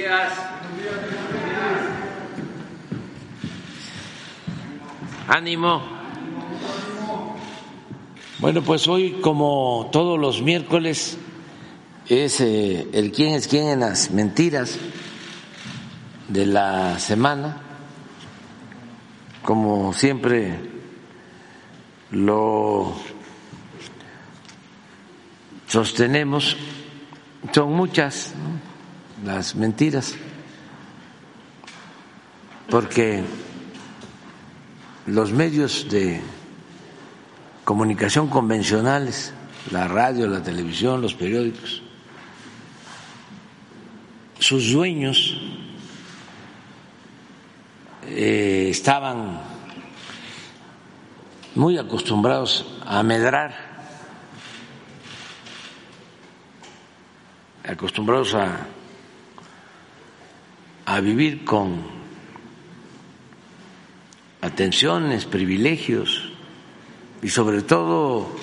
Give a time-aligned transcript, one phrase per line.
[0.00, 0.32] días.
[5.28, 5.82] Ánimo.
[8.38, 11.18] Bueno, pues hoy, como todos los miércoles,
[12.08, 14.78] es eh, el quién es quién en las mentiras
[16.28, 17.58] de la semana.
[19.42, 20.58] Como siempre
[22.10, 22.94] lo
[25.66, 26.56] sostenemos,
[27.52, 28.34] son muchas
[29.24, 30.14] las mentiras,
[32.68, 33.22] porque
[35.06, 36.20] los medios de
[37.64, 39.32] comunicación convencionales,
[39.70, 41.82] la radio, la televisión, los periódicos,
[44.38, 45.38] sus dueños
[48.06, 49.40] eh, estaban
[51.54, 53.54] muy acostumbrados a medrar,
[57.64, 58.66] acostumbrados a,
[60.90, 61.82] a vivir con
[64.40, 66.32] atenciones, privilegios
[67.22, 68.34] y sobre todo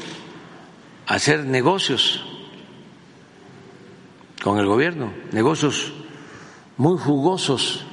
[1.08, 2.23] hacer negocios
[4.42, 5.92] con el gobierno, negocios
[6.78, 7.84] muy jugosos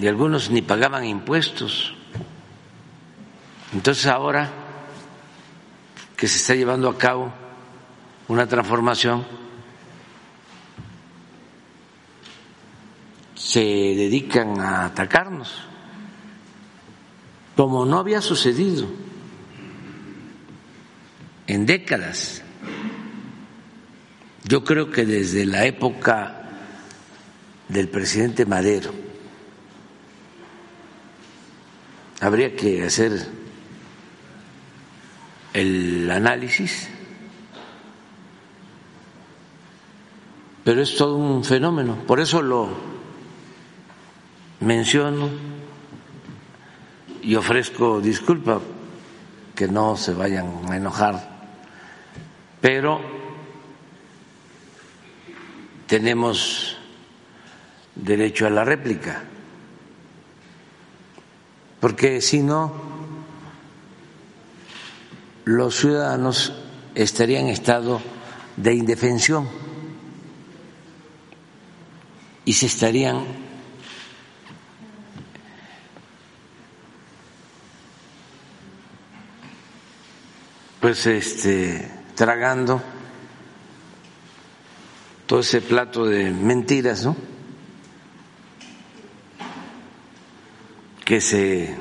[0.00, 1.94] y algunos ni pagaban impuestos.
[3.72, 4.50] Entonces ahora
[6.16, 7.32] que se está llevando a cabo
[8.26, 9.24] una transformación,
[13.44, 15.52] se dedican a atacarnos,
[17.56, 18.86] como no había sucedido
[21.48, 22.42] en décadas.
[24.44, 26.50] Yo creo que desde la época
[27.68, 28.92] del presidente Madero
[32.20, 33.28] habría que hacer
[35.52, 36.88] el análisis,
[40.62, 42.91] pero es todo un fenómeno, por eso lo
[44.62, 45.28] menciono
[47.22, 48.60] y ofrezco disculpa
[49.54, 51.28] que no se vayan a enojar,
[52.60, 53.00] pero
[55.86, 56.76] tenemos
[57.94, 59.22] derecho a la réplica,
[61.80, 62.72] porque si no,
[65.44, 66.54] los ciudadanos
[66.94, 68.00] estarían en estado
[68.56, 69.48] de indefensión
[72.44, 73.41] y se estarían
[80.82, 82.82] pues este tragando
[85.26, 87.16] todo ese plato de mentiras, ¿no?
[91.04, 91.76] que se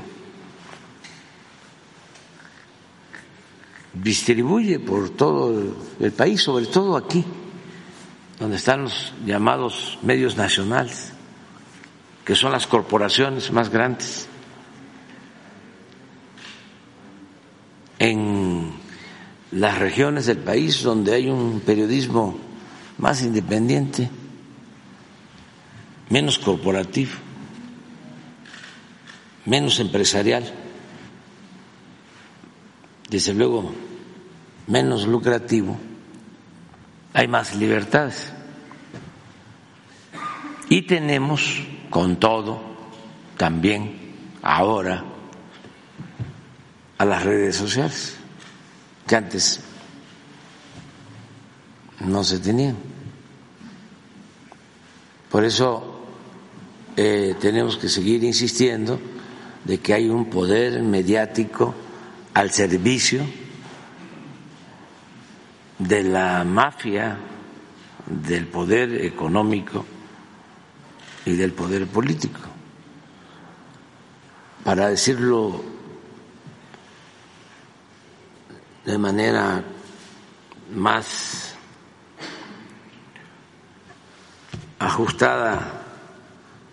[3.93, 7.25] distribuye por todo el país, sobre todo aquí,
[8.39, 11.11] donde están los llamados medios nacionales,
[12.23, 14.27] que son las corporaciones más grandes.
[17.97, 18.70] En
[19.51, 22.37] las regiones del país donde hay un periodismo
[22.97, 24.09] más independiente,
[26.09, 27.11] menos corporativo,
[29.45, 30.43] menos empresarial,
[33.09, 33.73] desde luego
[34.67, 35.77] menos lucrativo,
[37.13, 38.31] hay más libertades.
[40.69, 42.61] Y tenemos, con todo,
[43.35, 43.99] también
[44.41, 45.03] ahora
[46.97, 48.20] a las redes sociales
[49.11, 49.59] que antes
[51.99, 52.77] no se tenían.
[55.29, 56.05] Por eso
[56.95, 59.01] eh, tenemos que seguir insistiendo
[59.65, 61.75] de que hay un poder mediático
[62.35, 63.25] al servicio
[65.77, 67.17] de la mafia,
[68.05, 69.85] del poder económico
[71.25, 72.39] y del poder político.
[74.63, 75.70] Para decirlo
[78.91, 79.63] de manera
[80.75, 81.55] más
[84.79, 85.81] ajustada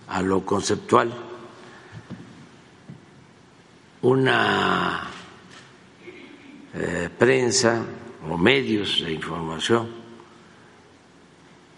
[0.08, 1.12] a lo conceptual
[4.02, 5.08] una
[6.74, 7.84] eh, prensa
[8.28, 9.88] o medios de información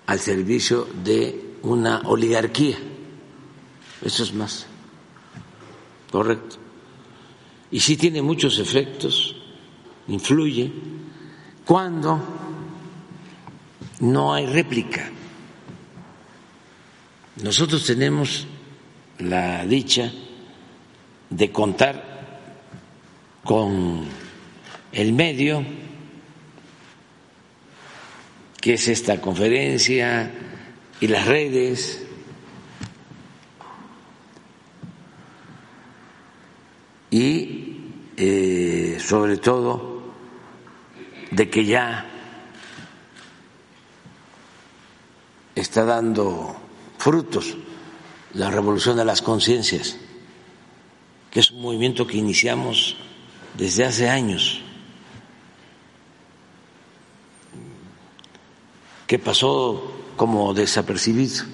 [0.06, 2.78] al servicio de una oligarquía.
[4.02, 4.66] Eso es más
[6.10, 6.56] correcto.
[7.70, 9.36] Y sí tiene muchos efectos
[10.10, 10.72] influye
[11.64, 12.20] cuando
[14.00, 15.08] no hay réplica.
[17.42, 18.46] Nosotros tenemos
[19.18, 20.12] la dicha
[21.30, 22.40] de contar
[23.44, 24.04] con
[24.92, 25.64] el medio
[28.60, 30.30] qué es esta conferencia
[31.00, 32.04] y las redes.
[37.10, 37.76] Y
[38.16, 39.89] eh, sobre todo
[41.31, 42.06] de que ya
[45.55, 46.56] está dando
[46.99, 47.56] frutos
[48.35, 49.97] la revolución de las conciencias,
[51.31, 52.97] que es un movimiento que iniciamos
[53.56, 54.61] desde hace años,
[59.06, 61.44] que pasó como desapercibido,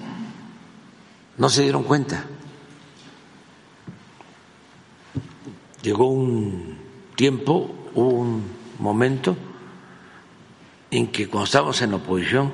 [1.37, 2.25] no se dieron cuenta.
[5.81, 6.77] Llegó un
[7.15, 8.43] tiempo, un
[8.79, 9.35] momento
[10.91, 12.53] en que cuando estábamos en oposición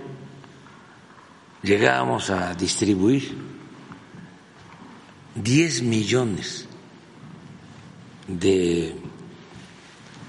[1.62, 3.36] llegábamos a distribuir
[5.36, 6.68] 10 millones
[8.28, 8.96] de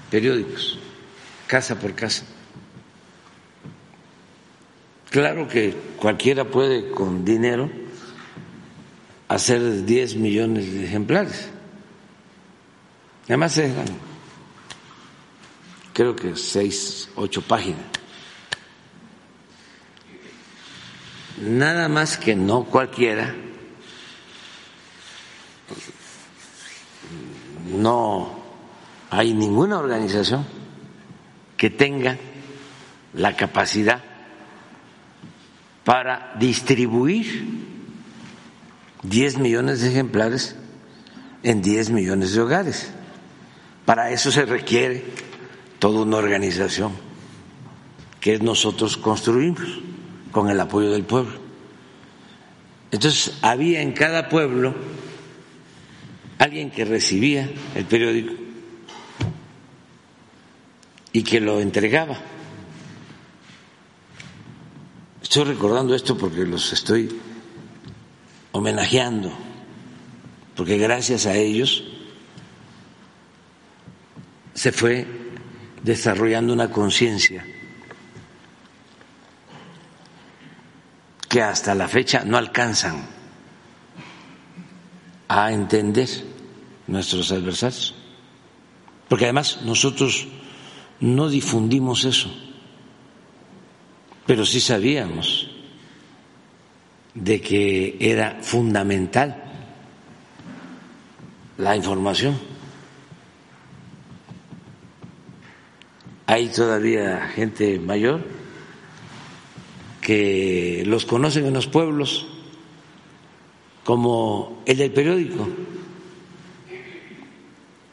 [0.09, 0.79] periódicos,
[1.47, 2.25] casa por casa.
[5.09, 7.69] Claro que cualquiera puede con dinero
[9.27, 11.49] hacer 10 millones de ejemplares.
[13.25, 13.85] Además eran,
[15.95, 17.85] creo que seis, ocho páginas.
[21.41, 23.33] Nada más que no cualquiera
[27.71, 28.43] no
[29.09, 30.45] hay ninguna organización
[31.55, 32.17] que tenga
[33.13, 34.03] la capacidad
[35.85, 37.45] para distribuir
[39.03, 40.57] 10 millones de ejemplares
[41.43, 42.91] en 10 millones de hogares.
[43.85, 45.05] Para eso se requiere
[45.79, 46.93] toda una organización
[48.19, 49.79] que nosotros construimos
[50.31, 51.39] con el apoyo del pueblo.
[52.91, 54.73] Entonces había en cada pueblo
[56.39, 58.33] alguien que recibía el periódico
[61.11, 62.19] y que lo entregaba.
[65.21, 67.19] Estoy recordando esto porque los estoy
[68.51, 69.31] homenajeando,
[70.55, 71.83] porque gracias a ellos
[74.53, 75.24] se fue
[75.85, 77.45] desarrollando una conciencia
[81.29, 83.05] que hasta la fecha no alcanzan
[85.27, 86.09] a entender
[86.87, 87.93] nuestros adversarios.
[89.07, 90.27] Porque además nosotros
[91.01, 92.33] no difundimos eso,
[94.25, 95.51] pero sí sabíamos
[97.13, 99.43] de que era fundamental
[101.59, 102.54] la información.
[106.27, 108.21] Hay todavía gente mayor
[110.01, 112.27] que los conocen en los pueblos
[113.83, 115.47] como el del periódico.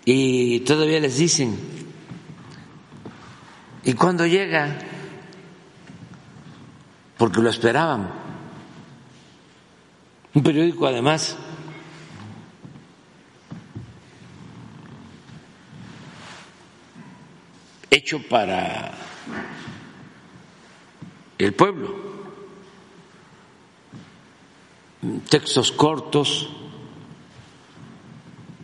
[0.05, 1.57] Y todavía les dicen,
[3.85, 4.79] ¿y cuándo llega?
[7.19, 8.11] Porque lo esperaban.
[10.35, 11.37] Un periódico además
[17.93, 18.93] hecho para
[21.39, 22.13] el pueblo
[25.29, 26.49] textos cortos,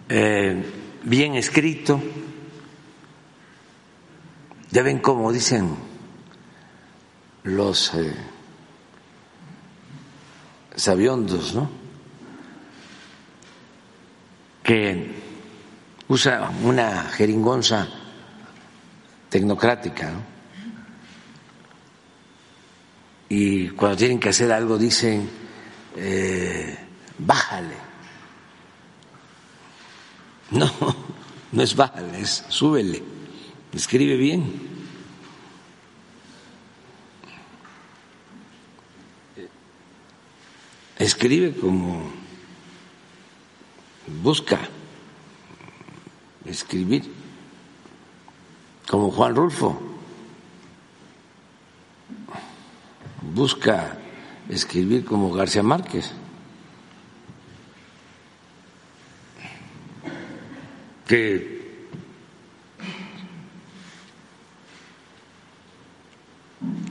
[0.08, 0.62] eh,
[1.02, 2.00] bien escrito.
[4.70, 5.76] Ya ven cómo dicen
[7.42, 8.14] los eh,
[10.76, 11.70] sabiondos, ¿no?
[14.62, 15.11] Que
[16.08, 17.88] usa una jeringonza
[19.28, 20.38] tecnocrática, ¿no?
[23.30, 25.28] Y cuando tienen que hacer algo dicen
[25.97, 26.78] eh,
[27.18, 27.75] bájale.
[30.50, 30.70] No,
[31.52, 33.02] no es bájale, es súbele.
[33.73, 34.78] Escribe bien.
[40.99, 42.11] Escribe como
[44.23, 44.58] busca
[46.44, 47.04] escribir,
[48.88, 49.80] como Juan Rulfo.
[53.23, 53.99] Busca
[54.49, 56.12] escribir como García Márquez.
[61.09, 61.59] que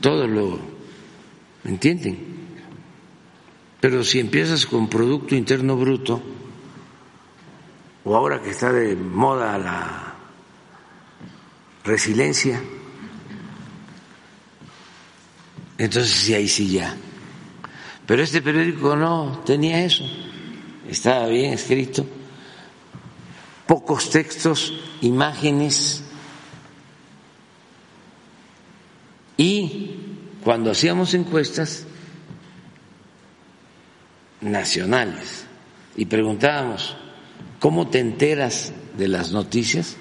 [0.01, 0.60] todo lo
[1.63, 2.18] entienden.
[3.80, 6.20] Pero si empiezas con Producto Interno Bruto,
[8.04, 10.07] o ahora que está de moda la
[11.88, 12.62] resiliencia,
[15.77, 16.96] entonces sí, ahí sí ya.
[18.06, 20.06] Pero este periódico no tenía eso,
[20.88, 22.06] estaba bien escrito,
[23.65, 26.03] pocos textos, imágenes.
[29.36, 29.96] Y
[30.44, 31.86] cuando hacíamos encuestas
[34.41, 35.46] nacionales
[35.96, 36.96] y preguntábamos,
[37.60, 39.98] ¿cómo te enteras de las noticias?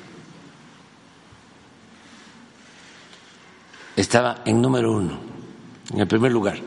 [3.97, 5.19] Estaba en número uno,
[5.91, 6.59] en el primer lugar,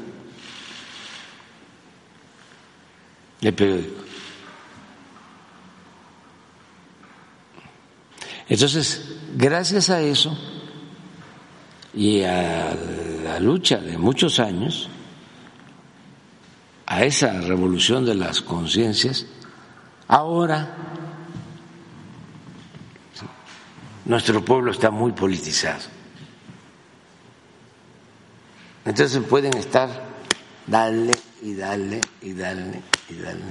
[3.42, 4.04] el periódico.
[8.50, 10.36] Entonces, gracias a eso
[11.94, 12.76] y a
[13.24, 14.90] la lucha de muchos años,
[16.88, 19.28] a esa revolución de las conciencias,
[20.08, 20.76] ahora
[24.06, 25.99] nuestro pueblo está muy politizado.
[28.86, 29.90] Entonces pueden estar
[30.68, 33.44] dale y dale y dale y dale,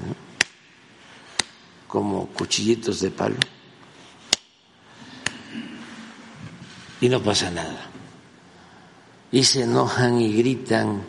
[1.87, 3.37] como cuchillitos de palo.
[7.01, 7.91] Y no pasa nada.
[9.31, 11.03] Y se enojan y gritan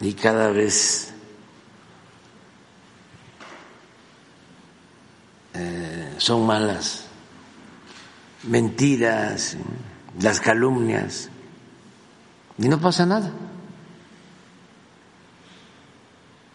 [0.00, 1.12] y cada vez
[5.52, 7.10] eh, son malas
[8.44, 9.56] mentiras,
[10.20, 11.29] las calumnias,
[12.60, 13.32] y no pasa nada.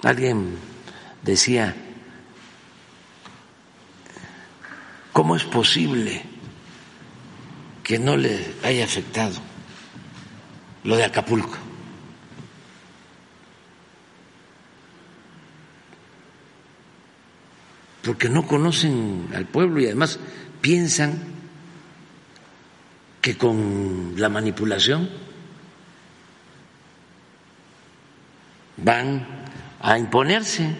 [0.03, 0.55] Alguien
[1.23, 1.75] decía,
[5.11, 6.21] ¿cómo es posible
[7.83, 9.35] que no le haya afectado
[10.83, 11.57] lo de Acapulco?
[18.03, 20.19] porque no conocen al pueblo y además
[20.61, 21.23] piensan
[23.19, 25.09] que con la manipulación
[28.77, 29.25] van
[29.79, 30.75] a imponerse,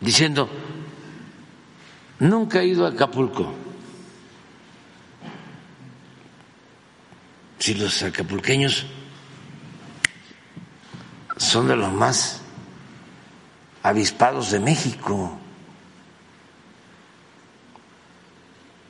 [0.00, 0.48] diciendo,
[2.18, 3.54] nunca he ido a Acapulco.
[7.58, 8.86] Si los acapulqueños
[11.36, 12.40] son de los más
[13.82, 15.38] avispados de México.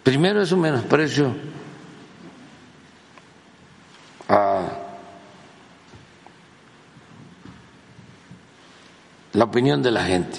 [0.02, 1.34] Primero es un menosprecio
[4.28, 4.81] a
[9.32, 10.38] la opinión de la gente.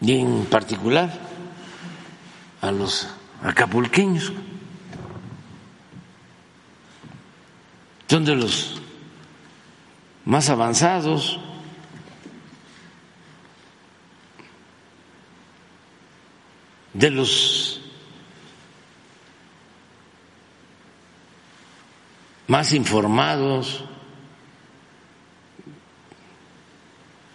[0.00, 1.12] Y en particular
[2.60, 3.08] a los
[3.42, 4.32] acapulqueños.
[8.08, 8.80] Son de los
[10.24, 11.38] más avanzados.
[16.94, 17.80] de los
[22.46, 23.84] más informados,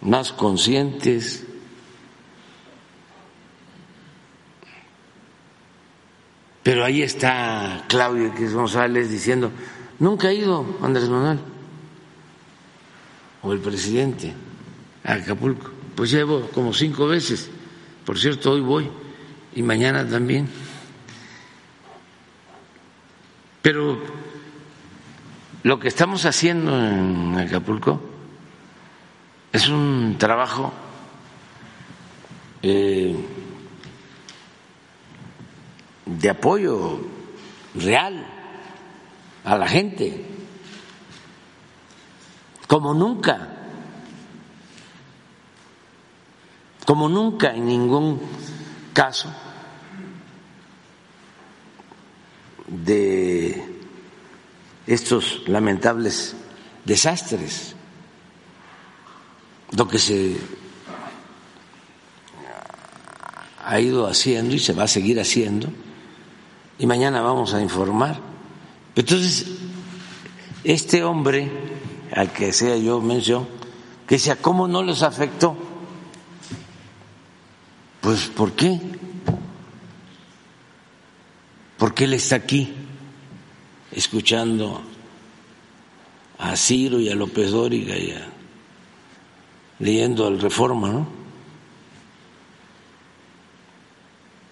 [0.00, 1.44] más conscientes.
[6.62, 9.50] Pero ahí está Claudio X González diciendo,
[9.98, 11.38] nunca ha ido Andrés Manuel
[13.42, 14.34] o el presidente
[15.04, 15.70] a Acapulco.
[15.94, 17.50] Pues llevo como cinco veces.
[18.04, 18.90] Por cierto, hoy voy
[19.54, 20.48] y mañana también.
[23.62, 23.98] Pero
[25.62, 28.09] lo que estamos haciendo en Acapulco
[29.52, 30.72] es un trabajo
[32.62, 33.16] eh,
[36.06, 37.00] de apoyo
[37.74, 38.26] real
[39.44, 40.26] a la gente
[42.70, 43.48] como nunca,
[46.86, 48.20] como nunca en ningún
[48.92, 49.28] caso
[52.68, 53.80] de
[54.86, 56.36] estos lamentables
[56.84, 57.74] desastres,
[59.76, 60.36] lo que se
[63.64, 65.68] ha ido haciendo y se va a seguir haciendo,
[66.78, 68.18] y mañana vamos a informar.
[68.96, 69.46] Entonces,
[70.64, 71.50] este hombre
[72.12, 73.46] al que sea yo mención,
[74.06, 75.56] que decía, ¿cómo no les afectó?
[78.00, 78.80] Pues ¿por qué?
[81.78, 82.74] Porque él está aquí
[83.92, 84.82] escuchando
[86.38, 88.14] a Ciro y a López Dóriga y
[89.80, 91.20] leyendo al Reforma, ¿no?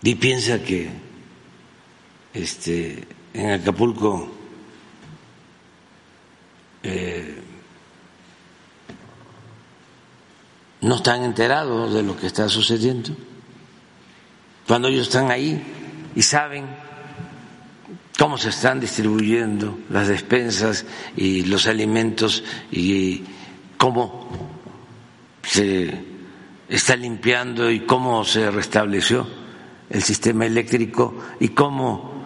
[0.03, 0.91] Y piensa que
[2.33, 4.31] este, en Acapulco
[6.83, 7.43] eh,
[10.81, 13.11] no están enterados de lo que está sucediendo.
[14.67, 15.63] Cuando ellos están ahí
[16.15, 16.67] y saben
[18.19, 23.25] cómo se están distribuyendo las despensas y los alimentos y
[23.77, 24.58] cómo
[25.49, 25.95] se
[26.69, 29.27] está limpiando y cómo se restableció
[29.89, 32.19] el sistema eléctrico y cómo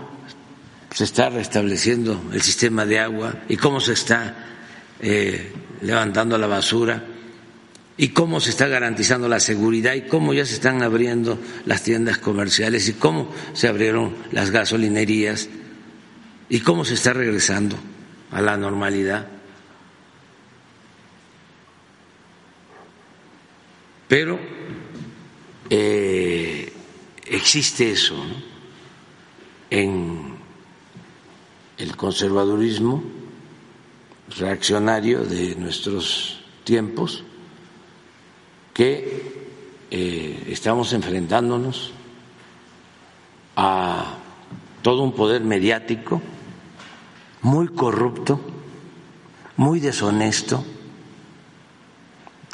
[0.93, 4.35] se está restableciendo el sistema de agua y cómo se está
[5.01, 5.53] eh,
[5.83, 7.05] levantando la basura
[7.97, 12.19] y cómo se está garantizando la seguridad y cómo ya se están abriendo las tiendas
[12.19, 15.49] comerciales y cómo se abrieron las gasolinerías
[16.49, 17.77] y cómo se está regresando
[18.33, 19.29] a la normalidad.
[24.13, 24.39] Pero
[25.71, 26.71] eh,
[27.25, 28.15] existe eso
[29.71, 30.35] en
[31.79, 33.03] el conservadurismo
[34.37, 37.25] reaccionario de nuestros tiempos
[38.75, 39.33] que
[39.91, 41.93] eh, estamos enfrentándonos
[43.57, 44.19] a
[44.83, 46.21] todo un poder mediático
[47.41, 48.39] muy corrupto,
[49.57, 50.63] muy deshonesto,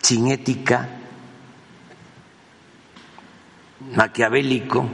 [0.00, 0.97] sin ética,
[3.94, 4.88] maquiavélico.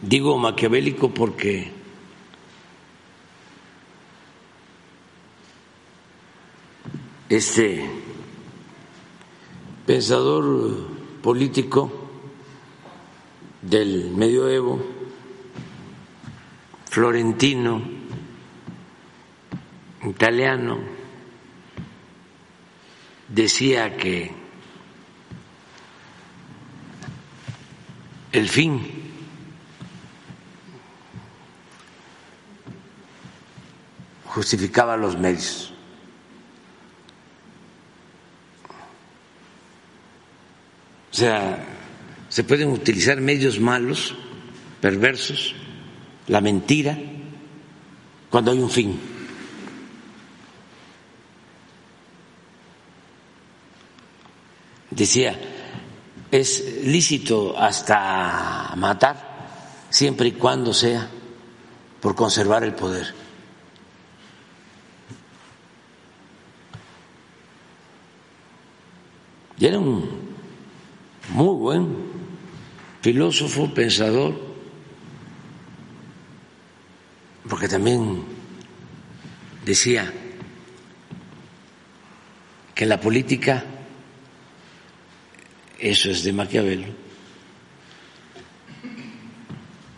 [0.00, 1.72] Digo maquiavélico porque
[7.28, 7.84] este
[9.84, 10.88] pensador
[11.22, 11.90] político
[13.62, 14.80] del medioevo,
[16.88, 17.82] florentino,
[20.04, 20.78] italiano,
[23.28, 24.45] decía que
[28.36, 28.82] el fin
[34.26, 35.72] justificaba los medios.
[41.10, 41.64] O sea,
[42.28, 44.14] se pueden utilizar medios malos,
[44.82, 45.54] perversos,
[46.26, 46.98] la mentira,
[48.28, 49.00] cuando hay un fin.
[54.90, 55.55] Decía,
[56.30, 61.08] es lícito hasta matar, siempre y cuando sea
[62.00, 63.14] por conservar el poder.
[69.58, 70.08] Y era un
[71.30, 71.96] muy buen
[73.00, 74.34] filósofo, pensador,
[77.48, 78.22] porque también
[79.64, 80.12] decía
[82.74, 83.64] que la política,
[85.78, 86.88] eso es de Maquiavelo,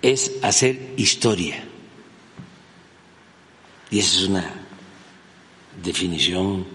[0.03, 1.65] es hacer historia.
[3.91, 4.53] Y esa es una
[5.83, 6.67] definición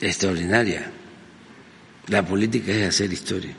[0.00, 0.90] extraordinaria.
[2.08, 3.54] La política es hacer historia.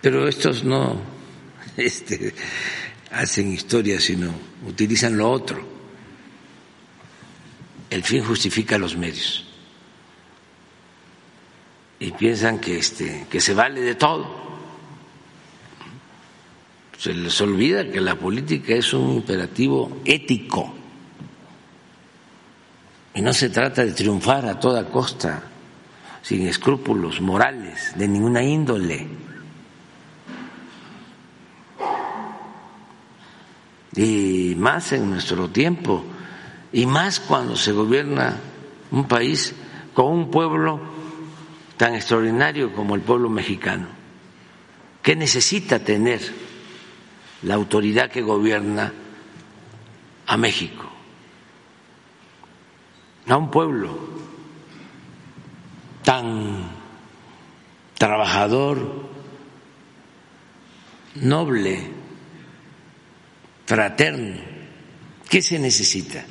[0.00, 1.00] Pero estos no
[1.76, 2.34] este,
[3.10, 4.32] hacen historia, sino
[4.66, 5.69] utilizan lo otro.
[7.90, 9.44] El fin justifica los medios.
[11.98, 14.40] Y piensan que, este, que se vale de todo.
[16.96, 20.80] Se les olvida que la política es un imperativo ético
[23.14, 25.42] y no se trata de triunfar a toda costa,
[26.22, 29.08] sin escrúpulos morales de ninguna índole.
[33.96, 36.04] Y más en nuestro tiempo,
[36.72, 38.38] y más cuando se gobierna
[38.90, 39.54] un país
[39.94, 40.80] con un pueblo
[41.76, 43.88] tan extraordinario como el pueblo mexicano,
[45.02, 46.20] que necesita tener
[47.42, 48.92] la autoridad que gobierna
[50.26, 50.90] a México
[53.28, 53.96] a un pueblo
[56.02, 56.68] tan
[57.96, 59.08] trabajador,
[61.16, 61.90] noble,
[63.66, 64.40] fraterno.
[65.28, 66.24] ¿Qué se necesita?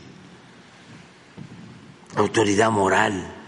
[2.15, 3.39] Autoridad moral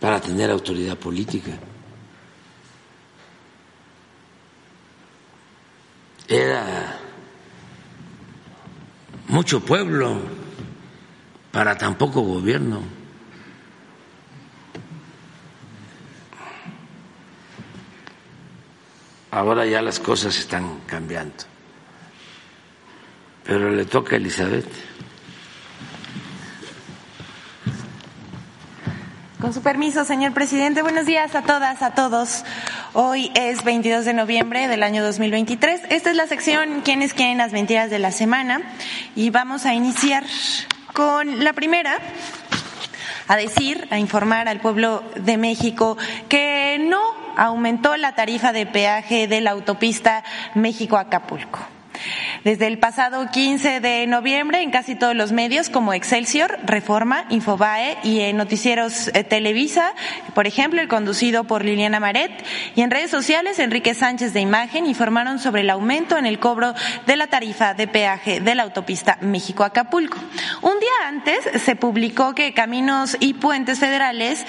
[0.00, 1.52] para tener autoridad política.
[6.26, 6.98] Era
[9.28, 10.20] mucho pueblo
[11.52, 12.80] para tan poco gobierno.
[19.32, 21.44] Ahora ya las cosas están cambiando.
[23.44, 24.89] Pero le toca a Elizabeth.
[29.40, 30.82] Con su permiso, señor presidente.
[30.82, 32.44] Buenos días a todas, a todos.
[32.92, 35.80] Hoy es 22 de noviembre del año 2023.
[35.88, 38.60] Esta es la sección ¿Quiénes quieren las mentiras de la semana?
[39.16, 40.24] Y vamos a iniciar
[40.92, 41.98] con la primera
[43.28, 45.96] a decir, a informar al pueblo de México
[46.28, 47.00] que no
[47.38, 50.22] aumentó la tarifa de peaje de la autopista
[50.54, 51.79] México-Acapulco.
[52.44, 57.98] Desde el pasado 15 de noviembre, en casi todos los medios como Excelsior, Reforma, Infobae
[58.02, 59.92] y en noticieros eh, Televisa,
[60.34, 62.30] por ejemplo, el conducido por Liliana Maret,
[62.74, 66.74] y en redes sociales, Enrique Sánchez de Imagen informaron sobre el aumento en el cobro
[67.06, 70.18] de la tarifa de peaje de la autopista México-Acapulco.
[70.62, 74.46] Un día antes se publicó que Caminos y Puentes Federales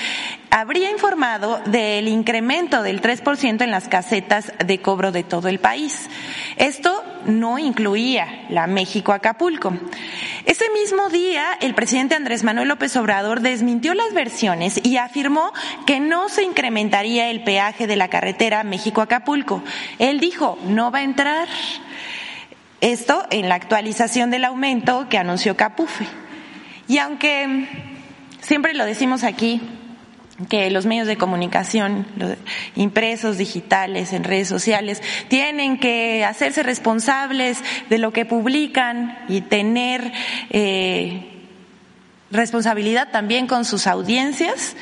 [0.49, 6.09] habría informado del incremento del 3% en las casetas de cobro de todo el país.
[6.57, 9.73] Esto no incluía la México-Acapulco.
[10.45, 15.53] Ese mismo día, el presidente Andrés Manuel López Obrador desmintió las versiones y afirmó
[15.85, 19.63] que no se incrementaría el peaje de la carretera México-Acapulco.
[19.99, 21.47] Él dijo, no va a entrar.
[22.81, 26.07] Esto en la actualización del aumento que anunció Capufe.
[26.87, 27.67] Y aunque
[28.41, 29.61] siempre lo decimos aquí,
[30.49, 32.07] que los medios de comunicación,
[32.75, 40.11] impresos, digitales, en redes sociales, tienen que hacerse responsables de lo que publican y tener
[40.49, 41.31] eh,
[42.31, 44.75] responsabilidad también con sus audiencias.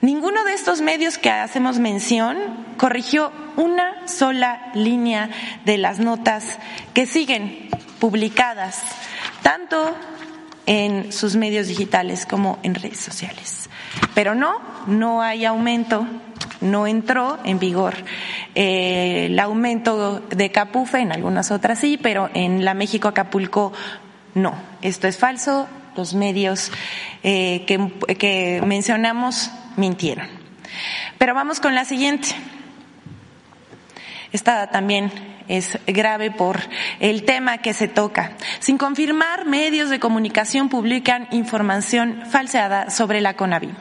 [0.00, 2.38] Ninguno de estos medios que hacemos mención
[2.78, 5.28] corrigió una sola línea
[5.66, 6.58] de las notas
[6.94, 8.82] que siguen publicadas,
[9.42, 9.94] tanto
[10.64, 13.59] en sus medios digitales como en redes sociales.
[14.14, 16.06] Pero no, no hay aumento,
[16.60, 17.94] no entró en vigor
[18.54, 23.72] eh, el aumento de Capufe, en algunas otras sí, pero en la México Acapulco
[24.34, 24.54] no.
[24.82, 26.72] Esto es falso, los medios
[27.22, 30.28] eh, que, que mencionamos mintieron.
[31.18, 32.28] Pero vamos con la siguiente.
[34.32, 35.10] Esta también
[35.50, 36.60] es grave por
[37.00, 38.32] el tema que se toca.
[38.60, 43.74] Sin confirmar, medios de comunicación publican información falseada sobre la CONAVIM.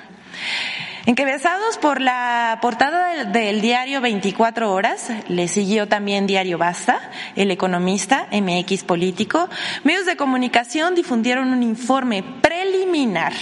[1.10, 7.00] Encabezados por la portada del, diario 24 Horas, le siguió también Diario Basta,
[7.36, 9.50] El Economista, MX Político,
[9.84, 13.34] medios de comunicación difundieron un informe preliminar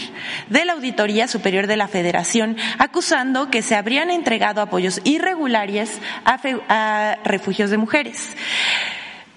[0.49, 6.39] de la Auditoría Superior de la Federación acusando que se habrían entregado apoyos irregulares a,
[6.69, 8.37] a refugios de mujeres.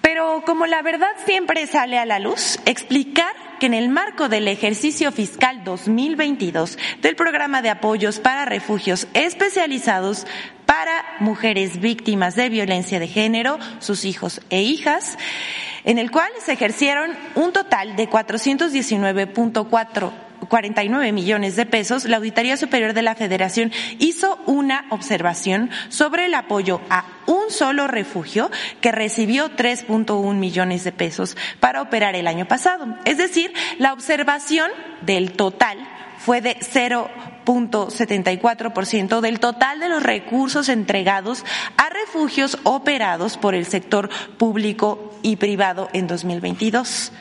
[0.02, 4.48] Pero como la verdad siempre sale a la luz, explicar que en el marco del
[4.48, 10.26] ejercicio fiscal 2022 del programa de apoyos para refugios especializados
[10.66, 15.16] para mujeres víctimas de violencia de género, sus hijos e hijas,
[15.84, 22.56] en el cual se ejercieron un total de 419.4 49 millones de pesos, la Auditoría
[22.56, 28.50] Superior de la Federación hizo una observación sobre el apoyo a un solo refugio
[28.80, 32.96] que recibió 3.1 millones de pesos para operar el año pasado.
[33.04, 34.70] Es decir, la observación
[35.02, 35.78] del total
[36.18, 41.46] fue de 0.74% del total de los recursos entregados
[41.78, 47.12] a refugios operados por el sector público y privado en 2022.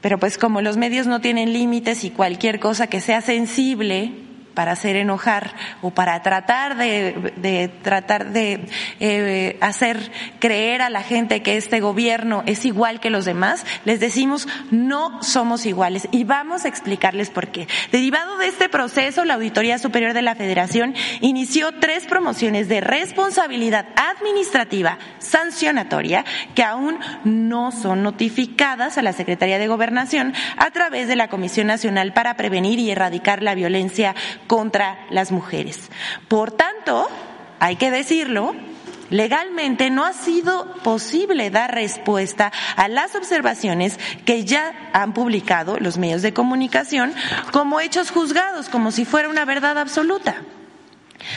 [0.00, 4.12] Pero pues como los medios no tienen límites y cualquier cosa que sea sensible
[4.54, 8.66] para hacer enojar o para tratar de, tratar de
[9.00, 14.00] eh, hacer creer a la gente que este gobierno es igual que los demás, les
[14.00, 17.68] decimos no somos iguales y vamos a explicarles por qué.
[17.92, 23.86] Derivado de este proceso, la Auditoría Superior de la Federación inició tres promociones de responsabilidad
[23.96, 31.16] administrativa sancionatoria que aún no son notificadas a la Secretaría de Gobernación a través de
[31.16, 34.14] la Comisión Nacional para Prevenir y Erradicar la Violencia
[34.50, 35.92] contra las mujeres.
[36.26, 37.08] Por tanto,
[37.60, 38.52] hay que decirlo,
[39.08, 45.98] legalmente no ha sido posible dar respuesta a las observaciones que ya han publicado los
[45.98, 47.14] medios de comunicación
[47.52, 50.42] como hechos juzgados, como si fuera una verdad absoluta.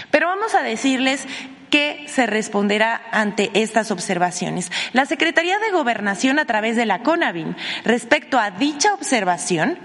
[0.09, 1.27] Pero vamos a decirles
[1.73, 4.71] qué se responderá ante estas observaciones.
[4.91, 9.79] La Secretaría de Gobernación, a través de la CONAVIN, respecto a dicha observación,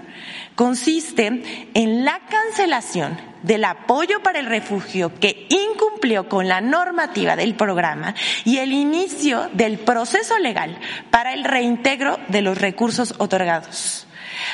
[0.53, 7.55] consiste en la cancelación del apoyo para el refugio que incumplió con la normativa del
[7.55, 8.13] programa
[8.45, 10.77] y el inicio del proceso legal
[11.09, 14.05] para el reintegro de los recursos otorgados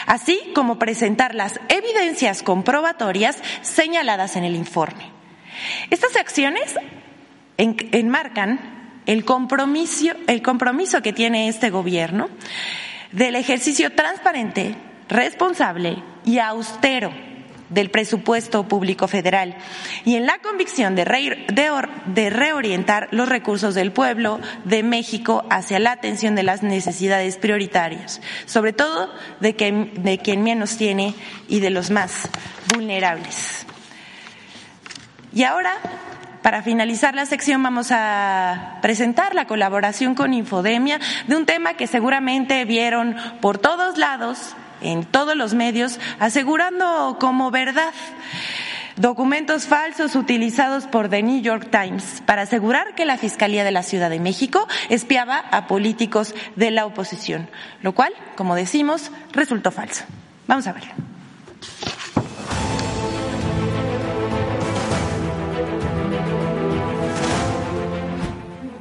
[0.07, 5.11] así como presentar las evidencias comprobatorias señaladas en el informe.
[5.89, 6.75] Estas acciones
[7.57, 12.29] enmarcan el compromiso, que tiene este gobierno
[13.11, 14.75] del ejercicio transparente,
[15.07, 17.11] responsable y austero
[17.69, 19.55] del presupuesto público federal
[20.05, 21.03] y en la convicción de,
[22.29, 28.73] reorientar los recursos del pueblo de México hacia la atención de las necesidades prioritarias, sobre
[28.73, 29.53] todo de,
[29.95, 31.15] de quien menos tiene
[31.47, 32.29] y de los más
[32.73, 33.65] vulnerables.
[35.33, 35.77] Y ahora
[36.45, 41.87] Para finalizar la sección vamos a presentar la colaboración con Infodemia de un tema que
[41.87, 47.91] seguramente vieron por todos lados, en todos los medios, asegurando como verdad
[48.95, 53.81] documentos falsos utilizados por The New York Times para asegurar que la Fiscalía de la
[53.81, 57.49] Ciudad de México espiaba a políticos de la oposición,
[57.81, 60.03] lo cual, como decimos, resultó falso.
[60.45, 60.93] Vamos a verlo.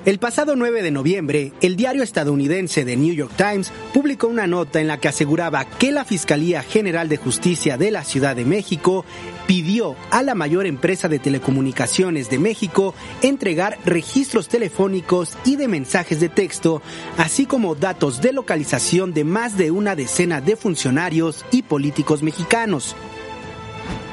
[0.05, 4.79] El pasado 9 de noviembre, el diario estadounidense The New York Times publicó una nota
[4.79, 9.07] en la que aseguraba que la Fiscalía General de Justicia de la Ciudad de México
[9.47, 16.21] pidió a la mayor empresa de telecomunicaciones de México entregar registros telefónicos y de mensajes
[16.21, 16.83] de texto,
[17.17, 22.95] así como datos de localización de más de una decena de funcionarios y políticos mexicanos.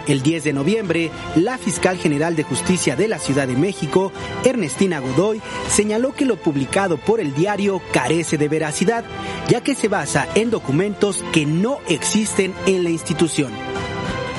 [0.08, 4.12] El 10 de noviembre, la fiscal general de justicia de la Ciudad de México,
[4.44, 9.06] Ernestina Godoy, señaló que lo publicado por el diario carece de veracidad,
[9.48, 13.52] ya que se basa en documentos que no existen en la institución.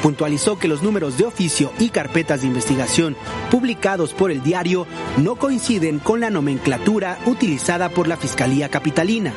[0.03, 3.17] Puntualizó que los números de oficio y carpetas de investigación
[3.53, 4.87] publicados por el diario
[5.19, 9.33] no coinciden con la nomenclatura utilizada por la Fiscalía Capitalina.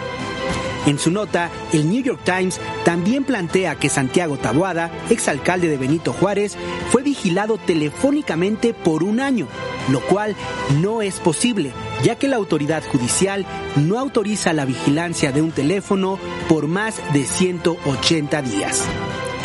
[0.85, 6.13] En su nota, el New York Times también plantea que Santiago Taboada, exalcalde de Benito
[6.13, 6.57] Juárez,
[6.91, 9.47] fue vigilado telefónicamente por un año,
[9.89, 10.35] lo cual
[10.81, 11.71] no es posible,
[12.03, 13.45] ya que la autoridad judicial
[13.75, 18.83] no autoriza la vigilancia de un teléfono por más de 180 días.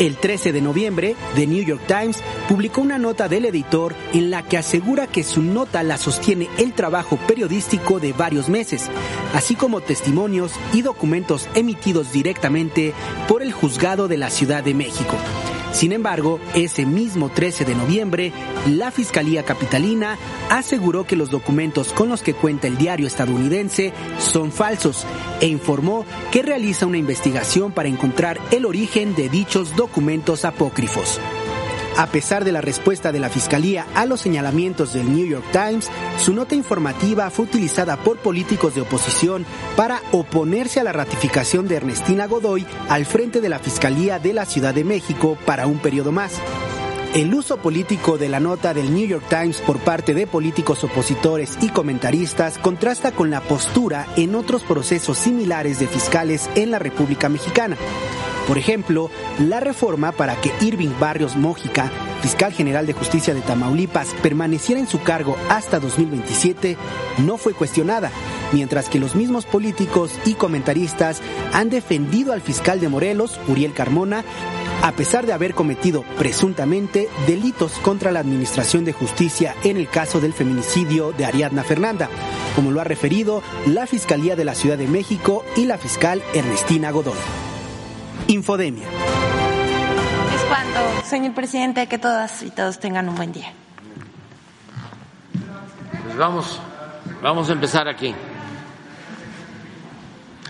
[0.01, 4.41] El 13 de noviembre, The New York Times publicó una nota del editor en la
[4.41, 8.89] que asegura que su nota la sostiene el trabajo periodístico de varios meses,
[9.35, 12.95] así como testimonios y documentos emitidos directamente
[13.27, 15.15] por el juzgado de la Ciudad de México.
[15.71, 18.33] Sin embargo, ese mismo 13 de noviembre,
[18.67, 20.17] la Fiscalía Capitalina
[20.49, 25.05] aseguró que los documentos con los que cuenta el diario estadounidense son falsos
[25.39, 31.19] e informó que realiza una investigación para encontrar el origen de dichos documentos apócrifos.
[31.97, 35.89] A pesar de la respuesta de la Fiscalía a los señalamientos del New York Times,
[36.17, 41.75] su nota informativa fue utilizada por políticos de oposición para oponerse a la ratificación de
[41.75, 46.11] Ernestina Godoy al frente de la Fiscalía de la Ciudad de México para un periodo
[46.11, 46.33] más.
[47.13, 51.57] El uso político de la nota del New York Times por parte de políticos opositores
[51.61, 57.27] y comentaristas contrasta con la postura en otros procesos similares de fiscales en la República
[57.27, 57.75] Mexicana.
[58.47, 64.09] Por ejemplo, la reforma para que Irving Barrios Mójica, fiscal general de justicia de Tamaulipas,
[64.21, 66.75] permaneciera en su cargo hasta 2027
[67.19, 68.11] no fue cuestionada,
[68.51, 71.21] mientras que los mismos políticos y comentaristas
[71.53, 74.23] han defendido al fiscal de Morelos, Uriel Carmona,
[74.81, 80.19] a pesar de haber cometido presuntamente delitos contra la Administración de Justicia en el caso
[80.19, 82.09] del feminicidio de Ariadna Fernanda,
[82.55, 86.89] como lo ha referido la Fiscalía de la Ciudad de México y la fiscal Ernestina
[86.89, 87.50] Godoy.
[88.31, 88.87] Infodemia.
[88.87, 93.51] Es cuando, señor presidente, que todas y todos tengan un buen día.
[96.05, 96.61] Pues vamos,
[97.21, 98.15] vamos a empezar aquí.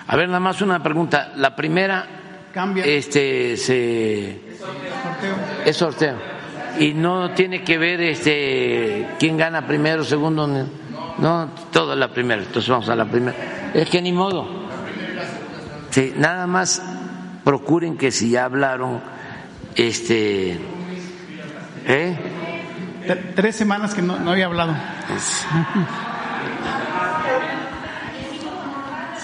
[0.07, 1.31] A ver, nada más una pregunta.
[1.37, 2.05] La primera,
[2.53, 2.85] Cambia.
[2.85, 4.41] este, se
[5.65, 6.17] es sorteo
[6.79, 10.65] y no tiene que ver, este, quién gana primero, segundo, ni-
[11.17, 12.41] no, todo la primera.
[12.43, 13.71] Entonces vamos a la primera.
[13.73, 14.47] Es que ni modo.
[15.89, 16.81] Sí, nada más
[17.55, 19.01] procuren que si ya hablaron,
[19.75, 20.53] este,
[21.85, 22.17] ¿eh?
[23.05, 24.73] Tre- Tres semanas que no, no había hablado.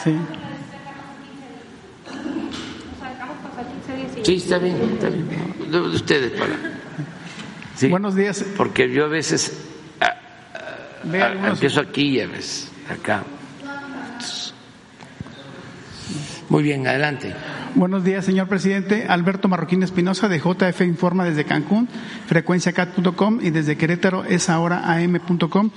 [0.03, 0.17] Sí.
[4.23, 5.29] Sí, está bien, está bien.
[5.71, 6.51] De de ustedes para.
[7.77, 8.43] Sí, Buenos días.
[8.57, 9.57] Porque yo a veces
[10.01, 10.15] ah,
[11.13, 13.23] ah, empiezo aquí y a veces acá.
[16.49, 17.33] Muy bien, adelante.
[17.77, 19.05] Buenos días, señor presidente.
[19.07, 21.87] Alberto Marroquín Espinosa de JF Informa desde Cancún,
[22.25, 25.69] frecuenciacat.com y desde Querétaro es ahora am.com.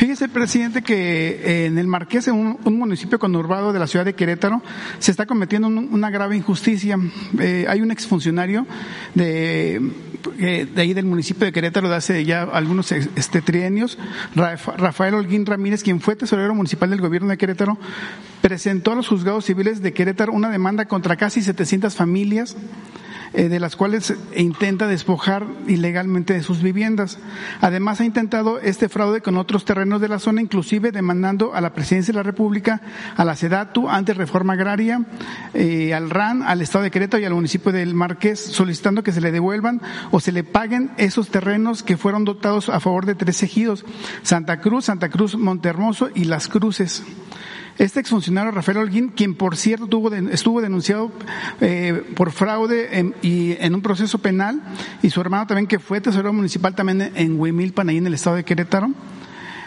[0.00, 4.06] Fíjese, presidente, que eh, en el Marqués, en un, un municipio conurbado de la ciudad
[4.06, 4.62] de Querétaro,
[4.98, 6.96] se está cometiendo un- una grave injusticia.
[7.38, 8.66] Eh, hay un exfuncionario
[9.14, 9.78] de,
[10.38, 13.98] eh, de ahí del municipio de Querétaro de hace ya algunos este, trienios,
[14.34, 17.76] Rafa- Rafael Holguín Ramírez, quien fue tesorero municipal del gobierno de Querétaro,
[18.40, 22.56] presentó a los juzgados civiles de Querétaro una demanda contra casi 700 familias
[23.32, 27.18] eh, de las cuales intenta despojar ilegalmente de sus viviendas.
[27.60, 31.72] Además, ha intentado este fraude con otros terrenos de la zona, inclusive demandando a la
[31.72, 32.80] Presidencia de la República,
[33.16, 35.04] a la SEDATU, ante reforma agraria,
[35.54, 39.20] eh, al RAN, al Estado de Querétaro y al municipio del Marqués, solicitando que se
[39.20, 43.42] le devuelvan o se le paguen esos terrenos que fueron dotados a favor de tres
[43.42, 43.84] ejidos,
[44.22, 47.04] Santa Cruz, Santa Cruz, Montehermoso y Las Cruces.
[47.80, 51.10] Este exfuncionario Rafael Holguín, quien por cierto tuvo estuvo denunciado
[51.62, 54.60] eh, por fraude en, y en un proceso penal,
[55.02, 58.36] y su hermano también que fue tesorero municipal también en Huimilpan, ahí en el estado
[58.36, 58.90] de Querétaro.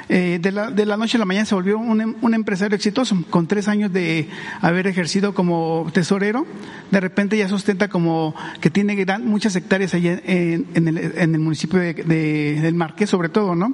[0.10, 3.48] Eh, de, la, noche a la mañana se volvió un, em, un, empresario exitoso, con
[3.48, 4.30] tres años de
[4.62, 6.46] haber ejercido como tesorero,
[6.92, 11.96] de repente ya sustenta como que tiene gran, muchas hectáreas allí en, el, municipio de,
[11.96, 13.74] de, del Marqués sobre todo, ¿no?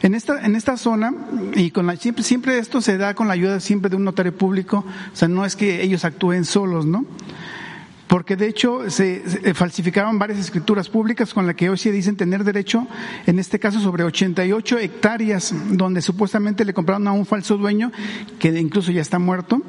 [0.00, 1.12] En esta, en esta zona,
[1.54, 4.36] y con la, siempre, siempre esto se da con la ayuda siempre de un notario
[4.36, 7.04] público, o sea, no es que ellos actúen solos, ¿no?
[8.06, 9.52] Porque de hecho se, se
[10.14, 12.86] varias escrituras públicas con las que hoy se dicen tener derecho,
[13.26, 17.92] en este caso sobre 88 hectáreas, donde supuestamente le compraron a un falso dueño,
[18.38, 19.62] que incluso ya está muerto,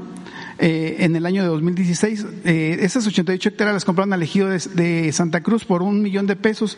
[0.58, 2.26] eh, en el año de 2016.
[2.46, 6.26] Eh, esas 88 hectáreas las compraron al ejido de, de Santa Cruz por un millón
[6.26, 6.78] de pesos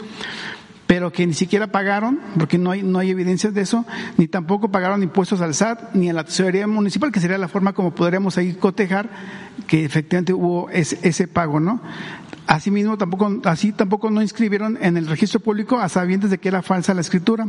[0.91, 3.85] pero que ni siquiera pagaron, porque no hay, no hay evidencias de eso,
[4.17, 7.71] ni tampoco pagaron impuestos al SAT, ni a la tesorería municipal, que sería la forma
[7.71, 9.09] como podríamos ahí cotejar
[9.67, 11.79] que efectivamente hubo ese, ese pago, ¿no?
[12.45, 16.61] Asimismo, tampoco, así tampoco no inscribieron en el registro público a sabiendas de que era
[16.61, 17.47] falsa la escritura.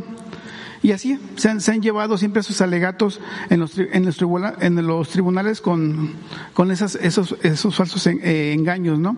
[0.81, 5.09] Y así se han, llevado siempre esos alegatos en los, en los, tribunales, en los
[5.09, 6.13] tribunales con,
[6.53, 9.17] con esas, esos, esos falsos eh, engaños, ¿no?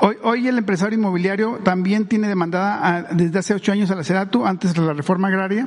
[0.00, 4.04] Hoy, hoy, el empresario inmobiliario también tiene demandada desde hace ocho años a la
[4.46, 5.66] antes de la reforma agraria,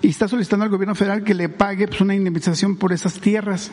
[0.00, 3.72] y está solicitando al gobierno federal que le pague pues, una indemnización por esas tierras.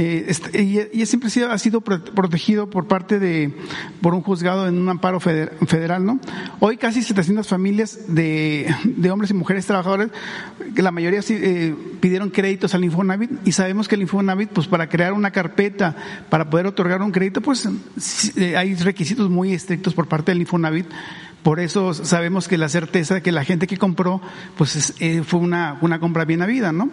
[0.00, 3.52] Eh, este, y, siempre ha sido, protegido por parte de,
[4.00, 6.20] por un juzgado en un amparo federal, ¿no?
[6.60, 8.72] Hoy casi 700 familias de,
[9.10, 10.10] hombres y mujeres trabajadores,
[10.76, 15.14] la mayoría eh, pidieron créditos al Infonavit y sabemos que el Infonavit, pues para crear
[15.14, 15.96] una carpeta,
[16.30, 17.68] para poder otorgar un crédito, pues
[18.36, 20.86] eh, hay requisitos muy estrictos por parte del Infonavit.
[21.42, 24.20] Por eso sabemos que la certeza de que la gente que compró,
[24.56, 26.88] pues es, eh, fue una, una compra bien habida, ¿no?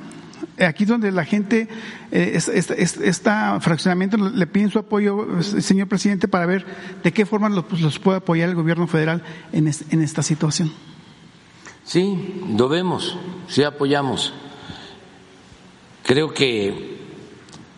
[0.59, 1.67] Aquí donde la gente,
[2.11, 2.37] eh,
[3.03, 6.65] está fraccionamiento, le piden su apoyo, señor presidente, para ver
[7.03, 10.23] de qué forma los, pues, los puede apoyar el gobierno federal en, es, en, esta
[10.23, 10.71] situación.
[11.83, 14.33] Sí, lo vemos, sí apoyamos.
[16.03, 16.97] Creo que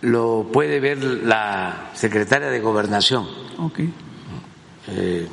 [0.01, 3.27] lo puede ver la secretaria de Gobernación,
[3.58, 3.91] okay.
[4.88, 5.27] eh,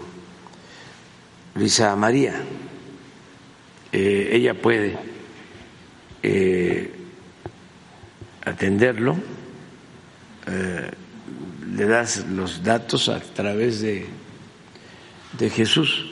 [1.55, 2.43] Luisa María.
[3.93, 4.99] Eh, ella puede
[6.27, 6.94] eh,
[8.45, 9.17] atenderlo,
[10.47, 10.91] eh,
[11.75, 14.07] le das los datos a través de,
[15.39, 16.07] de Jesús,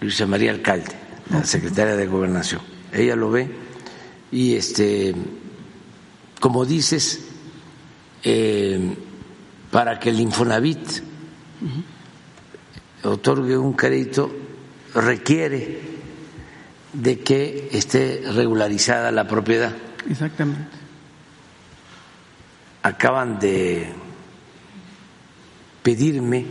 [0.00, 0.92] Luisa María Alcalde,
[1.30, 2.60] la secretaria de Gobernación.
[2.92, 3.50] Ella lo ve
[4.30, 5.14] y, este,
[6.40, 7.24] como dices,
[8.22, 8.94] eh,
[9.70, 11.02] para que el Infonavit
[13.02, 14.30] otorgue un crédito
[14.94, 15.93] requiere
[16.94, 19.74] de que esté regularizada la propiedad.
[20.08, 20.62] Exactamente.
[22.82, 23.92] Acaban de
[25.82, 26.44] pedirme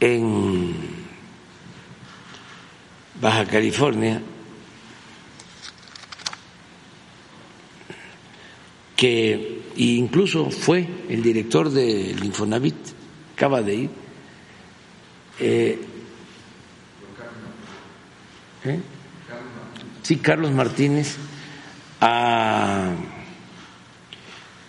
[0.00, 0.74] en
[3.20, 4.20] Baja California
[8.96, 12.76] que incluso fue el director del Infonavit,
[13.34, 13.90] acaba de ir,
[15.38, 15.78] eh,
[18.64, 18.80] ¿Eh?
[20.02, 21.16] Sí, Carlos Martínez,
[22.00, 22.94] a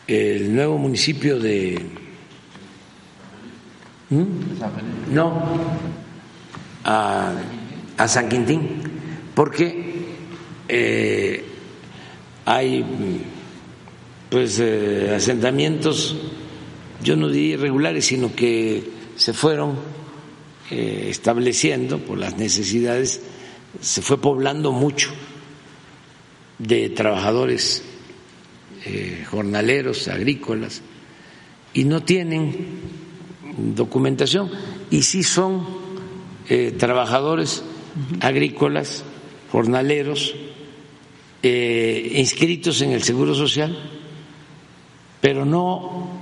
[0.08, 1.80] el nuevo municipio de...
[4.10, 4.26] ¿Mm?
[5.14, 5.42] No,
[6.84, 7.34] a,
[7.98, 8.82] a, San Quintín,
[9.34, 10.06] porque
[10.68, 11.46] eh,
[12.46, 12.86] hay
[14.30, 16.18] pues eh, asentamientos,
[17.02, 18.84] yo no diría irregulares, sino que
[19.16, 19.78] se fueron
[20.70, 23.22] eh, estableciendo por las necesidades
[23.80, 25.12] se fue poblando mucho
[26.58, 27.84] de trabajadores
[28.86, 30.82] eh, jornaleros, agrícolas,
[31.74, 32.80] y no tienen
[33.76, 34.52] documentación,
[34.90, 35.66] y sí son
[36.50, 37.64] eh, trabajadores
[38.20, 39.04] agrícolas,
[39.52, 40.36] jornaleros,
[41.44, 43.78] eh, inscritos en el Seguro Social,
[45.22, 46.20] pero no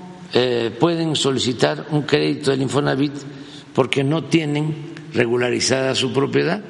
[0.79, 3.13] pueden solicitar un crédito del Infonavit
[3.73, 4.75] porque no tienen
[5.11, 6.63] regularizada su propiedad.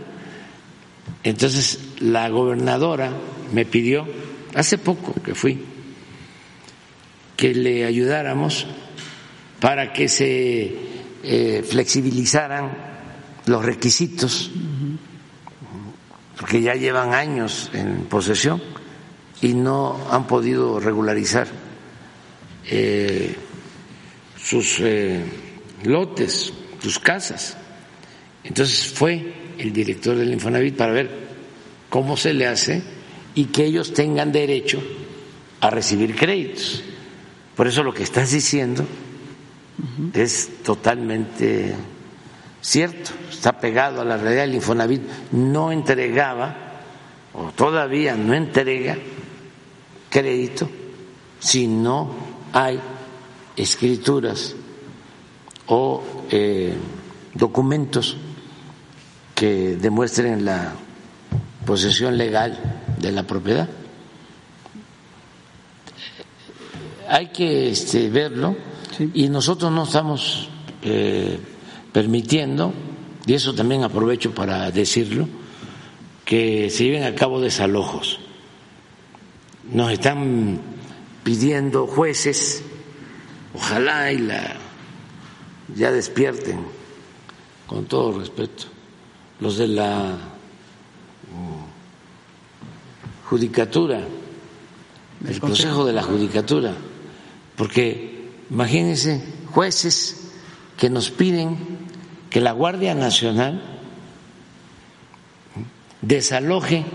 [1.23, 3.11] Entonces la gobernadora
[3.53, 4.07] me pidió,
[4.55, 5.63] hace poco que fui,
[7.35, 8.67] que le ayudáramos
[9.59, 10.75] para que se
[11.23, 12.71] eh, flexibilizaran
[13.45, 14.51] los requisitos,
[16.37, 18.61] porque ya llevan años en posesión
[19.41, 21.47] y no han podido regularizar
[22.65, 23.35] eh,
[24.37, 25.23] sus eh,
[25.83, 27.57] lotes, sus casas.
[28.43, 31.09] Entonces fue el director del Infonavit para ver
[31.89, 32.81] cómo se le hace
[33.35, 34.81] y que ellos tengan derecho
[35.61, 36.83] a recibir créditos.
[37.55, 38.85] Por eso lo que estás diciendo
[40.13, 41.75] es totalmente
[42.61, 44.45] cierto, está pegado a la realidad.
[44.45, 45.01] El Infonavit
[45.31, 46.55] no entregaba,
[47.33, 48.97] o todavía no entrega,
[50.09, 50.69] crédito
[51.39, 52.11] si no
[52.53, 52.79] hay
[53.55, 54.55] escrituras
[55.67, 56.73] o eh,
[57.33, 58.17] documentos
[59.39, 60.73] que demuestren la
[61.65, 62.59] posesión legal
[62.99, 63.69] de la propiedad.
[67.07, 68.57] Hay que este, verlo
[69.13, 70.49] y nosotros no estamos
[70.81, 71.39] eh,
[71.93, 72.73] permitiendo,
[73.25, 75.25] y eso también aprovecho para decirlo,
[76.25, 78.19] que se lleven a cabo desalojos.
[79.71, 80.59] Nos están
[81.23, 82.61] pidiendo jueces,
[83.55, 84.57] ojalá y la
[85.77, 86.59] ya despierten,
[87.67, 88.65] con todo respeto,
[89.39, 90.17] los de la
[93.29, 94.01] judicatura,
[95.27, 95.85] el Consejo.
[95.85, 96.73] De la Judicatura,
[97.55, 100.31] porque imagínense jueces
[100.77, 101.57] que nos piden
[102.29, 103.61] que la Guardia Nacional
[106.01, 106.85] desaloje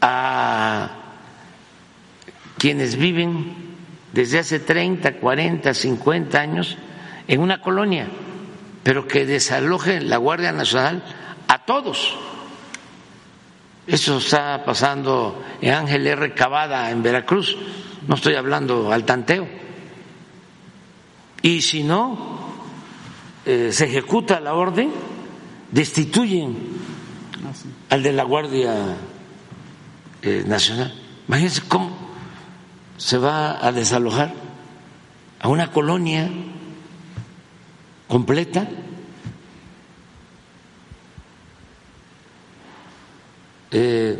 [0.00, 0.90] a
[2.58, 3.54] quienes viven
[4.12, 6.76] desde hace 30, 40, 50 años
[7.28, 8.08] en una colonia,
[8.88, 11.02] pero que desaloje la Guardia Nacional
[11.46, 12.16] a todos.
[13.86, 16.32] Eso está pasando en Ángel R.
[16.32, 17.54] Cavada, en Veracruz.
[18.06, 19.46] No estoy hablando al tanteo.
[21.42, 22.48] Y si no
[23.44, 24.90] eh, se ejecuta la orden,
[25.70, 26.56] destituyen
[27.44, 27.52] ah,
[27.90, 28.96] al de la Guardia
[30.22, 30.94] eh, Nacional.
[31.28, 31.90] Imagínense cómo
[32.96, 34.32] se va a desalojar
[35.40, 36.30] a una colonia
[38.08, 38.68] completa
[43.70, 44.16] Eh,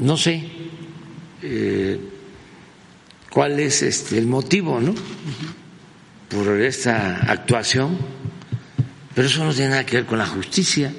[0.00, 0.42] no sé
[1.42, 2.00] eh,
[3.30, 4.94] cuál es este, el motivo, ¿no?
[6.28, 7.96] Por esta actuación,
[9.14, 10.92] pero eso no tiene nada que ver con la justicia,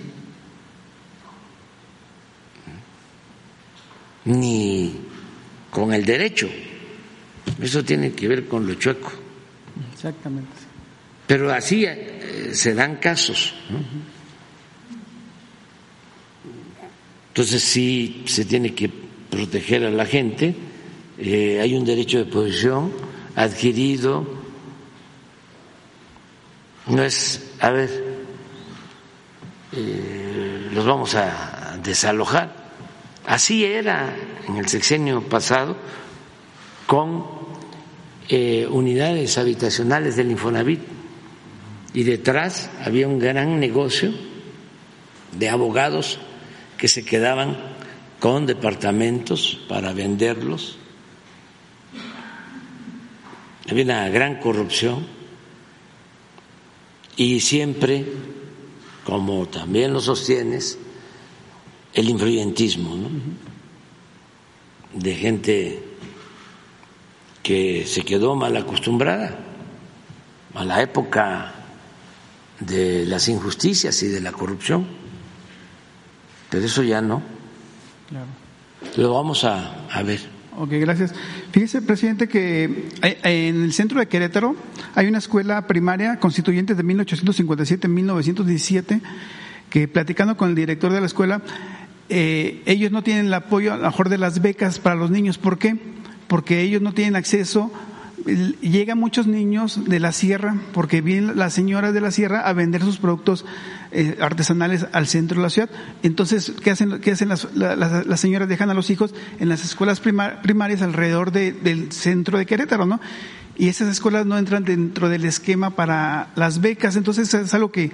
[4.25, 4.95] ni
[5.69, 6.49] con el derecho.
[7.61, 9.11] Eso tiene que ver con lo chueco.
[9.93, 10.68] Exactamente.
[11.29, 13.53] Pero así eh, se dan casos.
[17.27, 20.55] Entonces sí se tiene que proteger a la gente,
[21.19, 22.91] eh, hay un derecho de posesión
[23.35, 24.25] adquirido,
[26.87, 27.91] no es, a ver,
[29.73, 32.55] eh, los vamos a desalojar.
[33.27, 34.15] Así era
[34.47, 35.77] en el sexenio pasado
[36.87, 37.37] con
[38.71, 40.98] unidades habitacionales del Infonavit
[41.93, 44.13] y detrás había un gran negocio
[45.37, 46.19] de abogados
[46.77, 47.57] que se quedaban
[48.19, 50.77] con departamentos para venderlos.
[53.69, 55.05] Había una gran corrupción
[57.15, 58.05] y siempre,
[59.03, 60.79] como también lo sostienes,
[61.93, 62.97] el influyentismo
[64.93, 65.83] de gente
[67.43, 69.37] que se quedó mal acostumbrada
[70.53, 71.58] a la época
[72.59, 74.85] de las injusticias y de la corrupción
[76.49, 77.21] pero eso ya no.
[78.09, 78.25] Claro.
[78.97, 80.19] Lo vamos a, a ver.
[80.57, 81.13] Ok, gracias.
[81.51, 84.55] Fíjese, presidente, que eh, en el centro de Querétaro
[84.95, 88.99] hay una escuela primaria constituyente de 1857-1917
[89.69, 91.43] que platicando con el director de la escuela,
[92.09, 95.37] eh, ellos no tienen el apoyo a lo mejor de las becas para los niños.
[95.37, 95.77] ¿Por qué?
[96.27, 97.71] Porque ellos no tienen acceso
[98.25, 102.81] llegan muchos niños de la sierra, porque vienen las señoras de la sierra a vender
[102.81, 103.45] sus productos
[103.91, 105.69] eh, artesanales al centro de la ciudad.
[106.03, 108.49] Entonces, ¿qué hacen, qué hacen las, las, señoras?
[108.49, 112.99] Dejan a los hijos en las escuelas primarias alrededor del centro de Querétaro, ¿no?
[113.57, 117.91] Y esas escuelas no entran dentro del esquema para las becas, entonces es algo que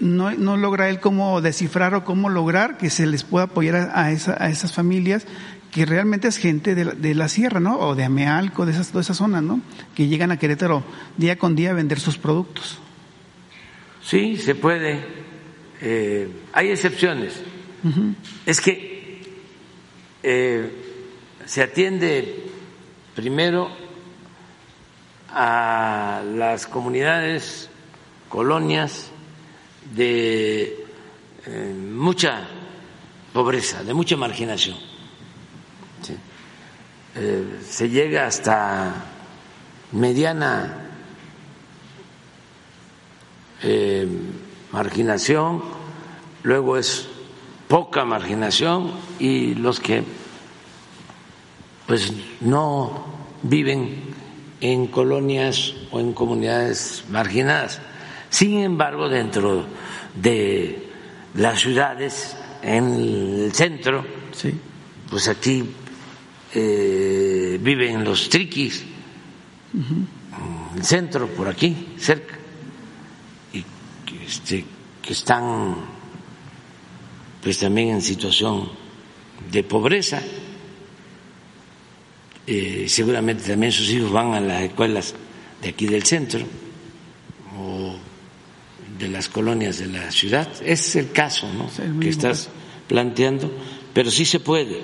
[0.00, 4.04] no, no, logra él cómo descifrar o cómo lograr que se les pueda apoyar a,
[4.04, 5.26] a, esa, a esas familias
[5.74, 7.76] que realmente es gente de la, de la sierra, ¿no?
[7.80, 9.60] O de Amealco, de esas, toda esa zona, ¿no?
[9.96, 10.84] Que llegan a Querétaro
[11.16, 12.78] día con día a vender sus productos.
[14.00, 15.04] Sí, se puede.
[15.80, 17.42] Eh, hay excepciones.
[18.46, 19.20] Es que
[20.22, 20.70] eh,
[21.44, 22.44] se atiende
[23.16, 23.68] primero
[25.28, 27.68] a las comunidades,
[28.28, 29.10] colonias
[29.96, 30.86] de
[31.46, 32.46] eh, mucha
[33.32, 34.93] pobreza, de mucha marginación.
[37.16, 38.92] Eh, se llega hasta
[39.92, 40.90] mediana
[43.62, 44.08] eh,
[44.72, 45.62] marginación,
[46.42, 47.08] luego es
[47.68, 50.02] poca marginación y los que
[51.86, 53.04] pues no
[53.42, 54.14] viven
[54.60, 57.80] en colonias o en comunidades marginadas.
[58.30, 59.66] Sin embargo, dentro
[60.16, 60.90] de
[61.34, 64.04] las ciudades, en el centro,
[65.10, 65.64] pues aquí
[66.54, 68.84] eh, viven los triquis,
[70.76, 72.38] el centro, por aquí, cerca,
[73.52, 73.64] y
[74.24, 74.64] este,
[75.02, 75.74] que están
[77.42, 78.70] pues también en situación
[79.50, 80.22] de pobreza.
[82.46, 85.14] Eh, seguramente también sus hijos van a las escuelas
[85.62, 86.44] de aquí del centro
[87.58, 87.96] o
[88.98, 90.48] de las colonias de la ciudad.
[90.64, 91.48] es el caso
[92.00, 92.48] que estás
[92.86, 93.50] planteando,
[93.92, 94.80] pero sí se puede.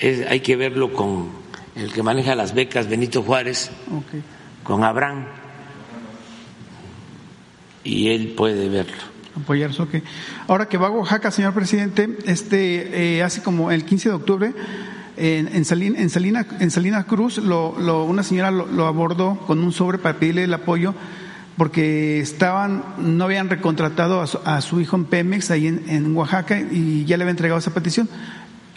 [0.00, 1.30] Hay que verlo con
[1.74, 3.70] el que maneja las becas, Benito Juárez,
[4.62, 5.26] con Abraham,
[7.82, 9.14] y él puede verlo.
[9.36, 10.02] Apoyar que
[10.46, 14.54] Ahora que va a Oaxaca, señor presidente, este, eh, hace como el 15 de octubre,
[15.16, 19.58] en, en, Salina, en, Salina, en Salina Cruz, lo, lo, una señora lo, abordó con
[19.60, 20.94] un sobre para pedirle el apoyo
[21.56, 27.16] porque estaban, no habían recontratado a su, hijo en Pemex ahí en, Oaxaca y ya
[27.16, 28.08] le había entregado esa petición.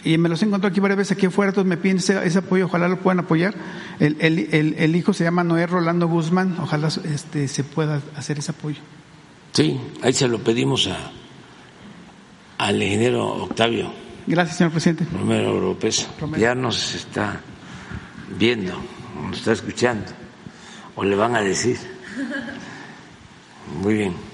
[0.08, 2.88] Y me los encontró aquí varias veces aquí afuera, entonces me piden ese, apoyo, ojalá
[2.88, 3.54] lo puedan apoyar.
[4.00, 8.52] El, el, el, hijo se llama Noé Rolando Guzmán, ojalá este, se pueda hacer ese
[8.52, 8.78] apoyo.
[9.52, 10.96] Sí, ahí se lo pedimos a,
[12.56, 13.92] al ingeniero Octavio.
[14.26, 15.04] Gracias, señor presidente.
[15.12, 16.08] Romero López.
[16.38, 17.42] Ya nos está
[18.38, 18.80] viendo,
[19.26, 20.06] nos está escuchando,
[20.96, 21.76] o le van a decir.
[23.82, 24.27] Muy bien.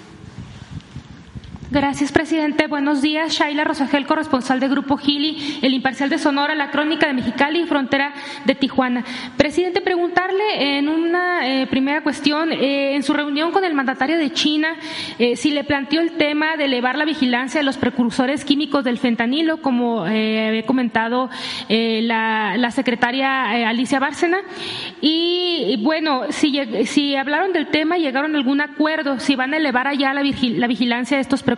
[1.71, 2.67] Gracias, presidente.
[2.67, 3.33] Buenos días.
[3.33, 7.65] Shaila Rosagel, corresponsal de Grupo Gili, El Imparcial de Sonora, La Crónica de Mexicali y
[7.65, 8.13] Frontera
[8.45, 9.03] de Tijuana.
[9.39, 14.31] Presidente, preguntarle en una eh, primera cuestión, eh, en su reunión con el mandatario de
[14.31, 14.77] China,
[15.19, 18.99] eh, si le planteó el tema de elevar la vigilancia de los precursores químicos del
[18.99, 21.31] fentanilo, como había comentado
[21.69, 24.39] la, secretaria Alicia Bárcena.
[25.01, 29.87] Y, bueno, si, si hablaron del tema, llegaron a algún acuerdo, si van a elevar
[29.89, 31.54] allá la, la vigilancia de estos precursores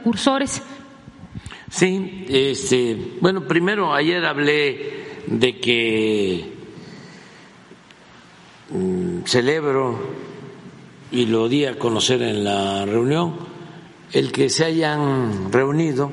[1.70, 6.52] Sí, este, bueno, primero ayer hablé de que
[8.70, 9.98] mm, celebro
[11.10, 13.34] y lo di a conocer en la reunión
[14.12, 16.10] el que se hayan reunido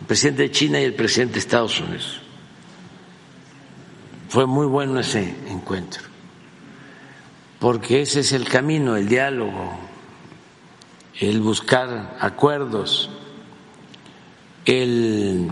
[0.00, 2.20] el presidente de China y el presidente de Estados Unidos.
[4.28, 6.02] Fue muy bueno ese encuentro,
[7.58, 9.85] porque ese es el camino, el diálogo,
[11.20, 13.10] el buscar acuerdos,
[14.64, 15.50] el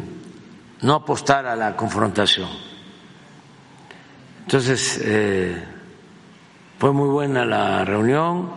[0.82, 2.48] no apostar a la confrontación.
[4.42, 5.64] Entonces, eh,
[6.78, 8.50] fue muy buena la reunión.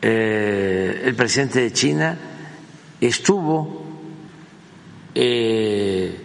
[0.00, 2.18] Eh, el presidente de China
[3.00, 3.84] estuvo
[5.14, 6.20] eh,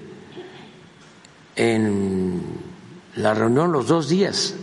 [1.55, 2.41] en
[3.15, 4.55] la reunión los dos días,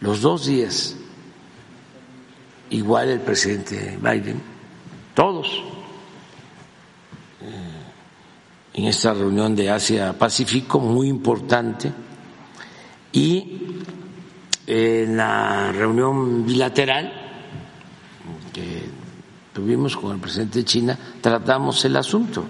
[0.00, 0.96] los dos días
[2.70, 4.40] igual el presidente Biden,
[5.14, 5.62] todos.
[7.42, 7.80] Eh,
[8.74, 11.92] en esta reunión de Asia-Pacífico muy importante.
[13.12, 13.58] Y
[14.66, 17.12] en la reunión bilateral
[18.52, 18.84] que
[19.52, 22.44] tuvimos con el presidente de China tratamos el asunto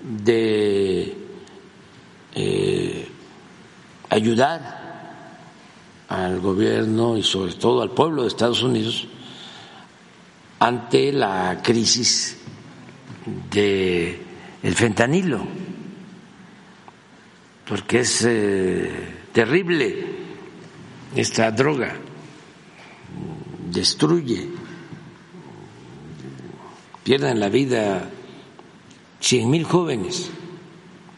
[0.00, 1.18] de
[2.34, 3.08] eh,
[4.10, 4.75] ayudar
[6.08, 9.06] al gobierno y sobre todo al pueblo de Estados Unidos
[10.58, 12.38] ante la crisis
[13.50, 14.22] de
[14.62, 15.46] el fentanilo
[17.68, 18.90] porque es eh,
[19.32, 20.06] terrible
[21.14, 21.94] esta droga.
[23.70, 24.48] Destruye
[27.02, 28.08] pierden la vida
[29.20, 30.30] cien mil jóvenes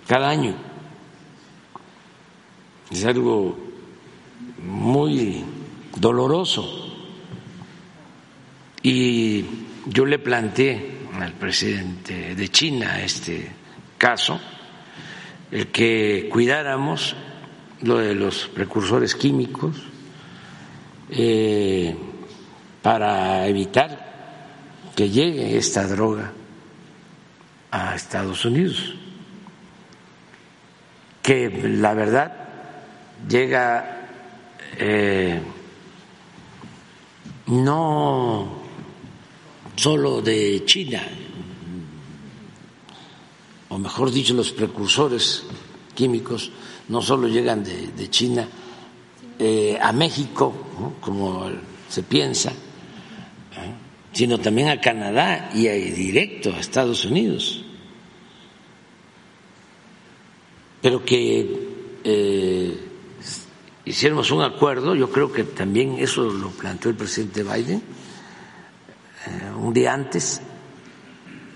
[0.07, 0.55] cada año.
[2.91, 3.59] Es algo
[4.63, 5.45] muy
[5.97, 6.87] doloroso.
[8.83, 9.45] Y
[9.87, 13.51] yo le planteé al presidente de China este
[13.97, 14.41] caso,
[15.51, 17.17] el que cuidáramos
[17.83, 19.77] lo de los precursores químicos
[21.11, 21.97] eh,
[22.83, 24.09] para evitar
[24.95, 26.33] que llegue esta droga
[27.71, 28.95] a Estados Unidos,
[31.23, 32.33] que la verdad
[33.29, 33.98] llega
[34.79, 35.41] eh,
[37.47, 38.63] no
[39.75, 41.03] solo de China,
[43.69, 45.45] o mejor dicho, los precursores
[45.95, 46.51] químicos
[46.89, 48.49] no solo llegan de, China
[49.39, 51.51] eh, a México, como
[51.89, 53.75] se piensa, ¿eh?
[54.13, 57.65] sino también a Canadá y directo a Estados Unidos.
[60.81, 61.69] Pero que
[63.89, 67.83] hiciéramos un acuerdo, yo creo que también eso lo planteó el presidente Biden
[69.57, 70.41] un día antes,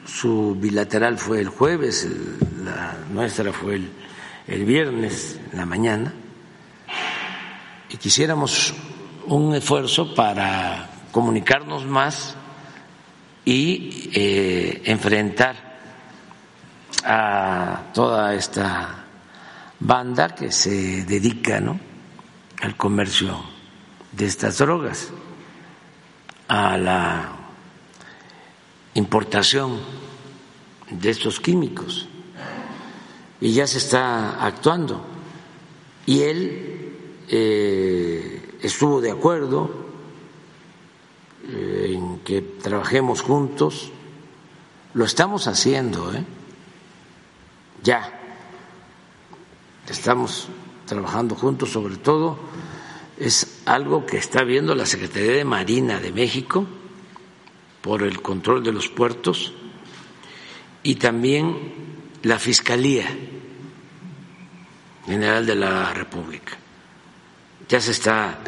[0.04, 2.08] su bilateral fue el jueves,
[2.64, 3.90] la nuestra fue el,
[4.46, 6.12] el viernes la mañana,
[7.88, 8.74] y quisiéramos
[9.26, 12.34] un esfuerzo para comunicarnos más
[13.44, 15.72] y eh, enfrentar
[17.04, 19.04] a toda esta
[19.80, 21.91] banda que se dedica ¿no?
[22.62, 23.42] Al comercio
[24.12, 25.10] de estas drogas,
[26.46, 27.32] a la
[28.94, 29.80] importación
[30.88, 32.06] de estos químicos
[33.40, 35.04] y ya se está actuando.
[36.06, 36.96] Y él
[37.28, 39.70] eh, estuvo de acuerdo
[41.48, 43.90] eh, en que trabajemos juntos.
[44.94, 46.24] Lo estamos haciendo, ¿eh?
[47.82, 48.20] Ya.
[49.88, 50.48] Estamos
[50.86, 52.38] trabajando juntos, sobre todo
[53.18, 56.66] es algo que está viendo la Secretaría de Marina de México
[57.80, 59.52] por el control de los puertos
[60.82, 61.56] y también
[62.22, 63.06] la Fiscalía
[65.06, 66.56] General de la República.
[67.68, 68.38] Ya se está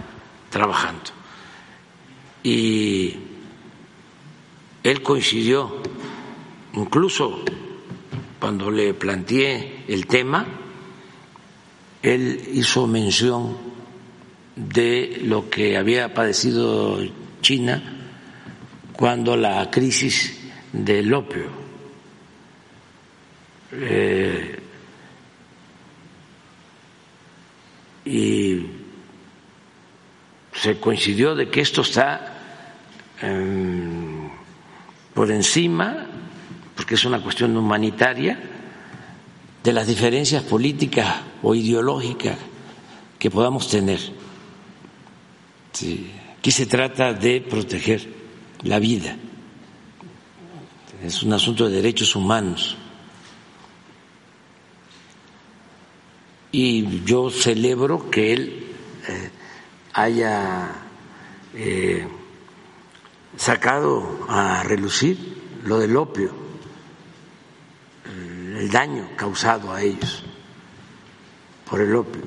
[0.50, 1.10] trabajando.
[2.42, 3.16] Y
[4.82, 5.82] él coincidió,
[6.74, 7.44] incluso
[8.38, 10.46] cuando le planteé el tema,
[12.04, 13.56] él hizo mención
[14.54, 17.00] de lo que había padecido
[17.40, 17.82] China
[18.92, 20.38] cuando la crisis
[20.70, 21.46] del opio
[23.72, 24.58] eh,
[28.04, 28.66] y
[30.52, 32.34] se coincidió de que esto está
[33.22, 34.28] em,
[35.14, 36.06] por encima,
[36.76, 38.53] porque es una cuestión humanitaria,
[39.64, 42.38] de las diferencias políticas o ideológicas
[43.18, 43.98] que podamos tener.
[46.38, 48.06] Aquí se trata de proteger
[48.62, 49.16] la vida,
[51.02, 52.76] es un asunto de derechos humanos.
[56.54, 58.66] y yo celebro que él
[59.08, 59.30] eh,
[59.92, 60.70] haya
[61.52, 62.06] eh,
[63.36, 65.18] sacado a relucir
[65.64, 66.30] lo del opio,
[68.56, 70.24] el daño causado a ellos
[71.68, 72.22] por el opio,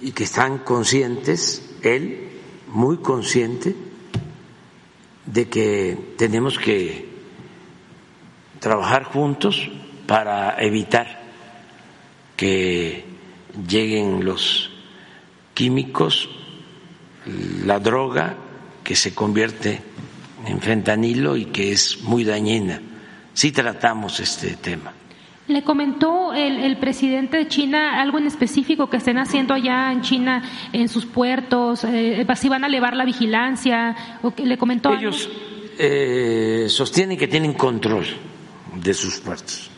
[0.00, 2.30] y que están conscientes, él
[2.68, 3.76] muy consciente,
[5.26, 7.08] de que tenemos que
[8.58, 9.70] trabajar juntos
[10.06, 11.20] para evitar
[12.36, 13.04] que
[13.68, 14.70] lleguen los
[15.54, 16.28] químicos,
[17.64, 18.36] la droga
[18.82, 19.82] que se convierte
[20.46, 22.80] en fentanilo y que es muy dañina.
[23.32, 24.92] Sí tratamos este tema.
[25.48, 30.42] ¿Le comentó el, presidente de China algo en específico que estén haciendo allá en China
[30.72, 31.82] en sus puertos?
[31.84, 33.96] Eh, ¿Si van a elevar la vigilancia?
[34.22, 35.28] ¿O le comentó Ellos
[35.76, 38.04] eh, sostienen que tienen control
[38.76, 39.70] de sus puertos.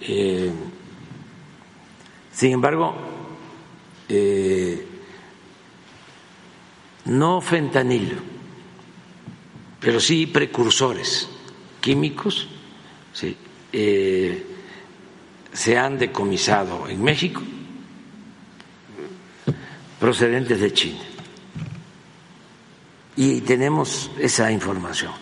[0.00, 0.50] Eh,
[2.32, 2.94] sin embargo,
[4.08, 4.86] eh,
[7.04, 8.16] no fentanilo,
[9.78, 11.28] pero sí precursores
[11.80, 12.48] químicos
[13.72, 14.46] eh,
[15.52, 17.42] se han decomisado en México
[19.98, 21.00] procedentes de China.
[23.16, 25.12] Y tenemos esa información.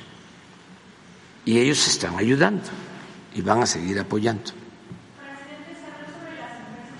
[1.44, 2.68] Y ellos están ayudando
[3.34, 4.52] y van a seguir apoyando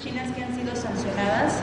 [0.02, 1.60] chinas que han sido sancionadas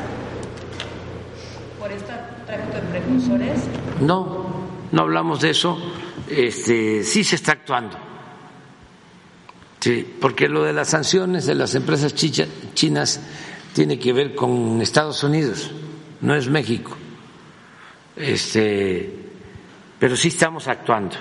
[1.79, 2.13] por este
[2.45, 3.59] tráfico de precursores?
[4.01, 4.45] No,
[4.91, 5.77] no hablamos de eso.
[6.29, 7.97] Este, sí se está actuando.
[9.79, 13.21] Sí, porque lo de las sanciones de las empresas chinas
[13.73, 15.71] tiene que ver con Estados Unidos,
[16.21, 16.97] no es México.
[18.15, 19.13] Este,
[19.99, 21.17] pero sí estamos actuando.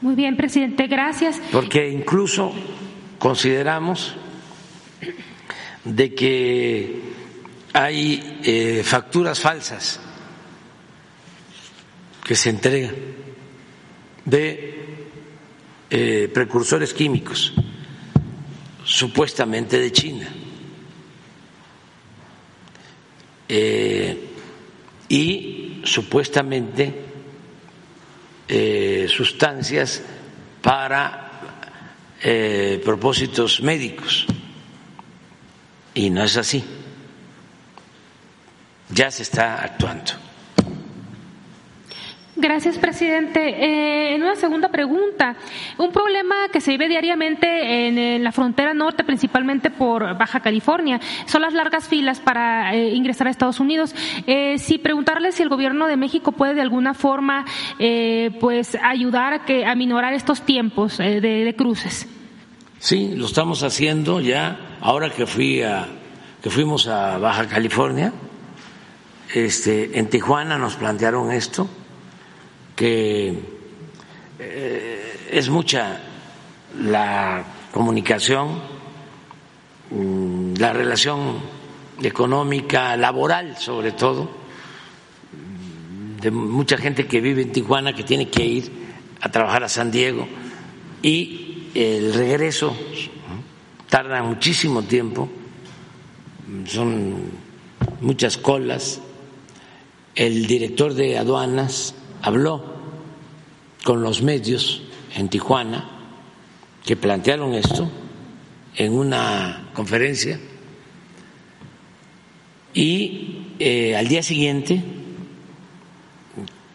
[0.00, 1.40] Muy bien, presidente, gracias.
[1.52, 2.52] Porque incluso
[3.18, 4.16] consideramos
[5.84, 7.00] de que
[7.72, 10.00] hay eh, facturas falsas
[12.24, 13.23] que se entregan
[14.24, 14.74] de
[15.90, 17.52] eh, precursores químicos.
[18.84, 20.28] supuestamente de China.
[23.48, 24.28] Eh,
[25.08, 26.94] y supuestamente
[28.46, 30.02] eh, sustancias
[30.60, 31.20] para
[32.84, 34.26] propósitos médicos.
[35.94, 36.64] Y no es así.
[38.90, 40.23] Ya se está actuando.
[42.36, 43.40] Gracias, presidente.
[43.40, 45.36] Eh, en una segunda pregunta,
[45.78, 51.42] un problema que se vive diariamente en, la frontera norte, principalmente por Baja California, son
[51.42, 53.94] las largas filas para eh, ingresar a Estados Unidos.
[54.26, 57.44] Eh, si preguntarle si el gobierno de México puede de alguna forma,
[58.40, 62.08] pues, ayudar a que a minorar estos tiempos de, cruces.
[62.78, 64.78] Sí, lo estamos haciendo ya.
[64.80, 65.86] Ahora que fui a,
[66.42, 68.12] que fuimos a Baja California,
[69.32, 71.68] este, en Tijuana nos plantearon esto
[72.74, 73.38] que
[74.38, 76.00] eh, es mucha
[76.80, 78.60] la comunicación,
[79.90, 81.38] mm, la relación
[82.02, 84.30] económica, laboral sobre todo,
[86.20, 88.72] de mucha gente que vive en Tijuana que tiene que ir
[89.20, 90.26] a trabajar a San Diego
[91.02, 92.74] y el regreso
[93.88, 95.28] tarda muchísimo tiempo,
[96.66, 97.30] son
[98.00, 99.00] muchas colas.
[100.14, 101.94] El director de aduanas
[102.24, 102.64] habló
[103.84, 104.80] con los medios
[105.14, 105.84] en Tijuana
[106.82, 107.90] que plantearon esto
[108.76, 110.40] en una conferencia
[112.72, 114.82] y eh, al día siguiente,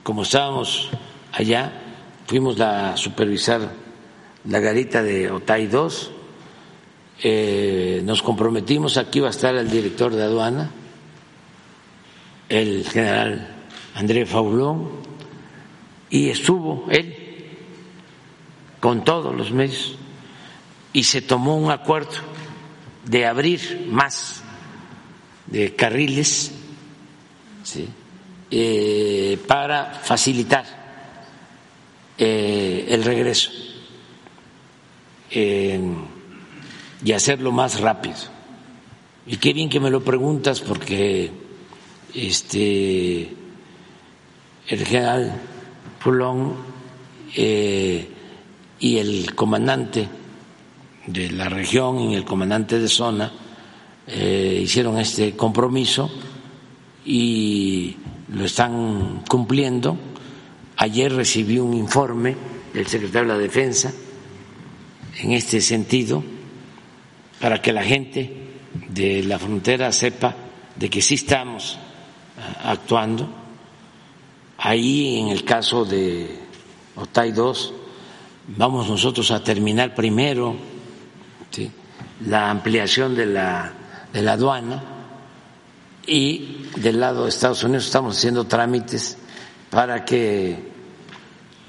[0.04, 0.90] como estábamos
[1.34, 1.74] allá,
[2.28, 3.74] fuimos a supervisar
[4.46, 6.12] la garita de Otay 2,
[7.24, 10.72] eh, nos comprometimos, aquí va a estar el director de aduana,
[12.48, 13.56] el general
[13.96, 15.10] André Faulón,
[16.10, 17.16] y estuvo él
[18.80, 19.96] con todos los medios
[20.94, 22.12] y se tomó un acuerdo
[23.06, 24.44] de abrir más
[25.48, 26.52] de carriles
[28.52, 30.66] eh, para facilitar
[32.18, 33.52] eh, el regreso
[35.32, 38.18] y hacerlo más rápido.
[39.28, 41.32] Y qué bien que me lo preguntas porque
[42.14, 43.32] este
[44.68, 45.40] el general
[46.04, 46.56] Pulón
[47.36, 48.08] eh,
[48.80, 50.08] y el comandante
[51.06, 53.32] de la región y el comandante de zona
[54.08, 56.10] eh, hicieron este compromiso
[57.06, 57.96] y
[58.34, 59.98] lo están cumpliendo.
[60.78, 62.36] Ayer recibí un informe
[62.74, 63.92] del secretario de la Defensa
[65.20, 66.24] en este sentido
[67.40, 68.32] para que la gente
[68.90, 70.36] de la frontera sepa
[70.76, 71.78] de que sí estamos
[72.64, 73.39] actuando
[74.62, 76.38] Ahí, en el caso de
[76.98, 77.74] Otay 2,
[78.58, 80.54] vamos nosotros a terminar primero
[82.26, 83.72] la ampliación de la,
[84.12, 84.84] de la aduana
[86.06, 89.18] y del lado de Estados Unidos estamos haciendo trámites
[89.70, 90.72] para que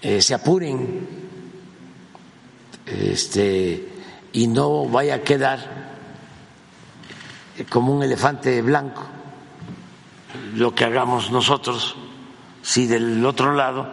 [0.03, 1.09] eh, se apuren
[2.87, 3.89] este,
[4.33, 5.91] y no vaya a quedar
[7.69, 9.05] como un elefante blanco
[10.55, 11.95] lo que hagamos nosotros
[12.71, 13.89] si del otro lado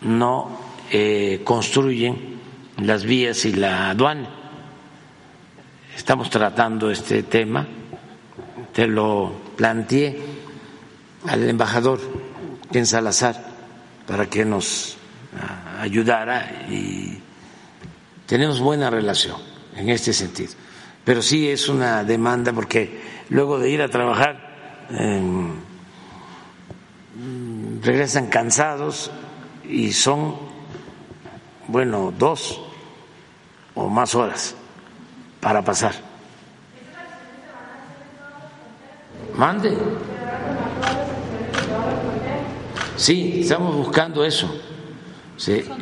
[0.00, 0.58] no
[0.90, 2.40] eh, construyen
[2.78, 4.30] las vías y la aduana.
[5.94, 7.66] Estamos tratando este tema,
[8.72, 10.18] te lo planteé
[11.26, 12.00] al embajador
[12.72, 13.36] en Salazar
[14.06, 14.96] para que nos
[15.38, 17.18] ah, ayudara y
[18.24, 19.36] tenemos buena relación
[19.76, 20.54] en este sentido.
[21.04, 22.98] Pero sí es una demanda porque
[23.28, 24.86] luego de ir a trabajar
[27.82, 29.10] regresan cansados
[29.68, 30.36] y son,
[31.66, 32.60] bueno, dos
[33.74, 34.54] o más horas
[35.40, 35.94] para pasar.
[39.34, 39.76] Mande.
[42.96, 44.52] Sí, estamos buscando eso.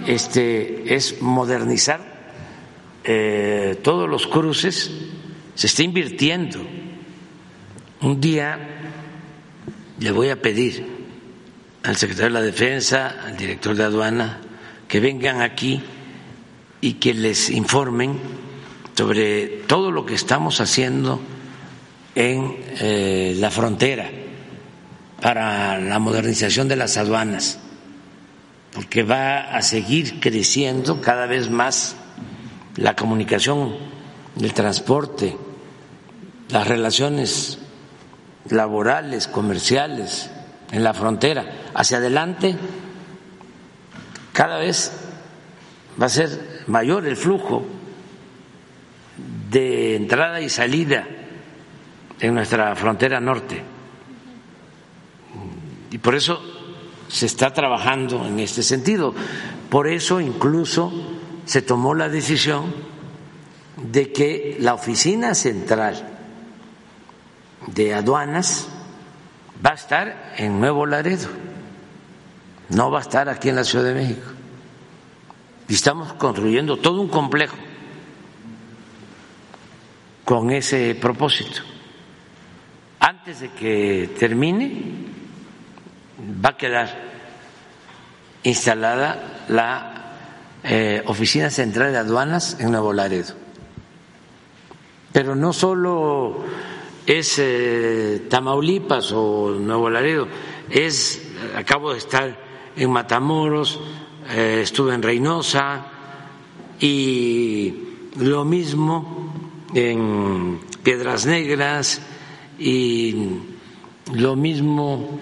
[0.07, 2.01] este es modernizar
[3.05, 4.91] eh, todos los cruces.
[5.55, 6.59] Se está invirtiendo.
[8.03, 8.59] Un día
[9.99, 10.96] le voy a pedir
[11.87, 14.41] al secretario de la Defensa, al director de aduana,
[14.89, 15.81] que vengan aquí
[16.81, 18.19] y que les informen
[18.97, 21.21] sobre todo lo que estamos haciendo
[22.17, 24.11] en eh, la frontera
[25.21, 27.61] para la modernización de las aduanas,
[28.75, 31.95] porque va a seguir creciendo cada vez más
[32.75, 33.77] la comunicación,
[34.41, 35.37] el transporte,
[36.51, 37.59] las relaciones
[38.51, 40.31] laborales, comerciales
[40.73, 42.57] en la frontera hacia adelante,
[44.33, 44.91] cada vez
[46.01, 47.67] va a ser mayor el flujo
[49.51, 51.07] de entrada y salida
[52.19, 53.63] en nuestra frontera norte.
[55.91, 56.41] Y por eso
[57.09, 59.15] se está trabajando en este sentido.
[59.69, 60.91] Por eso incluso
[61.45, 62.75] se tomó la decisión
[63.77, 66.09] de que la oficina central
[67.67, 68.69] de aduanas
[69.65, 71.29] va a estar en Nuevo Laredo,
[72.71, 74.31] no va a estar aquí en la Ciudad de México.
[75.69, 77.57] Y estamos construyendo todo un complejo
[80.25, 81.63] con ese propósito.
[82.99, 84.83] Antes de que termine,
[86.45, 86.89] va a quedar
[88.43, 89.97] instalada la
[90.63, 93.35] eh, Oficina Central de Aduanas en Nuevo Laredo.
[95.13, 96.45] Pero no solo
[97.07, 100.29] es eh, Tamaulipas o Nuevo Laredo,
[100.69, 101.23] es,
[101.57, 102.46] acabo de estar
[102.77, 103.81] en Matamoros,
[104.31, 105.87] eh, estuve en Reynosa
[106.79, 107.75] y
[108.17, 109.33] lo mismo
[109.75, 112.01] en Piedras Negras
[112.59, 113.41] y
[114.13, 115.19] lo mismo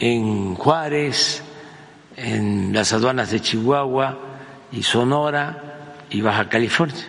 [0.00, 1.42] en Juárez,
[2.16, 4.18] en las aduanas de Chihuahua
[4.72, 7.04] y Sonora y Baja California.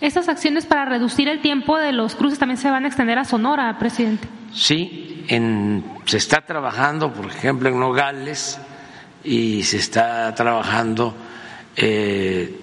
[0.00, 3.24] Estas acciones para reducir el tiempo de los cruces también se van a extender a
[3.24, 4.28] Sonora, presidente.
[4.52, 8.58] Sí, en, se está trabajando, por ejemplo, en Nogales
[9.24, 11.14] y se está trabajando
[11.76, 12.58] eh,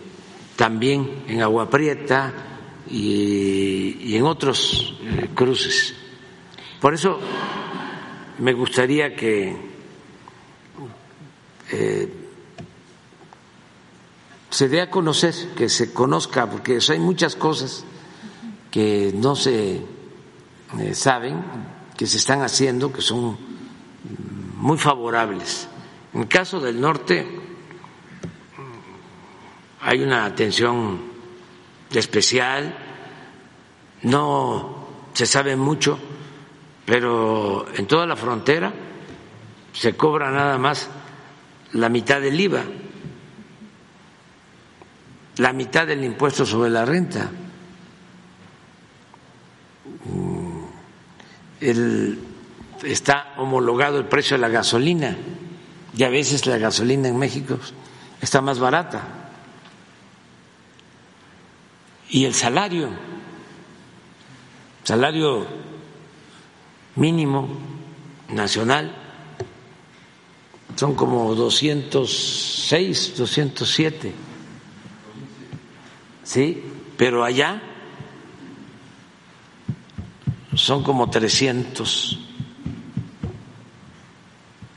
[0.56, 2.34] también en Agua Prieta
[2.90, 5.96] y, en otros eh, cruces.
[6.82, 7.20] Por eso
[8.40, 9.56] me gustaría que
[11.72, 12.14] eh,
[14.50, 17.86] se dé a conocer, que se conozca, porque hay muchas cosas
[18.72, 19.82] que no se
[20.94, 21.42] saben,
[21.96, 23.38] que se están haciendo, que son
[24.58, 25.69] muy favorables.
[26.14, 27.26] En el caso del norte
[29.82, 31.02] hay una atención
[31.92, 32.76] especial,
[34.04, 36.00] no se sabe mucho,
[36.86, 38.74] pero en toda la frontera
[39.74, 40.90] se cobra nada más
[41.74, 42.64] la mitad del IVA
[45.40, 47.30] la mitad del impuesto sobre la renta.
[50.06, 50.64] Mm,
[52.84, 55.16] está homologado el precio de la gasolina
[56.00, 57.60] y a veces la gasolina en México
[58.22, 59.04] está más barata.
[62.10, 62.90] Y el salario,
[64.86, 65.46] salario
[66.96, 67.50] mínimo
[68.30, 68.96] nacional,
[70.78, 74.14] son como 206, 207
[76.24, 76.64] ¿sí?
[76.96, 77.62] Pero allá
[80.56, 82.20] son como 300.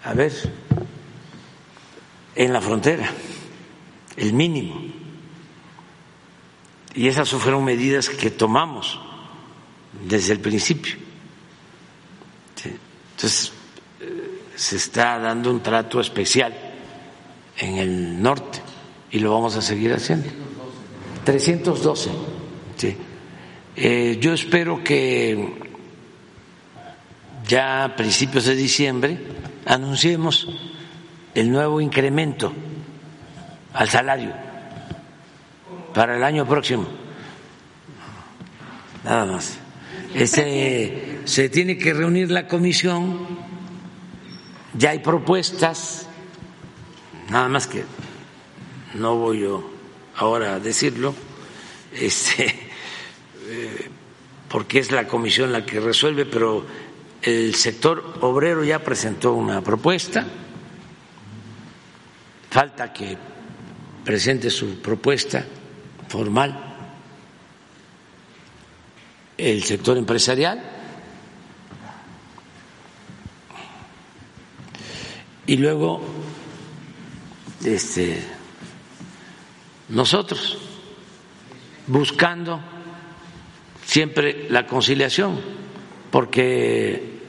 [0.02, 0.61] A ver,
[2.34, 3.10] en la frontera,
[4.16, 4.80] el mínimo.
[6.94, 9.00] Y esas fueron medidas que tomamos
[10.06, 10.96] desde el principio.
[12.64, 13.52] Entonces,
[14.00, 16.52] eh, se está dando un trato especial
[17.58, 18.60] en el norte
[19.10, 20.28] y lo vamos a seguir haciendo.
[21.24, 22.10] 312.
[22.76, 22.96] Sí.
[23.76, 25.54] Eh, yo espero que
[27.46, 29.18] ya a principios de diciembre
[29.64, 30.48] anunciemos
[31.34, 32.52] el nuevo incremento
[33.72, 34.32] al salario
[35.94, 36.86] para el año próximo.
[39.04, 39.58] Nada más.
[40.14, 43.26] Este, se tiene que reunir la comisión,
[44.74, 46.06] ya hay propuestas,
[47.30, 47.84] nada más que
[48.94, 49.70] no voy yo
[50.16, 51.14] ahora decirlo,
[51.94, 52.46] este,
[53.48, 53.90] eh,
[54.48, 56.66] porque es la comisión la que resuelve, pero
[57.22, 60.26] el sector obrero ya presentó una propuesta,
[62.53, 63.16] falta que
[64.05, 65.42] presente su propuesta
[66.09, 66.74] formal
[69.38, 70.62] el sector empresarial
[75.46, 76.03] y luego
[77.64, 78.22] este
[79.88, 80.59] nosotros,
[81.86, 82.61] buscando
[83.84, 85.38] siempre la conciliación,
[86.11, 87.20] porque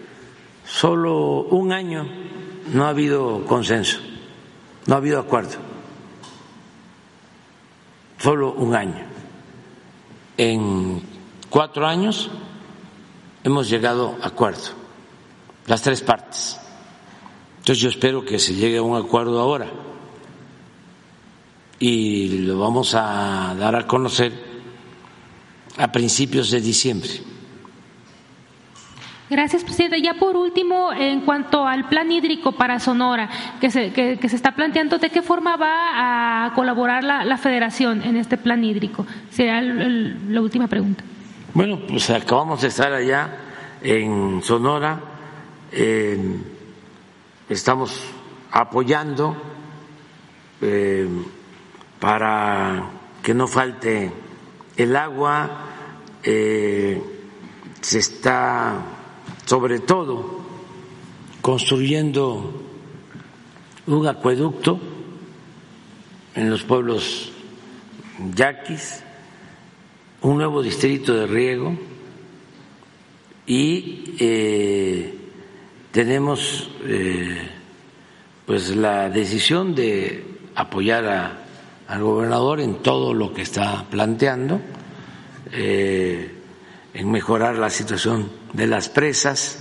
[0.65, 2.07] solo un año
[2.71, 3.99] no ha habido consenso,
[4.85, 5.57] no ha habido acuerdo,
[8.17, 9.05] solo un año.
[10.37, 11.01] En
[11.49, 12.29] cuatro años
[13.43, 14.69] hemos llegado a acuerdo,
[15.67, 16.59] las tres partes.
[17.59, 19.67] Entonces yo espero que se llegue a un acuerdo ahora
[21.79, 24.33] y lo vamos a dar a conocer
[25.77, 27.32] a principios de diciembre.
[29.33, 29.99] Gracias, presidente.
[29.99, 33.27] Ya por último, en cuanto al plan hídrico para Sonora,
[33.59, 38.15] que se, que, se está planteando, ¿de qué forma va a colaborar la, federación en
[38.15, 39.07] este plan hídrico?
[39.31, 41.03] Será la última pregunta.
[41.51, 43.27] Bueno, pues acabamos de estar allá
[43.81, 44.99] en Sonora.
[47.49, 47.99] estamos
[48.51, 49.35] apoyando
[50.61, 51.09] eh,
[51.99, 52.83] para
[53.23, 54.11] que no falte
[54.77, 55.49] el agua.
[56.21, 57.01] Eh,
[57.81, 58.92] se está
[59.45, 60.41] sobre todo
[61.41, 62.61] construyendo
[63.87, 64.79] un acueducto
[66.35, 67.31] en los pueblos
[68.35, 69.03] yaquis,
[70.21, 71.77] un nuevo distrito de riego
[73.45, 75.17] y eh,
[75.91, 77.49] tenemos eh,
[78.45, 80.23] pues la decisión de
[80.55, 81.43] apoyar
[81.87, 84.61] al gobernador en todo lo que está planteando,
[85.51, 86.31] eh,
[86.93, 89.59] en mejorar la situación de las presas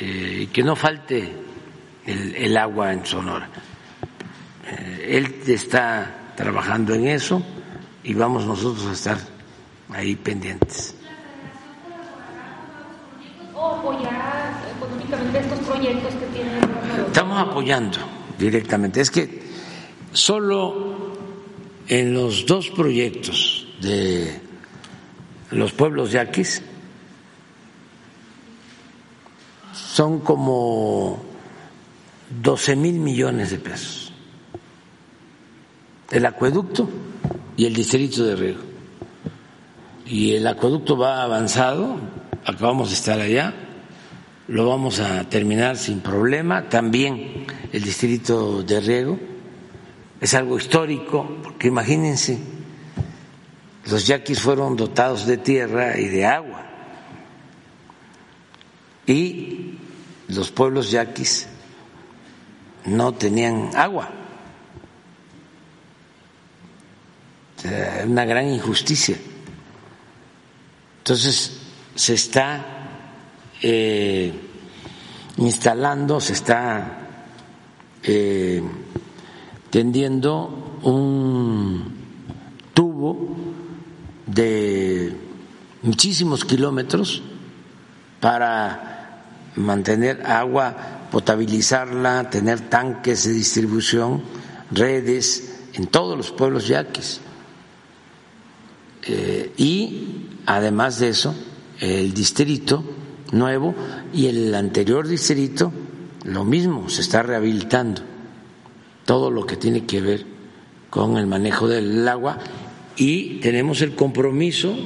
[0.00, 1.32] eh, y que no falte
[2.04, 3.48] el, agua en Sonora.
[4.66, 7.42] Eh, él está trabajando en eso
[8.02, 9.18] y vamos nosotros a estar
[9.90, 10.94] ahí pendientes.
[14.76, 16.60] económicamente estos proyectos que tienen?
[17.06, 17.98] Estamos apoyando
[18.38, 19.00] directamente.
[19.00, 19.42] Es que
[20.12, 21.14] solo
[21.86, 24.47] en los dos proyectos de
[25.50, 26.62] los pueblos yaquis
[29.72, 31.22] son como
[32.42, 34.12] 12 mil millones de pesos.
[36.10, 36.88] El acueducto
[37.56, 38.60] y el distrito de riego.
[40.06, 41.96] Y el acueducto va avanzado,
[42.44, 43.54] acabamos de estar allá,
[44.46, 46.68] lo vamos a terminar sin problema.
[46.68, 49.18] También el distrito de riego
[50.20, 52.38] es algo histórico, porque imagínense,
[53.90, 56.66] los yaquis fueron dotados de tierra y de agua.
[59.06, 59.78] Y
[60.28, 61.46] los pueblos yaquis
[62.84, 64.10] no tenían agua.
[68.06, 69.16] Una gran injusticia.
[70.98, 71.58] Entonces
[71.94, 72.64] se está
[73.62, 74.32] eh,
[75.38, 77.08] instalando, se está
[78.02, 78.62] eh,
[79.70, 81.96] tendiendo un
[82.74, 83.47] tubo
[84.28, 85.16] de
[85.82, 87.22] muchísimos kilómetros
[88.20, 89.24] para
[89.56, 90.76] mantener agua,
[91.10, 94.22] potabilizarla, tener tanques de distribución,
[94.70, 97.20] redes en todos los pueblos yaquis.
[99.06, 101.34] Eh, y además de eso,
[101.80, 102.84] el distrito
[103.32, 103.74] nuevo
[104.12, 105.72] y el anterior distrito
[106.24, 108.02] lo mismo, se está rehabilitando
[109.06, 110.26] todo lo que tiene que ver
[110.90, 112.38] con el manejo del agua
[112.98, 114.76] y tenemos el compromiso,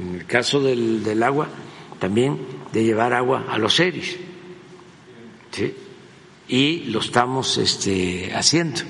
[0.00, 1.48] en el caso del, agua,
[1.98, 2.38] también
[2.72, 4.16] de llevar agua a los seres.
[6.46, 8.80] Y lo estamos este, haciendo.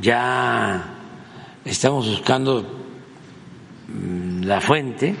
[0.00, 0.98] Ya
[1.64, 2.62] estamos buscando
[3.88, 5.16] mm, la fuente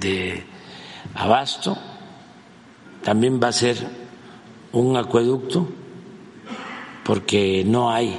[0.00, 0.42] de
[1.14, 1.78] abasto,
[3.04, 3.76] también va a ser
[4.72, 5.68] un acueducto
[7.04, 8.18] porque no hay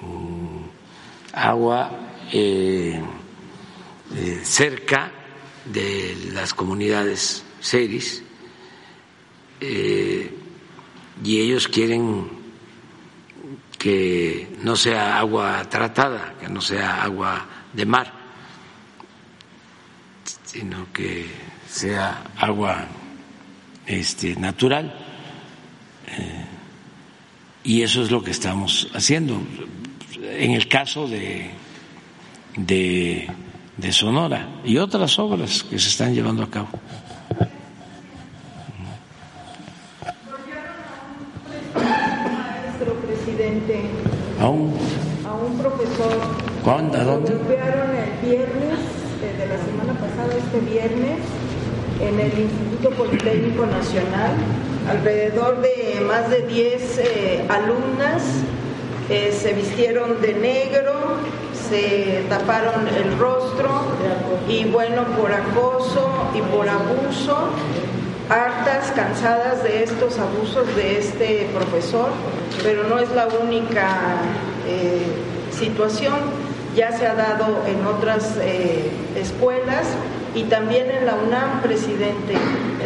[0.00, 3.00] mm, agua eh,
[4.14, 5.10] eh, cerca
[5.64, 8.22] de las comunidades seris
[9.60, 10.30] eh,
[11.22, 12.28] y ellos quieren
[13.78, 18.12] que no sea agua tratada, que no sea agua de mar,
[20.44, 21.26] sino que
[21.68, 22.86] sea agua
[23.86, 24.94] este, natural.
[27.62, 29.40] Y eso es lo que estamos haciendo.
[30.22, 31.50] En el caso de,
[32.56, 33.28] de,
[33.76, 36.68] de Sonora y otras obras que se están llevando a cabo.
[44.40, 44.74] ¿A un?
[45.26, 46.20] A un profesor.
[46.62, 46.98] ¿Cuándo?
[46.98, 47.32] ¿A dónde?
[47.32, 47.38] el
[48.28, 48.78] viernes
[49.22, 51.20] eh, de la semana pasada, este viernes,
[52.00, 54.32] en el Instituto Politécnico Nacional.
[54.88, 58.22] Alrededor de más de 10 eh, alumnas
[59.08, 60.92] eh, se vistieron de negro,
[61.68, 63.68] se taparon el rostro
[64.48, 67.48] y bueno, por acoso y por abuso,
[68.28, 72.08] hartas, cansadas de estos abusos de este profesor,
[72.62, 73.88] pero no es la única
[74.66, 75.02] eh,
[75.50, 76.14] situación,
[76.76, 78.36] ya se ha dado en otras
[79.16, 79.86] escuelas
[80.34, 82.34] y también en la UNAM, presidente.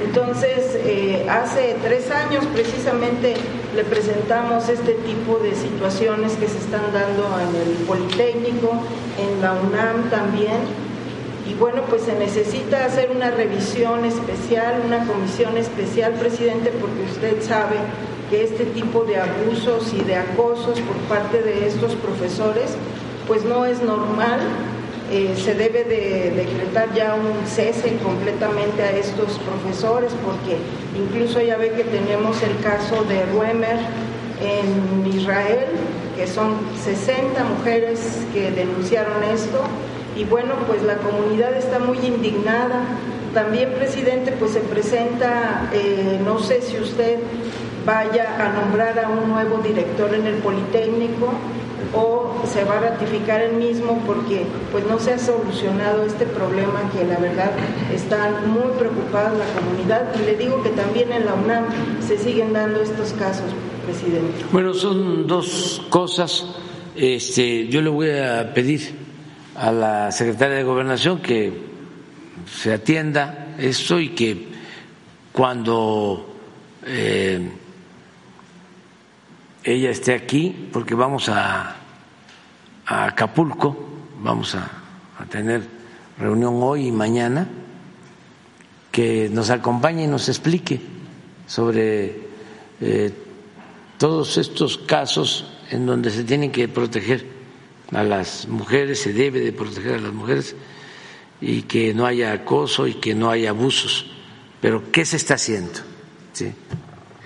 [0.04, 3.34] Entonces, eh, hace tres años precisamente
[3.74, 8.72] le presentamos este tipo de situaciones que se están dando en el Politécnico,
[9.18, 10.58] en la UNAM también,
[11.48, 17.42] y bueno, pues se necesita hacer una revisión especial, una comisión especial, presidente, porque usted
[17.42, 17.76] sabe
[18.28, 22.76] que este tipo de abusos y de acosos por parte de estos profesores,
[23.26, 24.40] pues no es normal.
[25.10, 30.58] Eh, se debe de decretar ya un cese completamente a estos profesores, porque
[30.98, 33.78] incluso ya ve que tenemos el caso de Ruemer
[34.42, 35.66] en Israel,
[36.14, 38.00] que son 60 mujeres
[38.34, 39.62] que denunciaron esto
[40.18, 42.82] y bueno, pues la comunidad está muy indignada.
[43.32, 47.20] También, presidente, pues se presenta, eh, no sé si usted
[47.86, 51.32] vaya a nombrar a un nuevo director en el Politécnico
[51.94, 56.90] o se va a ratificar el mismo porque pues no se ha solucionado este problema
[56.92, 57.50] que la verdad
[57.92, 61.64] están muy preocupadas la comunidad y le digo que también en la UNAM
[62.06, 63.46] se siguen dando estos casos,
[63.84, 64.44] presidente.
[64.52, 66.46] Bueno, son dos cosas.
[66.94, 68.94] Este, yo le voy a pedir
[69.54, 71.52] a la secretaria de Gobernación que
[72.46, 74.48] se atienda esto y que
[75.32, 76.26] cuando
[76.86, 77.50] eh,
[79.64, 81.76] ella esté aquí, porque vamos a,
[82.86, 83.76] a Acapulco,
[84.20, 84.70] vamos a,
[85.30, 85.62] tener
[86.18, 87.46] reunión hoy y mañana,
[88.90, 90.80] que nos acompañe y nos explique
[91.46, 92.28] sobre
[92.80, 93.12] eh,
[93.98, 97.26] todos estos casos en donde se tienen que proteger
[97.92, 100.54] a las mujeres, se debe de proteger a las mujeres
[101.40, 104.06] y que no haya acoso y que no haya abusos.
[104.60, 105.80] Pero ¿qué se está haciendo?
[106.32, 106.52] ¿Sí?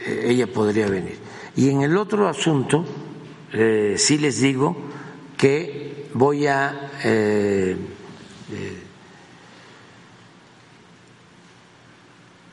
[0.06, 1.21] Eh, ella podría venir.
[1.56, 2.84] Y en el otro asunto,
[3.52, 4.76] eh, sí les digo
[5.36, 7.76] que voy a eh,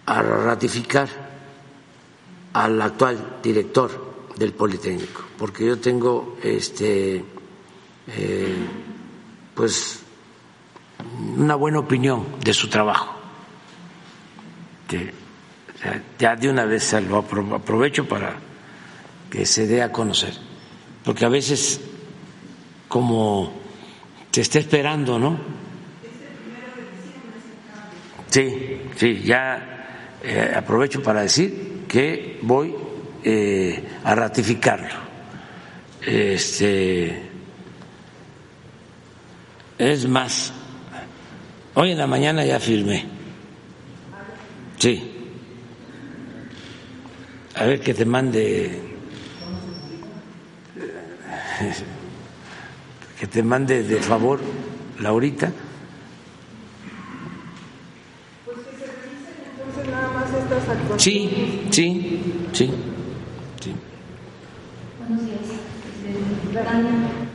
[0.05, 1.07] a ratificar
[2.53, 7.23] al actual director del Politécnico, porque yo tengo este
[8.07, 8.55] eh,
[9.53, 10.01] pues
[11.37, 13.15] una buena opinión de su trabajo.
[16.17, 18.48] ya de una vez lo aprovecho para
[19.29, 20.33] que se dé a conocer,
[21.03, 21.81] porque a veces
[22.87, 23.53] como
[24.31, 25.37] se está esperando, ¿no?
[28.29, 32.75] Sí, sí, ya eh, aprovecho para decir que voy
[33.23, 35.09] eh, a ratificarlo.
[36.01, 37.23] Este,
[39.77, 40.53] es más,
[41.73, 43.05] hoy en la mañana ya firmé.
[44.77, 45.11] Sí.
[47.55, 48.88] A ver que te mande.
[53.19, 54.39] Que te mande de favor,
[55.01, 55.51] Laurita.
[60.87, 61.01] Pues.
[61.01, 62.21] Sí, sí,
[62.53, 62.71] sí.
[63.59, 63.73] sí.
[65.25, 65.59] Días.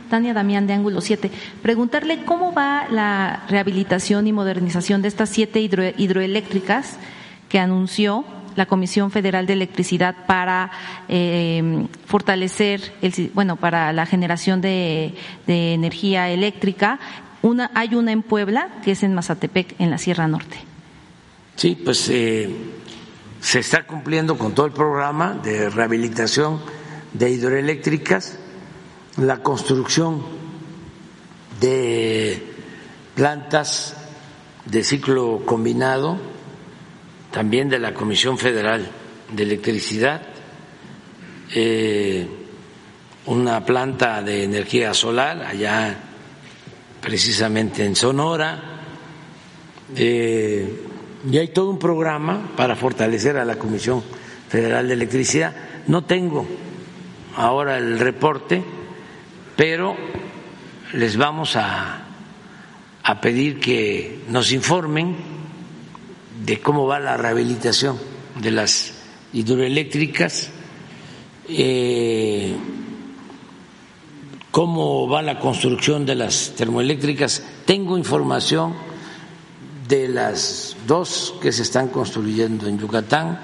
[0.09, 1.29] Tania Damián de Ángulo 7,
[1.61, 6.97] preguntarle cómo va la rehabilitación y modernización de estas siete hidroeléctricas
[7.49, 10.71] que anunció la Comisión Federal de Electricidad para
[11.07, 15.13] eh, fortalecer, el, bueno, para la generación de,
[15.47, 16.99] energía eléctrica.
[17.41, 20.57] Una, hay una en Puebla, que es en Mazatepec, en la Sierra Norte.
[21.55, 22.49] Sí, pues eh,
[23.39, 26.59] se está cumpliendo con todo el programa de rehabilitación
[27.13, 28.39] de hidroeléctricas
[29.17, 30.21] la construcción
[31.61, 32.53] de
[33.15, 33.95] plantas
[34.65, 36.17] de ciclo combinado,
[37.35, 38.87] también de la Comisión Federal
[39.29, 40.21] de Electricidad,
[41.53, 42.25] eh,
[43.25, 45.97] una planta de energía solar allá
[47.01, 48.63] precisamente en Sonora,
[49.97, 50.81] eh,
[51.29, 54.01] y hay todo un programa para fortalecer a la Comisión
[54.47, 55.53] Federal de Electricidad.
[55.87, 56.47] No tengo
[57.35, 58.63] ahora el reporte
[59.57, 59.93] pero
[60.93, 62.05] les vamos a,
[63.03, 65.34] a pedir que nos informen
[66.45, 67.97] de cómo va la rehabilitación
[68.39, 68.93] de las
[69.33, 70.49] hidroeléctricas,
[71.49, 72.55] eh,
[74.51, 77.43] cómo va la construcción de las termoeléctricas.
[77.65, 78.73] Tengo información
[79.87, 83.39] de las dos que se están construyendo en Yucatán,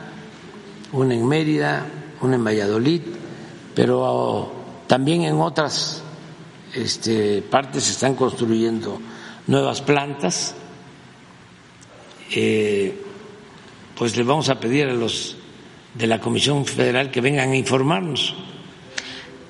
[0.92, 1.86] una en Mérida,
[2.22, 3.02] una en Valladolid,
[3.74, 4.52] pero
[4.88, 6.04] también en otras
[6.74, 9.00] este, partes se están construyendo
[9.48, 10.56] nuevas plantas.
[12.32, 12.96] Eh,
[13.96, 15.38] pues le vamos a pedir a los
[15.94, 18.36] de la Comisión Federal que vengan a informarnos.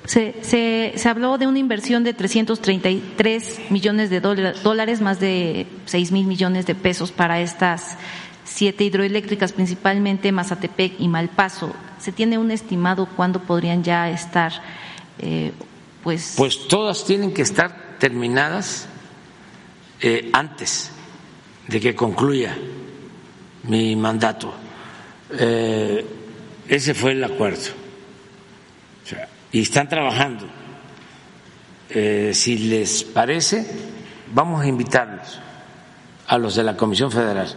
[0.04, 6.10] Se, se, se, habló de una inversión de 333 millones de dólares, más de 6
[6.10, 7.96] mil millones de pesos para estas
[8.44, 11.72] siete hidroeléctricas, principalmente Mazatepec y Malpaso.
[11.98, 14.52] ¿Se tiene un estimado cuándo podrían ya estar
[15.20, 15.52] eh,
[16.02, 16.34] pues...
[16.36, 18.88] Pues todas tienen que estar terminadas
[20.00, 20.90] eh, antes
[21.68, 22.56] de que concluya
[23.64, 24.52] mi mandato.
[25.30, 26.06] Eh,
[26.68, 27.82] ese fue el acuerdo.
[29.52, 30.46] y están trabajando.
[31.90, 33.66] Eh, si les parece,
[34.34, 35.40] vamos a invitarlos
[36.26, 37.54] a los de la Comisión Federal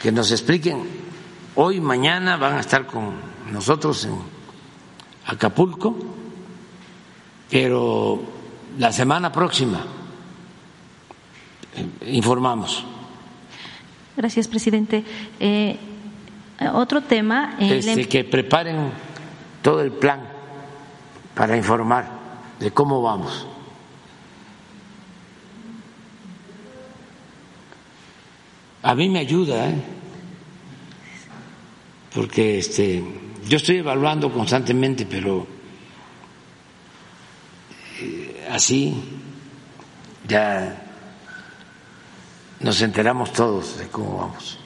[0.00, 0.84] que nos expliquen.
[1.56, 3.14] Hoy, mañana van a estar con
[3.50, 4.14] nosotros en
[5.26, 5.96] Acapulco,
[7.50, 8.22] pero
[8.78, 9.84] la semana próxima
[12.06, 12.84] informamos.
[14.16, 15.04] Gracias, presidente.
[15.40, 15.76] Eh,
[16.72, 17.56] otro tema.
[17.58, 18.90] Eh, este, que preparen
[19.62, 20.20] todo el plan
[21.34, 22.08] para informar
[22.60, 23.46] de cómo vamos.
[28.82, 29.82] A mí me ayuda, ¿eh?
[32.14, 33.02] porque este,
[33.48, 35.46] yo estoy evaluando constantemente, pero
[38.00, 38.94] eh, así
[40.28, 40.83] ya
[42.64, 44.58] nos enteramos todos de cómo vamos.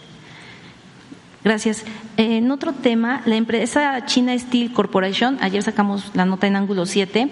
[1.43, 1.85] Gracias.
[2.17, 7.29] En otro tema, la empresa China Steel Corporation, ayer sacamos la nota en ángulo 7,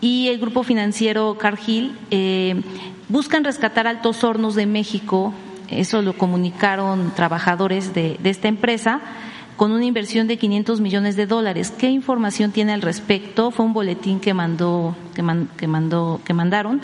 [0.00, 2.60] y el grupo financiero Cargill eh,
[3.08, 5.32] buscan rescatar Altos Hornos de México,
[5.68, 9.00] eso lo comunicaron trabajadores de, esta empresa,
[9.56, 11.70] con una inversión de 500 millones de dólares.
[11.70, 13.52] ¿Qué información tiene al respecto?
[13.52, 15.22] Fue un boletín que mandó, que,
[15.56, 16.80] que mandó, que mandaron.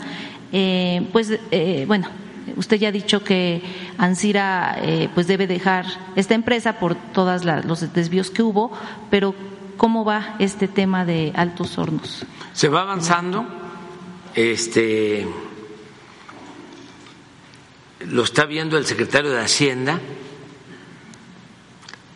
[0.53, 2.07] Eh, pues, eh, bueno,
[2.55, 3.61] usted ya ha dicho que
[3.97, 8.71] Ansira eh, pues debe dejar esta empresa por todos los desvíos que hubo,
[9.09, 9.35] pero
[9.77, 12.25] ¿cómo va este tema de Altos Hornos?
[12.53, 13.45] Se va avanzando,
[14.35, 15.27] este,
[18.01, 19.99] lo está viendo el secretario de Hacienda.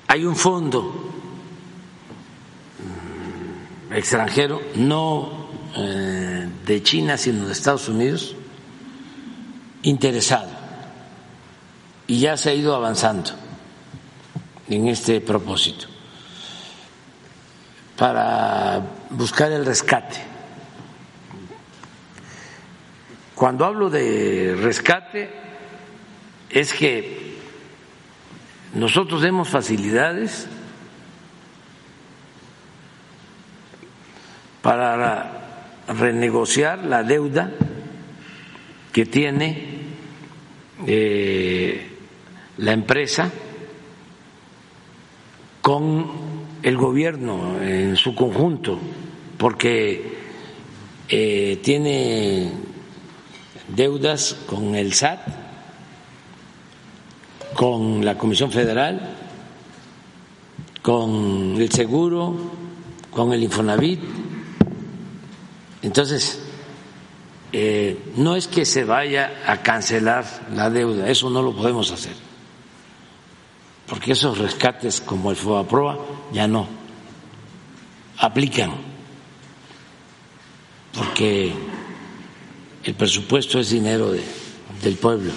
[0.08, 1.12] Hay un fondo
[3.90, 5.48] mm, extranjero, no
[5.78, 8.36] eh, de China, sino de Estados Unidos,
[9.84, 10.50] interesado
[12.08, 13.32] y ya se ha ido avanzando
[14.70, 15.88] en este propósito
[17.98, 18.82] para
[19.12, 20.18] buscar el rescate.
[23.36, 25.30] Cuando hablo de rescate
[26.50, 27.40] es que
[28.74, 30.48] nosotros demos facilidades
[34.62, 37.52] para renegociar la deuda
[38.92, 39.58] que tiene
[40.86, 41.88] eh,
[42.58, 43.32] la empresa
[45.62, 46.12] con
[46.64, 48.80] el gobierno en su conjunto,
[49.38, 50.18] porque
[51.10, 52.52] eh, tiene
[53.76, 55.20] deudas con el SAT,
[57.54, 59.16] con la Comisión Federal,
[60.82, 62.36] con el Seguro,
[63.12, 64.00] con el Infonavit.
[65.82, 66.41] Entonces,
[67.54, 72.14] eh, no es que se vaya a cancelar la deuda, eso no lo podemos hacer,
[73.88, 76.00] porque esos rescates como el FOBAPROA
[76.32, 76.68] ya no
[78.18, 78.72] aplican,
[80.94, 81.54] porque
[82.84, 84.14] el presupuesto es dinero
[84.82, 85.32] del pueblo.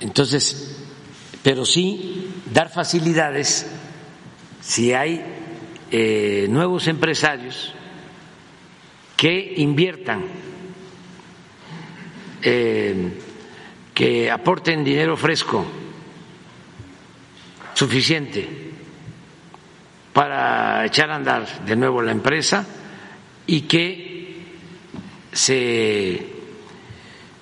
[0.00, 0.76] Entonces,
[1.42, 3.66] pero sí dar facilidades
[4.60, 5.24] si hay
[5.90, 7.72] eh, nuevos empresarios
[9.18, 10.22] que inviertan,
[12.40, 13.18] eh,
[13.92, 15.66] que aporten dinero fresco
[17.74, 18.48] suficiente
[20.12, 22.64] para echar a andar de nuevo la empresa
[23.44, 24.36] y que
[25.32, 26.26] se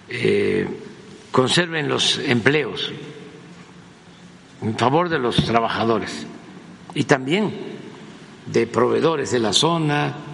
[0.08, 0.68] eh,
[1.30, 2.90] conserven los empleos
[4.62, 6.26] en favor de los trabajadores
[6.94, 7.52] y también
[8.46, 10.25] de proveedores de la zona,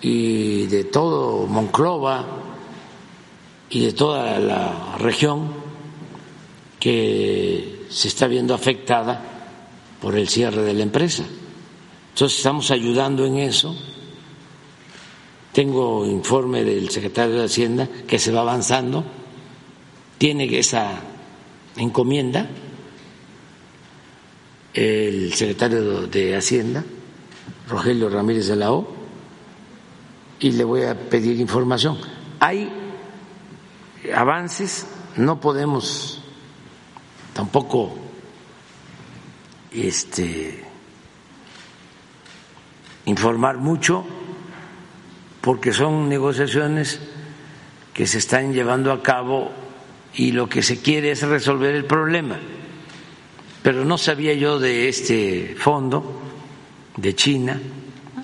[0.00, 2.24] y de todo Monclova
[3.68, 5.52] y de toda la región
[6.78, 9.22] que se está viendo afectada
[10.00, 11.24] por el cierre de la empresa.
[12.14, 13.76] Entonces estamos ayudando en eso.
[15.52, 19.04] Tengo informe del secretario de Hacienda que se va avanzando,
[20.16, 21.00] tiene esa
[21.76, 22.48] encomienda
[24.74, 26.84] el secretario de Hacienda,
[27.68, 28.99] Rogelio Ramírez de la O,
[30.40, 31.98] y le voy a pedir información.
[32.40, 32.72] Hay
[34.14, 34.86] avances,
[35.16, 36.22] no podemos
[37.34, 37.94] tampoco
[39.70, 40.64] este,
[43.04, 44.04] informar mucho
[45.42, 47.00] porque son negociaciones
[47.92, 49.50] que se están llevando a cabo
[50.14, 52.38] y lo que se quiere es resolver el problema.
[53.62, 56.22] Pero no sabía yo de este fondo
[56.96, 57.60] de China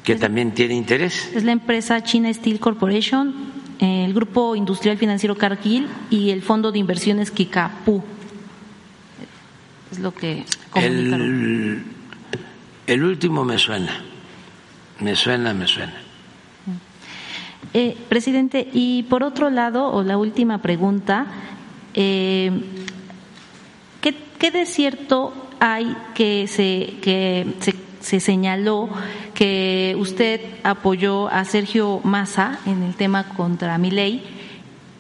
[0.07, 1.33] que también tiene interés.
[1.35, 3.35] Es la empresa China Steel Corporation.
[3.81, 8.05] el Grupo Industrial Financiero Cargill y el Fondo de Inversiones Kikapú.
[9.91, 10.45] Es lo que.
[10.77, 11.83] El,
[12.87, 14.05] el último me suena,
[15.01, 15.95] me suena, me suena.
[17.75, 21.27] Eh, presidente, y por otro lado, o la última pregunta,
[21.95, 22.53] eh,
[24.01, 27.75] ¿qué, ¿qué de cierto hay que se, que se,
[28.07, 28.89] se señaló
[29.35, 34.23] que usted apoyó a Sergio Massa en el tema contra mi ley?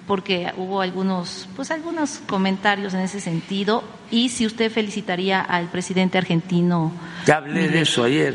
[0.08, 6.16] porque hubo algunos, pues algunos comentarios en ese sentido y si usted felicitaría al presidente
[6.16, 6.92] argentino.
[7.26, 8.32] Ya hablé de eso ayer.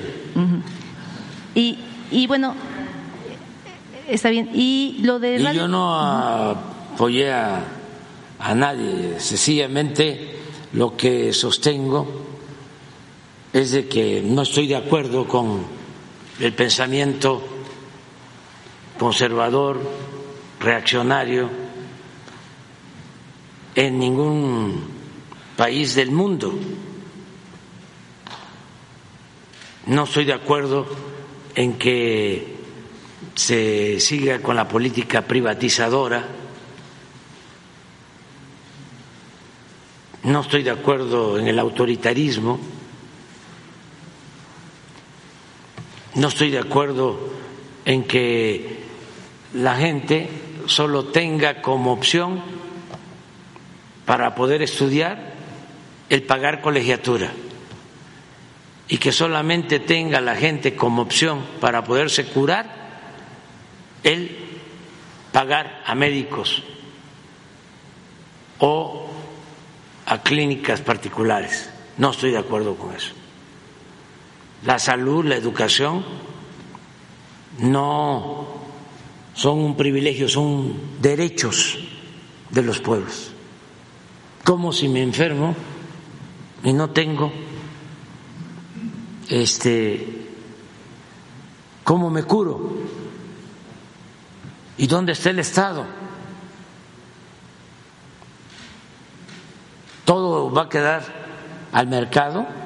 [1.55, 1.79] Y,
[2.11, 2.55] y bueno,
[4.09, 4.49] está bien.
[4.53, 7.63] Y lo de Y yo no apoyé a,
[8.37, 10.39] a nadie, sencillamente
[10.73, 12.30] lo que sostengo
[13.53, 15.65] es de que no estoy de acuerdo con
[16.39, 17.43] el pensamiento
[18.97, 19.79] conservador,
[20.59, 21.49] reaccionario
[23.75, 24.83] en ningún
[25.57, 26.53] país del mundo.
[29.87, 30.85] No estoy de acuerdo
[31.55, 32.55] en que
[33.35, 36.25] se siga con la política privatizadora.
[40.23, 42.59] No estoy de acuerdo en el autoritarismo.
[46.21, 47.17] No estoy de acuerdo
[47.83, 48.77] en que
[49.55, 50.29] la gente
[50.67, 52.43] solo tenga como opción
[54.05, 55.33] para poder estudiar
[56.09, 57.31] el pagar colegiatura
[58.87, 62.67] y que solamente tenga la gente como opción para poderse curar
[64.03, 64.37] el
[65.31, 66.61] pagar a médicos
[68.59, 69.09] o
[70.05, 71.71] a clínicas particulares.
[71.97, 73.20] No estoy de acuerdo con eso.
[74.63, 76.03] La salud, la educación
[77.59, 78.47] no
[79.33, 81.79] son un privilegio, son derechos
[82.49, 83.31] de los pueblos.
[84.43, 85.55] Como si me enfermo
[86.63, 87.31] y no tengo
[89.29, 90.29] este
[91.83, 92.77] cómo me curo
[94.77, 95.85] y dónde está el Estado.
[100.05, 101.03] Todo va a quedar
[101.71, 102.60] al mercado.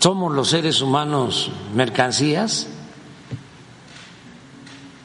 [0.00, 2.68] ¿Somos los seres humanos mercancías?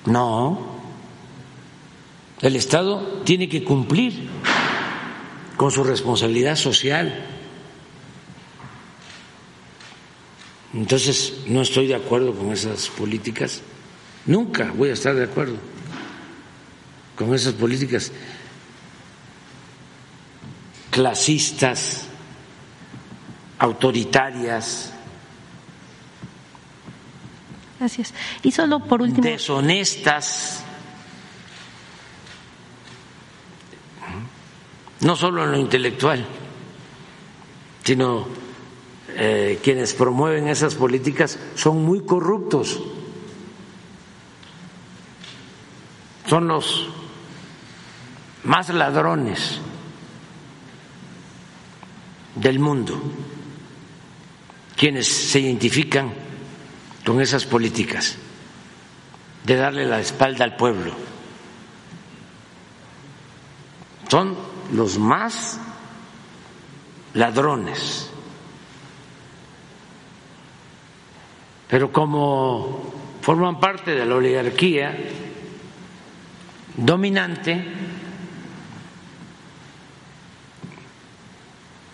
[0.05, 0.73] No.
[2.41, 4.29] El Estado tiene que cumplir
[5.57, 7.25] con su responsabilidad social.
[10.73, 13.61] Entonces, no estoy de acuerdo con esas políticas.
[14.25, 15.55] Nunca voy a estar de acuerdo
[17.15, 18.11] con esas políticas
[20.89, 22.05] clasistas,
[23.63, 24.91] autoritarias,
[27.79, 28.13] Gracias.
[28.43, 29.23] Y solo por último.
[29.23, 30.63] deshonestas,
[35.01, 36.25] no solo en lo intelectual,
[37.83, 38.25] sino
[39.09, 42.81] eh, quienes promueven esas políticas son muy corruptos,
[46.25, 46.87] son los
[48.43, 49.59] más ladrones
[52.35, 53.01] del mundo,
[54.83, 56.11] quienes se identifican
[57.05, 58.17] con esas políticas
[59.45, 60.93] de darle la espalda al pueblo.
[64.09, 64.35] Son
[64.73, 65.57] los más
[67.13, 68.11] ladrones.
[71.69, 74.97] Pero como forman parte de la oligarquía
[76.75, 77.73] dominante,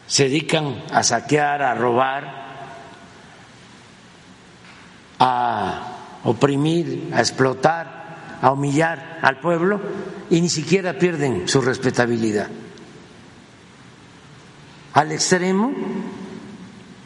[0.08, 2.39] se dedican a saquear, a robar,
[5.20, 9.80] a oprimir, a explotar, a humillar al pueblo
[10.30, 12.48] y ni siquiera pierden su respetabilidad.
[14.94, 15.74] Al extremo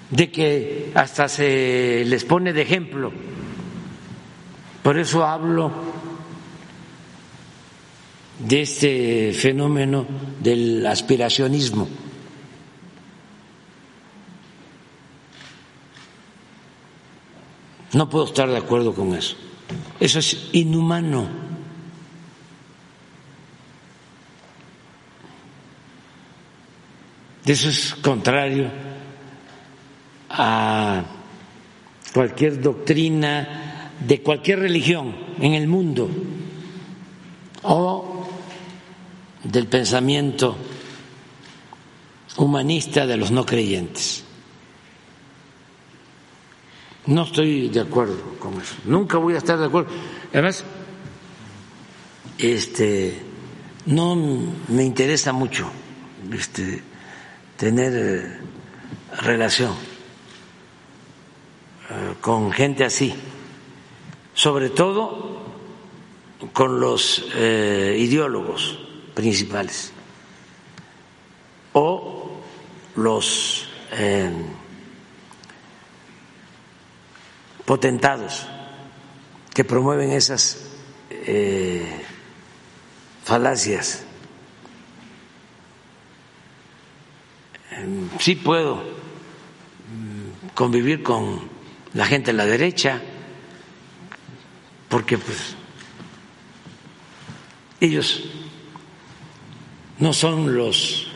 [0.09, 3.11] de que hasta se les pone de ejemplo.
[4.83, 5.71] Por eso hablo
[8.39, 10.05] de este fenómeno
[10.39, 11.87] del aspiracionismo.
[17.93, 19.35] No puedo estar de acuerdo con eso.
[19.99, 21.27] Eso es inhumano.
[27.45, 28.69] Eso es contrario
[30.29, 31.03] a
[32.13, 36.09] cualquier doctrina de cualquier religión en el mundo
[37.63, 38.25] o
[39.43, 40.55] del pensamiento
[42.37, 44.22] humanista de los no creyentes.
[47.05, 48.75] No estoy de acuerdo con eso.
[48.85, 49.89] Nunca voy a estar de acuerdo.
[50.31, 50.63] Además,
[52.37, 53.21] este,
[53.85, 54.15] no
[54.69, 55.69] me interesa mucho
[56.31, 56.81] este,
[57.57, 58.39] tener eh,
[59.21, 59.73] relación
[61.89, 63.13] eh, con gente así,
[64.33, 65.43] sobre todo
[66.53, 68.79] con los eh, ideólogos
[69.13, 69.91] principales
[71.73, 72.31] o
[72.95, 73.67] los
[77.65, 78.47] potentados
[79.53, 80.57] que promueven esas
[83.23, 84.03] falacias.
[88.19, 91.49] Sí puedo mm, convivir con
[91.93, 93.01] la gente de la derecha,
[94.89, 95.55] porque pues
[97.79, 98.23] ellos
[99.99, 101.07] no son los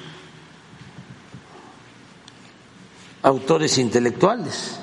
[3.21, 4.79] autores intelectuales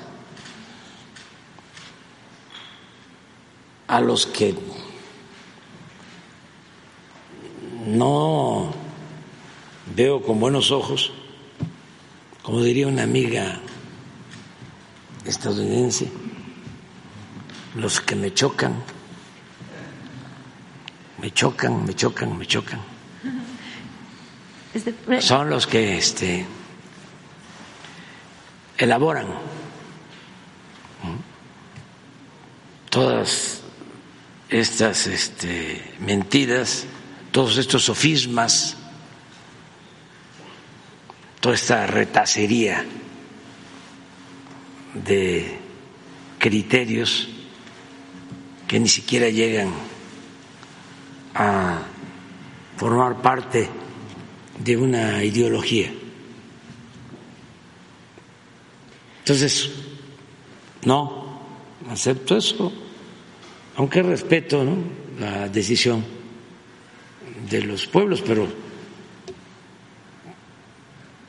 [3.87, 4.55] a los que
[7.85, 8.73] no
[9.95, 11.11] veo con buenos ojos,
[12.41, 13.59] como diría una amiga
[15.25, 16.11] estadounidense,
[17.75, 18.75] los que me chocan,
[21.21, 22.79] me chocan, me chocan, me chocan.
[24.73, 26.45] Este, Son los que este,
[28.77, 29.27] elaboran
[32.89, 33.64] todas
[34.49, 36.85] estas este, mentiras
[37.31, 38.77] todos estos sofismas,
[41.39, 42.85] toda esta retacería
[44.93, 45.57] de
[46.39, 47.27] criterios
[48.67, 49.73] que ni siquiera llegan
[51.33, 51.79] a
[52.77, 53.69] formar parte
[54.59, 55.91] de una ideología.
[59.19, 59.71] Entonces,
[60.83, 61.41] no,
[61.89, 62.71] acepto eso,
[63.75, 64.65] aunque respeto
[65.19, 66.03] la decisión
[67.49, 68.47] de los pueblos, pero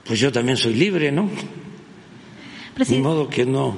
[0.07, 1.29] pues yo también soy libre, ¿no?
[2.77, 3.77] De modo que no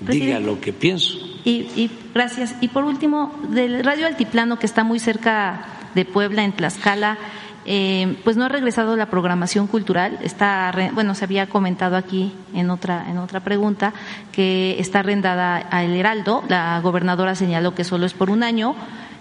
[0.00, 1.18] diga lo que pienso.
[1.44, 2.54] Y, gracias.
[2.60, 7.18] Y por último, del Radio Altiplano, que está muy cerca de Puebla, en Tlaxcala,
[7.66, 10.18] eh, pues no ha regresado la programación cultural.
[10.22, 13.92] Está, bueno, se había comentado aquí en otra, en otra pregunta
[14.32, 16.44] que está arrendada a El Heraldo.
[16.48, 18.74] La gobernadora señaló que solo es por un año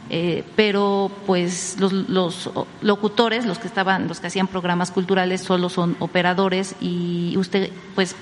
[0.09, 2.49] eh, pero pues los, los,
[2.81, 8.15] locutores, los que estaban, los que hacían programas culturales, solo son operadores y usted, pues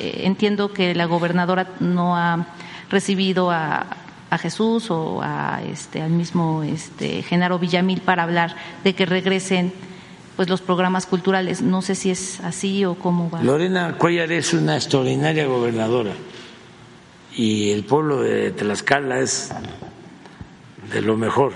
[0.00, 2.46] eh, entiendo que la gobernadora no ha
[2.88, 3.84] recibido a,
[4.34, 9.72] a Jesús o a este al mismo este Genaro Villamil para hablar de que regresen
[10.36, 11.62] pues los programas culturales.
[11.62, 13.42] No sé si es así o cómo va.
[13.42, 16.12] Lorena Cuellar es una extraordinaria gobernadora
[17.36, 19.50] y el pueblo de Tlaxcala es
[20.92, 21.52] de lo mejor.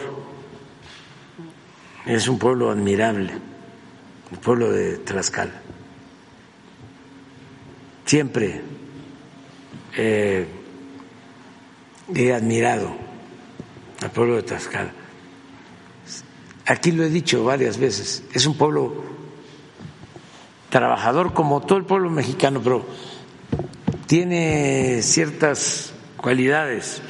[2.07, 3.33] Es un pueblo admirable,
[4.33, 5.61] el pueblo de Tlaxcala.
[8.07, 8.63] Siempre
[9.97, 10.47] eh,
[12.15, 12.91] he admirado
[14.03, 14.93] al pueblo de Tlaxcala.
[16.67, 19.05] Aquí lo he dicho varias veces, es un pueblo
[20.69, 22.87] trabajador como todo el pueblo mexicano, pero
[24.07, 27.01] tiene ciertas cualidades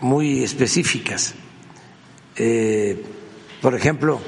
[0.00, 1.34] muy específicas.
[2.36, 3.04] Eh,
[3.60, 4.20] por ejemplo,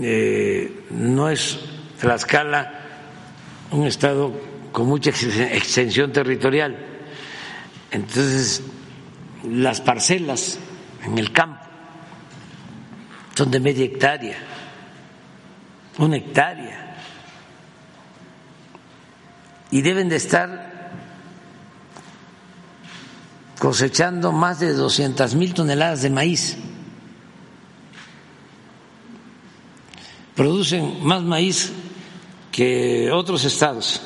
[0.00, 1.58] eh, no es
[2.00, 2.80] Tlaxcala
[3.70, 6.76] un estado con mucha extensión territorial.
[7.90, 8.62] Entonces,
[9.44, 10.58] las parcelas
[11.04, 11.60] en el campo
[13.34, 14.38] son de media hectárea,
[15.98, 16.96] una hectárea,
[19.70, 20.72] y deben de estar
[23.58, 26.56] cosechando más de 200 mil toneladas de maíz.
[30.34, 31.72] Producen más maíz
[32.50, 34.02] que otros estados,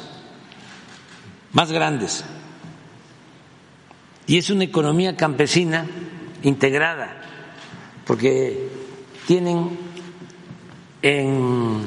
[1.56, 2.22] más grandes.
[4.26, 5.86] Y es una economía campesina
[6.42, 7.16] integrada,
[8.06, 8.68] porque
[9.26, 9.70] tienen
[11.00, 11.80] en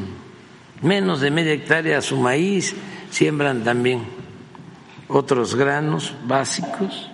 [0.82, 2.76] menos de media hectárea su maíz,
[3.12, 4.06] siembran también
[5.08, 7.12] otros granos básicos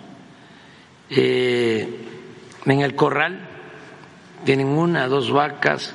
[1.10, 2.06] eh,
[2.66, 3.50] en el corral
[4.46, 5.94] tienen una, dos vacas,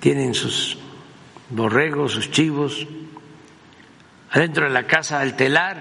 [0.00, 0.78] tienen sus
[1.50, 2.88] borregos, sus chivos,
[4.34, 5.76] adentro de la casa el telar,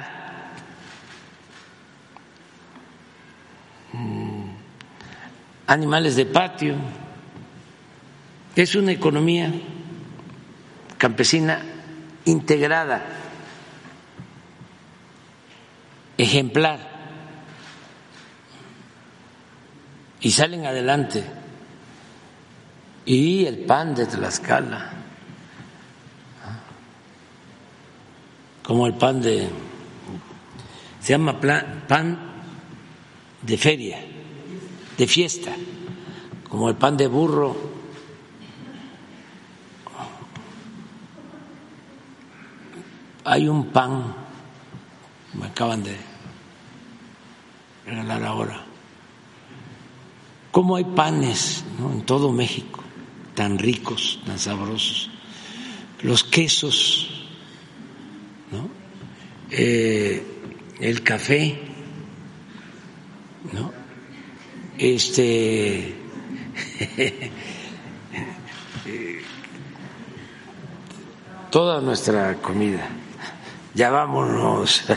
[3.91, 4.45] mm,
[5.65, 6.75] animales de patio.
[8.55, 9.51] Es una economía
[10.99, 11.63] campesina
[12.25, 13.03] integrada,
[16.15, 16.91] ejemplar
[20.21, 21.23] y salen adelante.
[23.05, 24.92] Y el pan de Tlaxcala,
[28.63, 29.49] como el pan de,
[30.99, 32.19] se llama pan
[33.41, 33.99] de feria,
[34.97, 35.51] de fiesta,
[36.49, 37.73] como el pan de burro.
[43.25, 44.15] Hay un pan,
[45.33, 45.97] me acaban de
[47.85, 48.63] regalar ahora.
[50.51, 52.83] ¿Cómo hay panes en todo México
[53.33, 55.09] tan ricos, tan sabrosos?
[56.01, 57.22] Los quesos,
[58.53, 58.69] ¿no?
[59.51, 60.23] Eh,
[60.79, 61.59] el café,
[63.51, 63.73] ¿no?
[64.77, 65.95] Este.
[71.49, 72.87] toda nuestra comida.
[73.73, 74.85] Ya vámonos.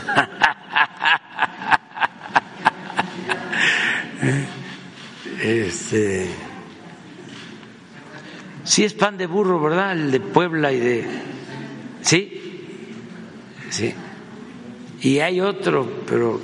[5.39, 6.29] Este.
[8.63, 9.91] Sí es pan de burro, ¿verdad?
[9.93, 11.07] El de Puebla y de.
[12.01, 12.36] Sí,
[13.77, 13.93] sí.
[15.01, 16.41] Y hay otro, pero.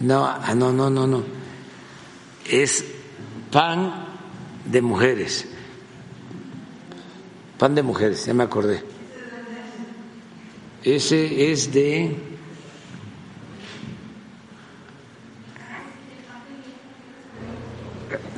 [0.00, 1.22] No, ah, no, no, no, no.
[2.48, 2.84] Es
[3.50, 4.06] pan
[4.66, 5.48] de mujeres.
[7.58, 8.82] Pan de mujeres, ya me acordé.
[10.82, 12.14] Ese es de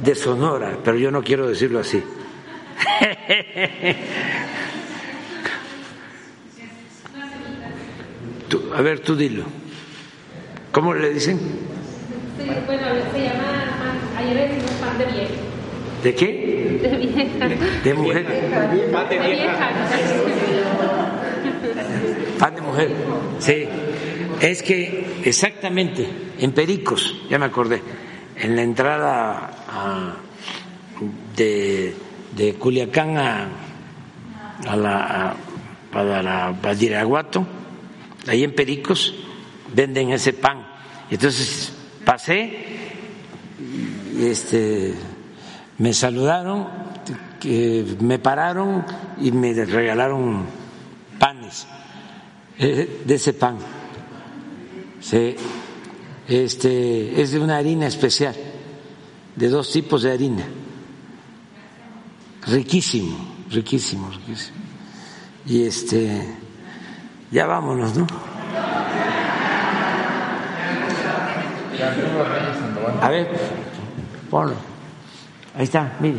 [0.04, 2.00] de Sonora, pero yo no quiero decirlo así.
[8.76, 9.44] a ver, tú dilo.
[10.70, 11.40] ¿Cómo le dicen?
[12.66, 13.64] bueno, se llama,
[14.18, 15.34] ayer decimos pan de vieja.
[16.02, 16.78] ¿De qué?
[16.82, 17.48] De vieja.
[17.82, 18.26] De mujer.
[18.92, 19.70] Pan de vieja.
[22.38, 22.90] Pan de mujer.
[23.38, 23.66] Sí.
[24.42, 26.06] Es que exactamente,
[26.38, 27.80] en Pericos, ya me acordé,
[28.36, 29.52] en la entrada
[31.34, 31.94] de,
[32.36, 33.48] de Culiacán a,
[34.66, 35.36] a la, a,
[35.90, 37.46] para la Badiraguato,
[38.26, 39.14] ahí en Pericos,
[39.74, 40.66] venden ese pan.
[41.10, 41.72] Entonces
[42.04, 42.66] pasé,
[44.18, 44.94] este,
[45.78, 46.68] me saludaron,
[48.00, 48.84] me pararon
[49.20, 50.44] y me regalaron
[51.18, 51.66] panes
[52.58, 53.58] eh, de ese pan.
[55.00, 55.36] Sí,
[56.26, 58.34] este, es de una harina especial
[59.36, 60.44] de dos tipos de harina.
[62.46, 63.16] Riquísimo,
[63.50, 64.56] riquísimo, riquísimo.
[65.46, 66.36] Y este,
[67.30, 68.06] ya vámonos, ¿no?
[73.02, 73.28] A ver,
[74.30, 74.54] ponlo.
[75.56, 76.18] Ahí está, mire.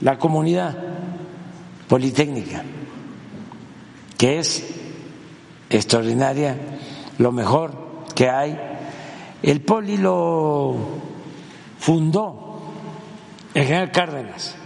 [0.00, 0.76] La comunidad
[1.88, 2.62] Politécnica,
[4.16, 4.62] que es
[5.70, 6.56] extraordinaria,
[7.18, 7.72] lo mejor
[8.14, 8.77] que hay.
[9.42, 10.76] El Poli lo
[11.78, 12.48] fundó
[13.54, 14.56] el general Cárdenas.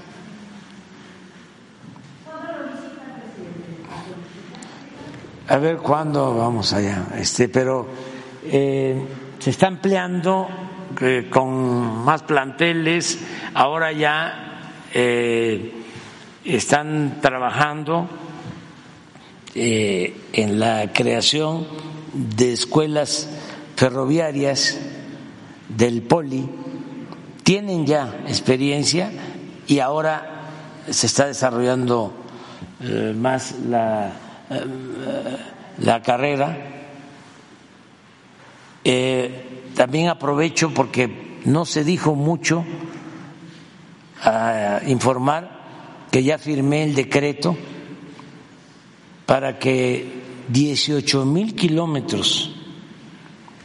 [5.49, 7.87] A ver cuándo vamos allá, este, pero
[8.45, 9.07] eh,
[9.39, 10.49] se está ampliando
[11.01, 13.19] eh, con más planteles,
[13.53, 15.73] ahora ya eh,
[16.45, 18.09] están trabajando
[19.55, 21.67] en la creación
[22.15, 23.29] de escuelas
[23.83, 24.79] ferroviarias
[25.69, 26.49] del Poli,
[27.43, 29.11] tienen ya experiencia
[29.67, 30.45] y ahora
[30.89, 32.13] se está desarrollando
[32.81, 34.13] eh, más la,
[34.51, 34.67] eh,
[35.79, 36.57] la carrera.
[39.75, 42.65] también aprovecho porque no se dijo mucho
[44.23, 45.59] a informar
[46.13, 47.57] que ya firmé el decreto
[49.27, 52.62] para que 18 mil kilómetros,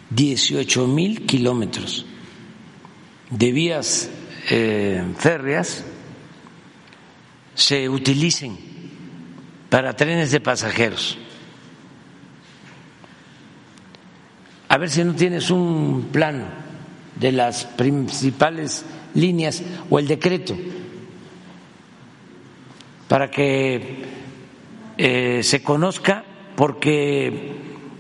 [0.10, 2.06] 18 mil kilómetros
[3.30, 4.10] de vías
[4.50, 5.84] eh, férreas
[7.56, 8.58] se utilicen
[9.70, 11.18] para trenes de pasajeros.
[14.70, 16.46] A ver si no tienes un plano
[17.16, 20.56] de las principales líneas o el decreto
[23.08, 24.06] para que
[24.98, 26.24] eh, se conozca,
[26.56, 27.54] porque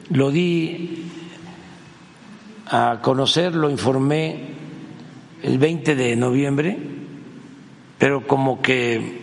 [0.09, 1.05] lo di
[2.69, 4.39] a conocer, lo informé
[5.43, 6.77] el 20 de noviembre,
[7.97, 9.21] pero como que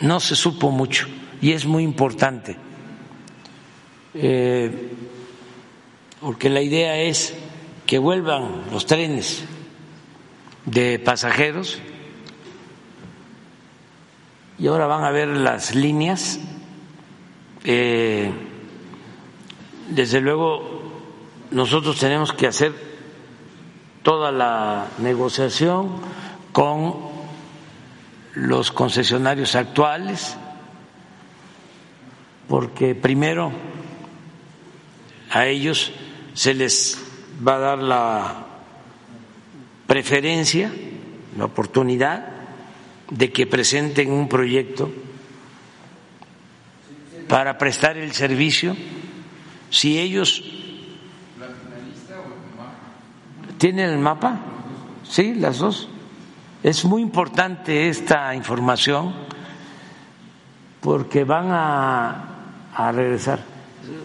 [0.00, 1.06] no se supo mucho
[1.40, 2.56] y es muy importante,
[4.14, 4.90] eh,
[6.20, 7.34] porque la idea es
[7.86, 9.44] que vuelvan los trenes
[10.64, 11.80] de pasajeros
[14.58, 16.40] y ahora van a ver las líneas.
[17.64, 18.30] Eh,
[19.90, 20.75] desde luego,
[21.50, 22.72] nosotros tenemos que hacer
[24.02, 25.90] toda la negociación
[26.52, 26.94] con
[28.34, 30.36] los concesionarios actuales,
[32.48, 33.52] porque primero
[35.30, 35.92] a ellos
[36.34, 37.02] se les
[37.46, 38.46] va a dar la
[39.86, 40.72] preferencia,
[41.36, 42.28] la oportunidad
[43.10, 44.90] de que presenten un proyecto
[47.28, 48.76] para prestar el servicio.
[49.70, 50.44] Si ellos
[53.58, 54.38] tienen el mapa,
[55.04, 55.88] sí, las dos.
[56.62, 59.14] Es muy importante esta información
[60.80, 62.36] porque van a,
[62.74, 63.40] a regresar.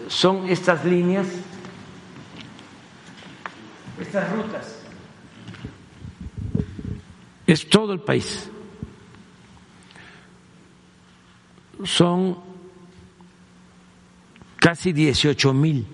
[0.08, 1.26] Son estas líneas,
[4.00, 4.78] estas rutas.
[7.46, 8.48] Es todo el país.
[11.84, 12.38] Son
[14.56, 15.86] casi 18 mil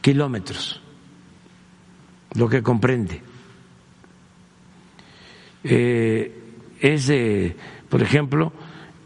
[0.00, 0.80] kilómetros,
[2.34, 3.22] lo que comprende.
[5.64, 6.36] Eh,
[6.80, 7.56] es, de,
[7.88, 8.52] por ejemplo,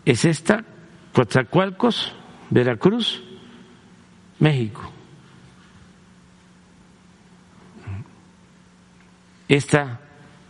[0.05, 0.65] es esta,
[1.13, 2.15] Coatzacoalcos,
[2.51, 3.23] Veracruz,
[4.39, 4.91] México.
[9.49, 10.01] Esta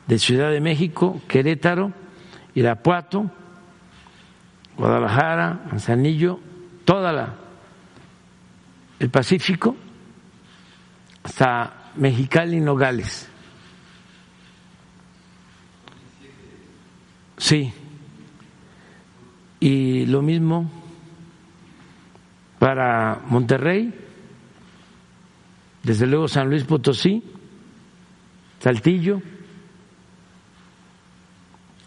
[0.06, 1.92] de Ciudad de México, Querétaro,
[2.54, 3.30] Irapuato,
[4.76, 6.40] Guadalajara, Manzanillo,
[6.84, 7.34] toda la
[8.98, 9.76] el Pacífico
[11.22, 13.28] hasta Mexicali Nogales.
[17.36, 17.72] Sí.
[19.60, 20.70] Y lo mismo
[22.58, 23.92] para Monterrey,
[25.82, 27.22] desde luego San Luis Potosí,
[28.60, 29.20] Saltillo,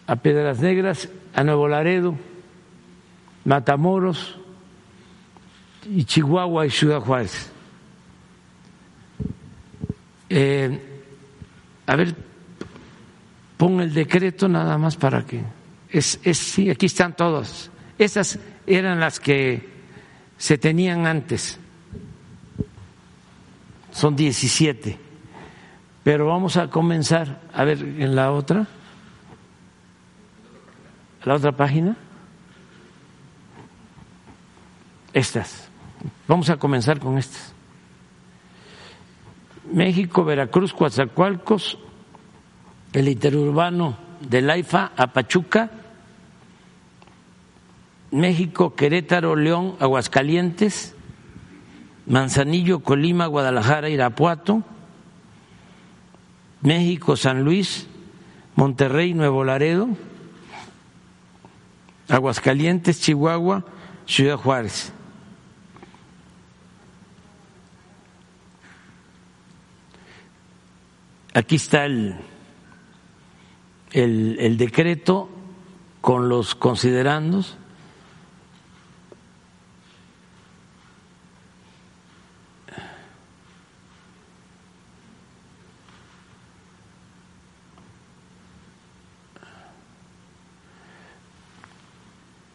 [0.06, 2.16] a Piedras Negras, a Nuevo Laredo,
[3.44, 4.38] Matamoros
[5.84, 7.52] y Chihuahua y Ciudad Juárez.
[10.28, 11.02] Eh,
[11.86, 12.14] a ver,
[13.56, 15.42] pon el decreto nada más para que.
[15.90, 17.70] Es, es, sí, aquí están todas.
[17.98, 19.68] Esas eran las que
[20.36, 21.58] se tenían antes.
[23.90, 24.98] Son 17.
[26.04, 28.66] Pero vamos a comenzar, a ver, en la otra
[31.28, 31.94] la otra página.
[35.12, 35.68] Estas.
[36.26, 37.52] Vamos a comenzar con estas.
[39.72, 41.78] México, Veracruz, Coatzacoalcos,
[42.92, 45.70] el interurbano de Laifa a Pachuca,
[48.10, 50.94] México, Querétaro, León, Aguascalientes,
[52.06, 54.62] Manzanillo, Colima, Guadalajara, Irapuato,
[56.62, 57.86] México, San Luis,
[58.56, 59.88] Monterrey, Nuevo Laredo,
[62.08, 63.64] Aguascalientes, Chihuahua,
[64.06, 64.92] Ciudad Juárez.
[71.38, 72.16] Aquí está el,
[73.92, 75.30] el, decreto
[76.00, 77.56] con los considerandos.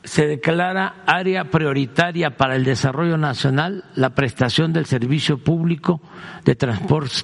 [0.04, 6.02] se declara área prioritaria para el desarrollo nacional la prestación del servicio público
[6.44, 7.24] de transporte,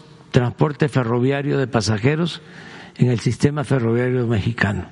[0.89, 2.41] ferroviario de pasajeros
[2.95, 4.85] en el sistema ferroviario mexicano.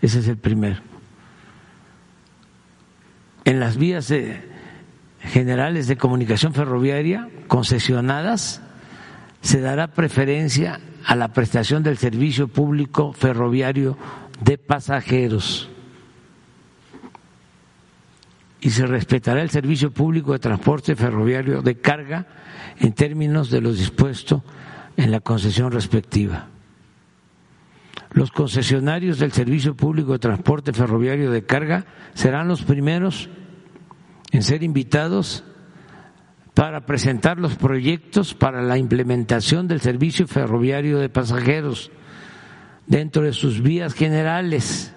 [0.00, 0.80] Ese es el primero.
[3.44, 4.12] En las vías
[5.20, 8.60] generales de comunicación ferroviaria concesionadas
[9.40, 13.96] se dará preferencia a la prestación del servicio público ferroviario
[14.42, 15.70] de pasajeros
[18.66, 22.26] y se respetará el servicio público de transporte ferroviario de carga
[22.80, 24.42] en términos de lo dispuesto
[24.96, 26.48] en la concesión respectiva.
[28.10, 33.28] Los concesionarios del servicio público de transporte ferroviario de carga serán los primeros
[34.32, 35.44] en ser invitados
[36.52, 41.92] para presentar los proyectos para la implementación del servicio ferroviario de pasajeros
[42.88, 44.92] dentro de sus vías generales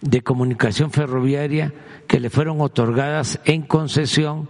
[0.00, 1.74] de comunicación ferroviaria
[2.08, 4.48] que le fueron otorgadas en concesión,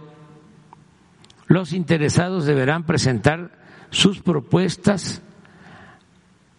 [1.47, 3.51] los interesados deberán presentar
[3.91, 5.21] sus propuestas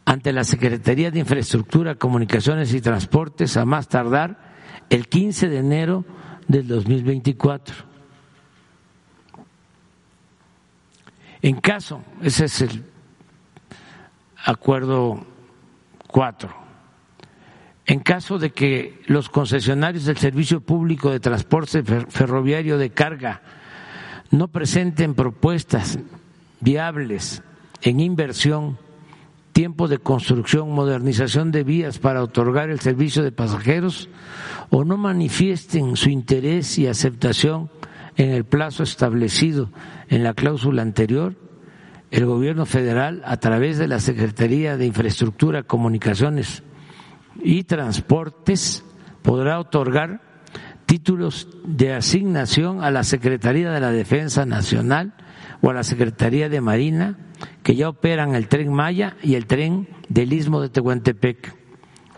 [0.04, 4.38] ante la Secretaría de Infraestructura, Comunicaciones y Transportes a más tardar
[4.90, 6.04] el 15 de enero
[6.48, 7.74] del 2024.
[11.42, 12.84] En caso, ese es el
[14.44, 15.24] acuerdo
[16.08, 16.69] 4
[17.90, 23.42] en caso de que los concesionarios del Servicio Público de Transporte Ferroviario de Carga
[24.30, 25.98] no presenten propuestas
[26.60, 27.42] viables
[27.82, 28.78] en inversión,
[29.52, 34.08] tiempo de construcción, modernización de vías para otorgar el servicio de pasajeros
[34.70, 37.70] o no manifiesten su interés y aceptación
[38.16, 39.68] en el plazo establecido
[40.08, 41.34] en la cláusula anterior,
[42.12, 46.62] el gobierno federal, a través de la Secretaría de Infraestructura, Comunicaciones
[47.42, 48.84] y Transportes,
[49.22, 50.20] podrá otorgar
[50.86, 55.14] títulos de asignación a la Secretaría de la Defensa Nacional
[55.60, 57.18] o a la Secretaría de Marina
[57.62, 61.54] que ya operan el tren Maya y el tren del Istmo de Tehuantepec,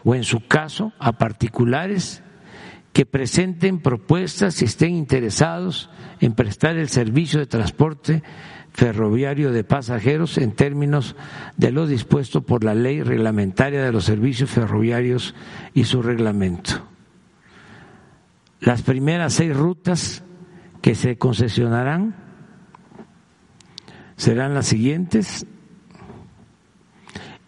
[0.05, 2.23] o en su caso a particulares
[2.93, 5.91] que presenten propuestas y estén interesados
[6.21, 8.23] en prestar el servicio de transporte
[8.73, 11.17] ferroviario de pasajeros en términos
[11.57, 15.35] de lo dispuesto por la ley reglamentaria de los servicios ferroviarios
[15.75, 16.87] y su reglamento.
[18.61, 20.23] Las primeras seis rutas
[20.81, 22.15] que se concesionarán
[24.17, 25.47] serán las siguientes.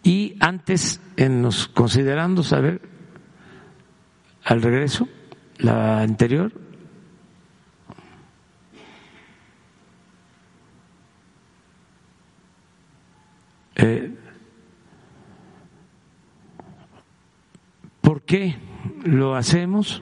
[0.03, 2.81] Y antes, en los considerando saber
[4.43, 5.07] al regreso,
[5.57, 6.64] la anterior.
[13.87, 14.11] Eh,
[18.01, 18.55] ¿Por qué
[19.03, 20.01] lo hacemos?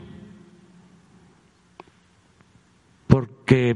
[3.07, 3.75] Porque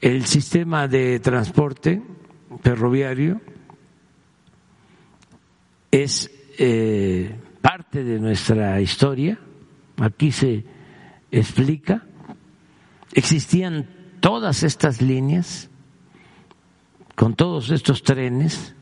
[0.00, 2.02] el sistema de transporte
[2.62, 3.40] ferroviario
[5.90, 9.40] es eh, parte de nuestra historia.
[9.96, 10.64] Aquí se
[11.32, 12.06] explica,
[13.12, 13.88] existían
[14.20, 15.68] todas estas líneas
[17.14, 18.74] con todos estos trenes,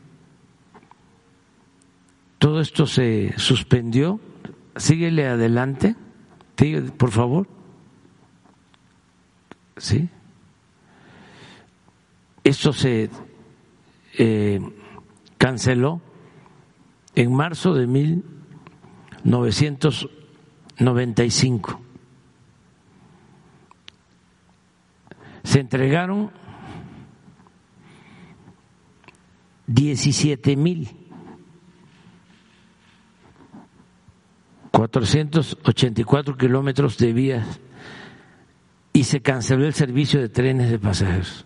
[2.39, 4.19] todo esto se suspendió,
[4.75, 5.95] síguele adelante,
[6.97, 7.47] por favor.
[9.77, 10.09] ¿Sí?
[12.43, 13.09] Esto se
[14.17, 14.59] eh,
[15.37, 16.01] canceló
[17.15, 20.09] en marzo de 1900
[20.81, 21.79] 95.
[25.43, 26.31] Se entregaron
[29.73, 30.89] 17 mil
[34.71, 37.59] 484 kilómetros de vías
[38.93, 41.45] y se canceló el servicio de trenes de pasajeros.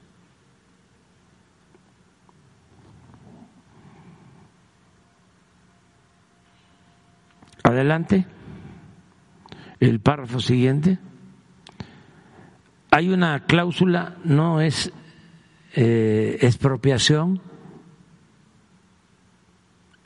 [7.63, 8.25] Adelante
[9.79, 10.97] el párrafo siguiente,
[12.91, 14.91] hay una cláusula, no es
[15.75, 17.41] eh, expropiación,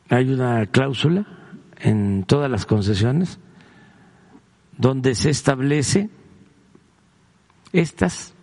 [0.10, 1.26] hay una cláusula
[1.77, 3.40] en todas las concesiones
[4.77, 6.10] donde se establece
[7.72, 8.34] estas.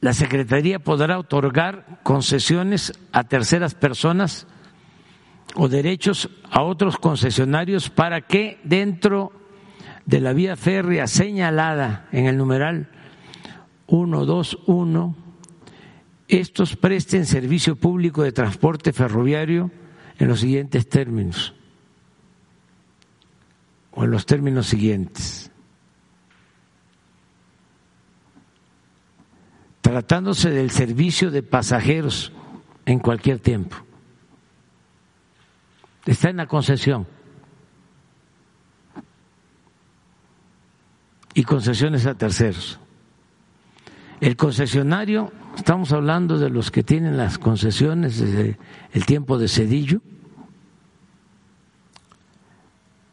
[0.00, 4.46] La Secretaría podrá otorgar concesiones a terceras personas
[5.54, 9.32] o derechos a otros concesionarios para que dentro
[10.06, 12.88] de la vía férrea señalada en el numeral
[13.88, 15.27] 121
[16.28, 19.70] estos presten servicio público de transporte ferroviario
[20.18, 21.54] en los siguientes términos
[23.92, 25.50] o en los términos siguientes.
[29.80, 32.32] Tratándose del servicio de pasajeros
[32.84, 33.88] en cualquier tiempo
[36.10, 37.06] está en la concesión.
[41.34, 42.80] Y concesiones a terceros.
[44.20, 48.58] El concesionario, estamos hablando de los que tienen las concesiones desde
[48.92, 50.00] el tiempo de Cedillo,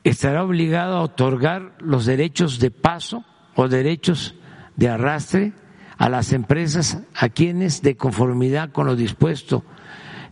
[0.03, 3.23] estará obligado a otorgar los derechos de paso
[3.56, 4.36] o derechos
[4.76, 5.53] de arrastre
[5.98, 9.64] a las empresas a quienes, de conformidad con lo dispuesto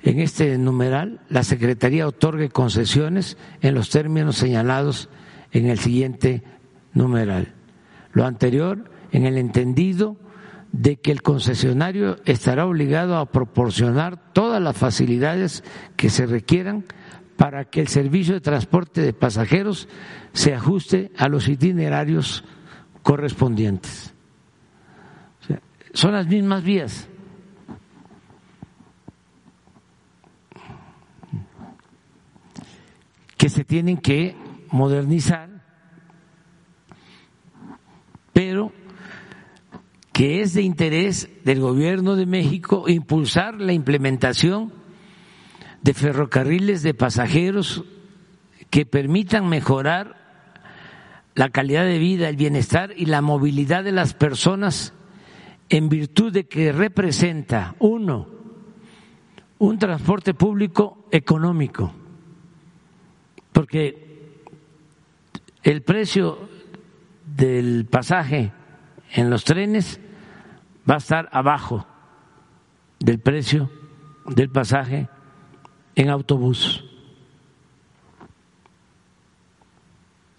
[0.04, 5.10] en este numeral la Secretaría otorgue concesiones en los términos señalados
[5.52, 6.44] en el siguiente
[6.94, 7.54] numeral.
[8.12, 10.18] Lo anterior en el entendido
[10.74, 15.64] de que el concesionario estará obligado a proporcionar todas las facilidades
[15.96, 16.84] que se requieran
[17.38, 19.88] para que el servicio de transporte de pasajeros
[20.34, 22.44] se ajuste a los itinerarios
[23.04, 24.14] correspondientes.
[25.94, 27.08] son las mismas vías
[33.38, 34.36] que se tienen que
[34.72, 35.50] modernizar,
[38.32, 38.72] pero
[40.24, 44.72] que es de interés del gobierno de México impulsar la implementación
[45.82, 47.84] de ferrocarriles de pasajeros
[48.70, 50.16] que permitan mejorar
[51.36, 54.94] la calidad de vida, el bienestar y la movilidad de las personas
[55.68, 58.30] en virtud de que representa, uno,
[59.60, 61.92] un transporte público económico,
[63.52, 64.40] porque
[65.64, 66.48] el precio
[67.26, 68.54] del pasaje
[69.16, 70.00] en los trenes
[70.90, 71.86] va a estar abajo
[73.00, 73.70] del precio
[74.26, 75.10] del pasaje
[75.96, 76.84] en autobús.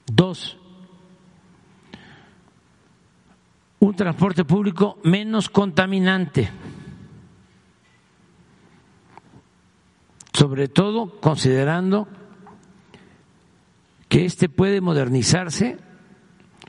[0.07, 0.59] Dos,
[3.81, 6.51] un transporte público menos contaminante,
[10.33, 12.07] sobre todo considerando
[14.09, 15.79] que éste puede modernizarse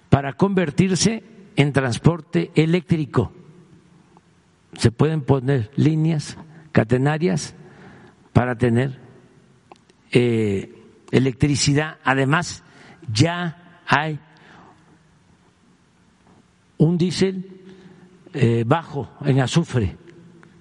[0.09, 1.23] para convertirse
[1.55, 3.31] en transporte eléctrico.
[4.77, 6.37] Se pueden poner líneas
[6.71, 7.55] catenarias
[8.33, 8.99] para tener
[10.11, 10.73] eh,
[11.11, 11.97] electricidad.
[12.03, 12.63] Además,
[13.11, 14.19] ya hay
[16.77, 17.49] un diésel
[18.33, 19.97] eh, bajo en azufre,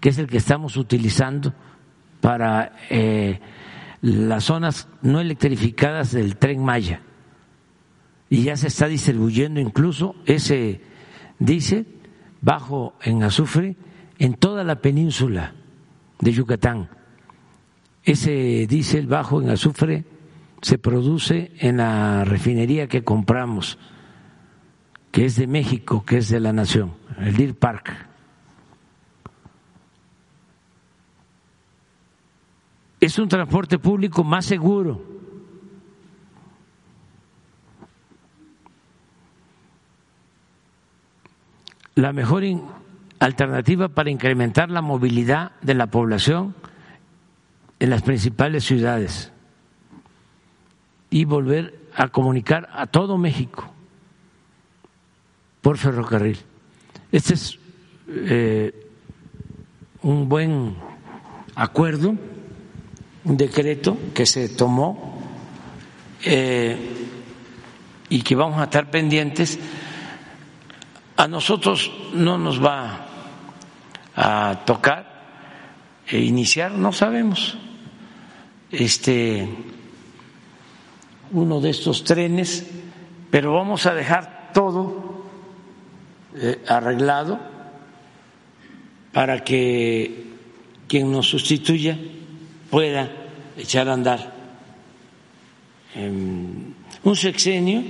[0.00, 1.52] que es el que estamos utilizando
[2.20, 3.40] para eh,
[4.00, 7.00] las zonas no electrificadas del tren Maya.
[8.30, 10.80] Y ya se está distribuyendo incluso ese
[11.38, 11.86] diésel
[12.40, 13.76] bajo en azufre
[14.18, 15.52] en toda la península
[16.20, 16.88] de Yucatán.
[18.02, 20.04] Ese diésel bajo en azufre
[20.60, 23.78] se produce en la refinería que compramos
[25.10, 28.08] que es de México, que es de la nación, el Deer Park.
[32.98, 35.04] Es un transporte público más seguro.
[41.94, 42.42] La mejor
[43.24, 46.54] alternativa para incrementar la movilidad de la población
[47.78, 49.32] en las principales ciudades
[51.10, 53.72] y volver a comunicar a todo México
[55.62, 56.38] por ferrocarril.
[57.12, 57.58] Este es
[58.08, 58.88] eh,
[60.02, 60.76] un buen
[61.54, 62.14] acuerdo,
[63.24, 65.22] un decreto que se tomó
[66.24, 66.76] eh,
[68.10, 69.58] y que vamos a estar pendientes.
[71.16, 73.03] A nosotros no nos va
[74.16, 75.14] a tocar
[76.06, 77.56] e iniciar, no sabemos,
[78.70, 79.48] este
[81.32, 82.66] uno de estos trenes,
[83.30, 85.24] pero vamos a dejar todo
[86.36, 87.40] eh, arreglado
[89.12, 90.34] para que
[90.86, 91.98] quien nos sustituya
[92.70, 93.10] pueda
[93.56, 94.34] echar a andar.
[95.94, 97.82] un sexenio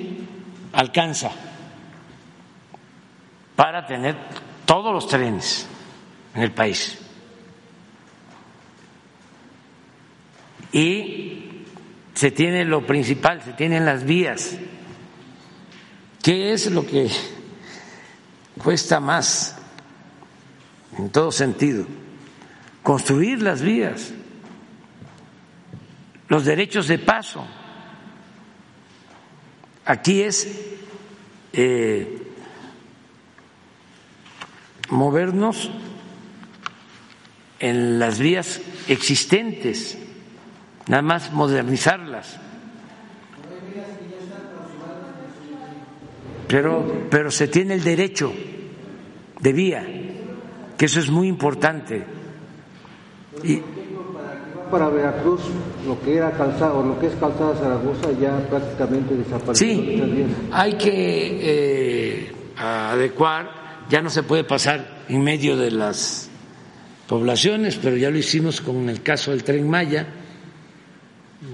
[0.72, 1.30] alcanza
[3.56, 4.14] para tener
[4.66, 5.66] todos los trenes
[6.35, 6.98] en el país.
[10.73, 11.65] Y
[12.15, 14.56] se tiene lo principal, se tienen las vías.
[16.23, 17.11] ¿Qué es lo que
[18.62, 19.56] cuesta más,
[20.97, 21.86] en todo sentido,
[22.82, 24.12] construir las vías,
[26.28, 27.44] los derechos de paso.
[29.85, 30.48] Aquí es
[31.52, 32.23] eh,
[34.89, 35.70] movernos
[37.60, 39.98] en las vías existentes,
[40.89, 42.39] nada más modernizarlas.
[46.48, 48.32] Pero, pero se tiene el derecho
[49.40, 49.86] de vía,
[50.76, 52.05] que eso es muy importante.
[53.43, 53.60] Y,
[54.70, 55.40] para Veracruz,
[55.86, 59.68] lo que era calzado, lo que es calzada Zaragoza ya prácticamente desapareció.
[59.68, 63.51] Sí, hay que eh, adecuar,
[63.89, 66.31] ya no se puede pasar en medio de las
[67.06, 70.06] poblaciones, pero ya lo hicimos con el caso del tren Maya,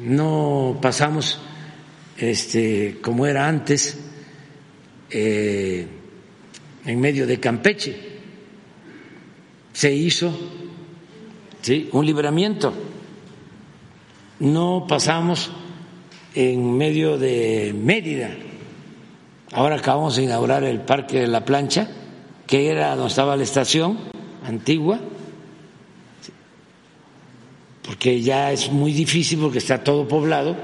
[0.03, 1.41] no pasamos
[2.17, 3.99] este, como era antes.
[5.11, 5.87] Eh,
[6.85, 7.97] en medio de Campeche.
[9.73, 10.33] Se hizo
[11.93, 12.73] un libramiento.
[14.41, 15.51] No pasamos
[16.35, 18.31] en medio de Mérida.
[19.53, 21.91] Ahora acabamos de inaugurar el Parque de la Plancha,
[22.47, 23.99] que era donde estaba la estación
[24.47, 25.01] antigua,
[27.91, 30.57] porque ya es muy difícil porque está todo poblado,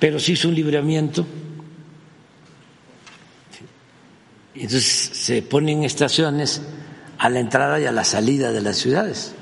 [0.00, 1.24] pero se hizo un libramiento
[4.58, 6.60] Entonces se ponen estaciones
[7.18, 9.32] a la entrada y a la salida de las ciudades.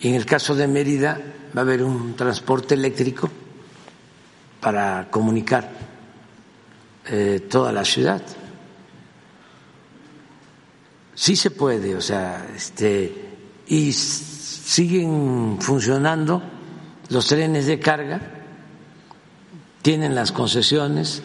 [0.00, 1.20] En el caso de Mérida
[1.54, 3.30] va a haber un transporte eléctrico
[4.58, 5.70] para comunicar
[7.10, 8.22] eh, toda la ciudad.
[11.14, 13.12] Sí se puede, o sea, este,
[13.68, 13.92] y
[14.66, 16.42] siguen funcionando
[17.10, 18.20] los trenes de carga,
[19.80, 21.22] tienen las concesiones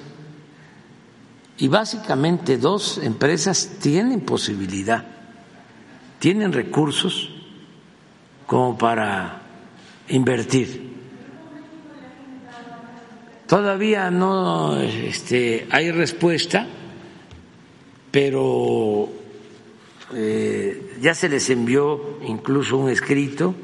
[1.58, 5.04] y básicamente dos empresas tienen posibilidad,
[6.20, 7.32] tienen recursos
[8.46, 9.42] como para
[10.10, 10.92] invertir.
[13.48, 16.68] Todavía no este, hay respuesta,
[18.12, 19.21] pero
[20.14, 23.56] eh, ya se les envió incluso un escrito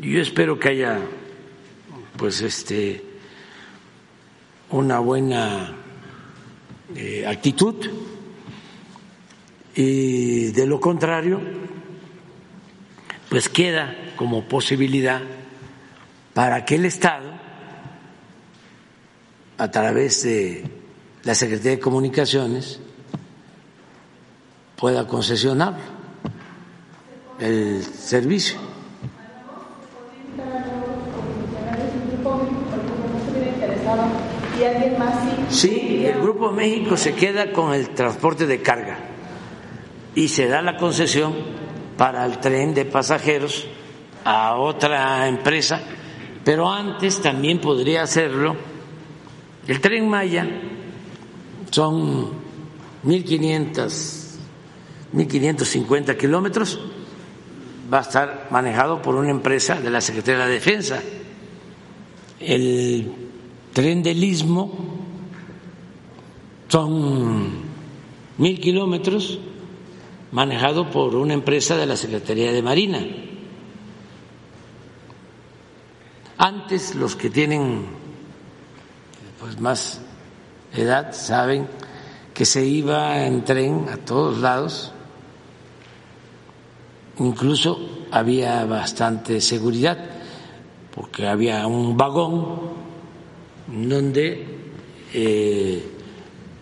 [0.00, 1.00] y yo espero que haya
[2.16, 3.02] pues este
[4.70, 5.76] una buena
[6.94, 7.74] eh, actitud.
[9.76, 11.40] Y de lo contrario
[13.28, 15.20] pues queda como posibilidad
[16.34, 17.32] para que el Estado
[19.58, 20.64] a través de
[21.24, 22.80] la Secretaría de Comunicaciones
[24.84, 25.72] pueda concesionar
[27.38, 28.58] el servicio.
[35.48, 38.98] Sí, el Grupo México se queda con el transporte de carga
[40.14, 41.32] y se da la concesión
[41.96, 43.66] para el tren de pasajeros
[44.22, 45.80] a otra empresa,
[46.44, 48.54] pero antes también podría hacerlo
[49.66, 50.46] el tren Maya,
[51.70, 52.32] son
[53.02, 54.23] 1.500
[55.14, 56.80] 1.550 kilómetros,
[57.92, 61.00] va a estar manejado por una empresa de la Secretaría de Defensa.
[62.40, 63.12] El
[63.72, 64.72] tren del Istmo
[66.68, 67.48] son
[68.38, 69.38] mil kilómetros
[70.32, 73.00] manejado por una empresa de la Secretaría de Marina.
[76.36, 77.86] Antes los que tienen
[79.38, 80.00] pues más
[80.74, 81.68] edad saben
[82.32, 84.93] que se iba en tren a todos lados
[87.18, 89.98] incluso había bastante seguridad,
[90.94, 92.60] porque había un vagón
[93.66, 94.46] donde
[95.12, 95.82] eh,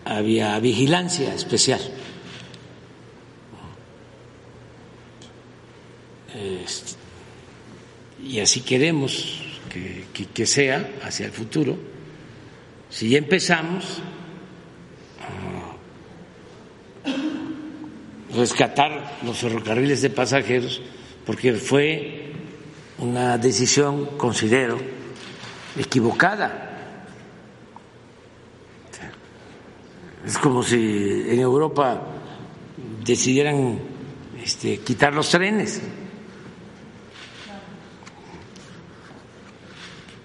[0.05, 1.81] había vigilancia especial.
[8.33, 9.43] y así queremos
[10.33, 11.77] que, sea hacia el futuro.
[12.89, 14.01] Si ya empezamos
[18.35, 20.81] rescatar los ferrocarriles de pasajeros
[21.25, 22.31] porque fue
[22.97, 24.77] una decisión, considero,
[25.77, 26.69] equivocada.
[30.25, 32.01] Es como si en Europa
[33.03, 33.79] decidieran
[34.41, 35.81] este, quitar los trenes.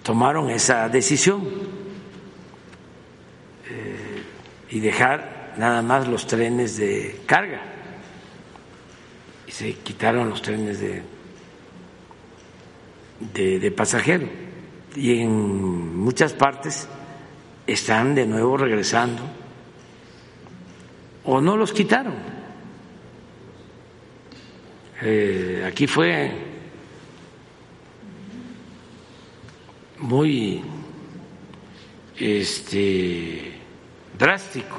[0.03, 1.47] Tomaron esa decisión
[3.69, 4.23] eh,
[4.71, 7.78] y dejar nada más los trenes de carga
[9.49, 11.03] se quitaron los trenes de,
[13.59, 14.29] de, pasajeros
[14.95, 16.87] y en muchas partes
[17.67, 19.21] están de nuevo regresando.
[21.25, 22.15] O no los quitaron.
[25.01, 26.31] Eh, aquí fue
[29.99, 30.61] muy
[32.17, 33.53] este
[34.17, 34.77] drástico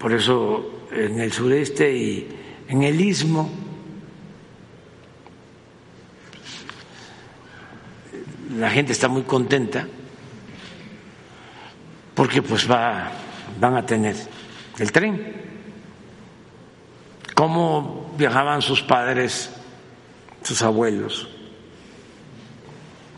[0.00, 2.26] Por eso en el sureste y
[2.68, 3.50] en el istmo
[8.56, 9.86] la gente está muy contenta
[12.14, 13.12] porque pues va,
[13.60, 14.16] van a tener
[14.78, 15.34] el tren.
[17.34, 19.50] ¿Cómo viajaban sus padres,
[20.42, 21.28] sus abuelos?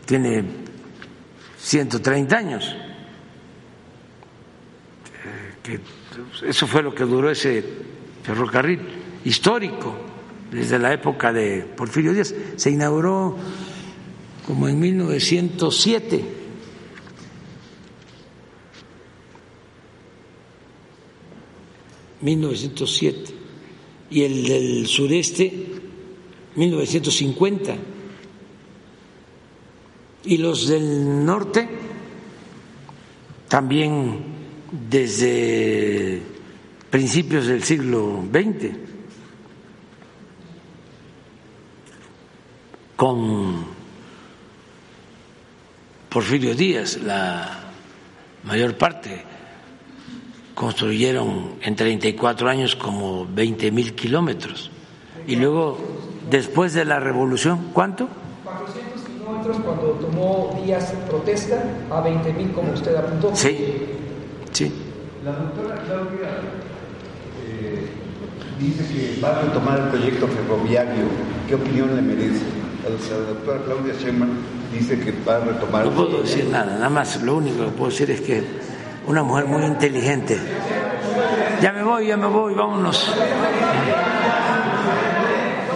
[0.05, 0.43] Tiene
[1.59, 2.75] 130 años.
[5.25, 6.02] Eh, que
[6.45, 7.63] eso fue lo que duró ese
[8.23, 8.79] ferrocarril
[9.25, 9.95] histórico
[10.51, 12.33] desde la época de Porfirio Díaz.
[12.55, 13.35] Se inauguró
[14.45, 16.41] como en 1907.
[22.23, 23.15] ...1907...
[24.09, 25.51] y el del sureste
[26.55, 27.75] 1950
[30.23, 31.67] y los del norte
[33.49, 34.32] también
[34.73, 36.19] desde
[36.89, 38.71] principios del siglo XX,
[42.95, 43.65] con
[46.09, 47.59] Porfirio Díaz, la
[48.43, 49.23] mayor parte
[50.55, 54.71] construyeron en 34 años como 20 mil kilómetros.
[55.27, 55.77] Y luego,
[56.29, 58.07] después de la revolución, ¿cuánto?
[58.43, 63.35] 400 kilómetros cuando tomó Díaz protesta a 20 mil, como usted apuntó.
[63.35, 64.01] Sí.
[65.23, 66.27] La doctora Claudia
[67.47, 67.87] eh,
[68.59, 71.05] dice que va a retomar el proyecto ferroviario.
[71.47, 72.43] ¿Qué opinión le merece?
[72.83, 72.89] La
[73.27, 74.31] doctora Claudia Sheinbaum
[74.73, 75.85] dice que va a retomar...
[75.85, 77.21] No puedo decir nada, nada más.
[77.21, 78.43] Lo único que puedo decir es que
[79.07, 80.37] una mujer muy inteligente.
[81.61, 83.15] Ya me voy, ya me voy, vámonos.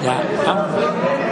[0.04, 1.27] Ya, vámonos.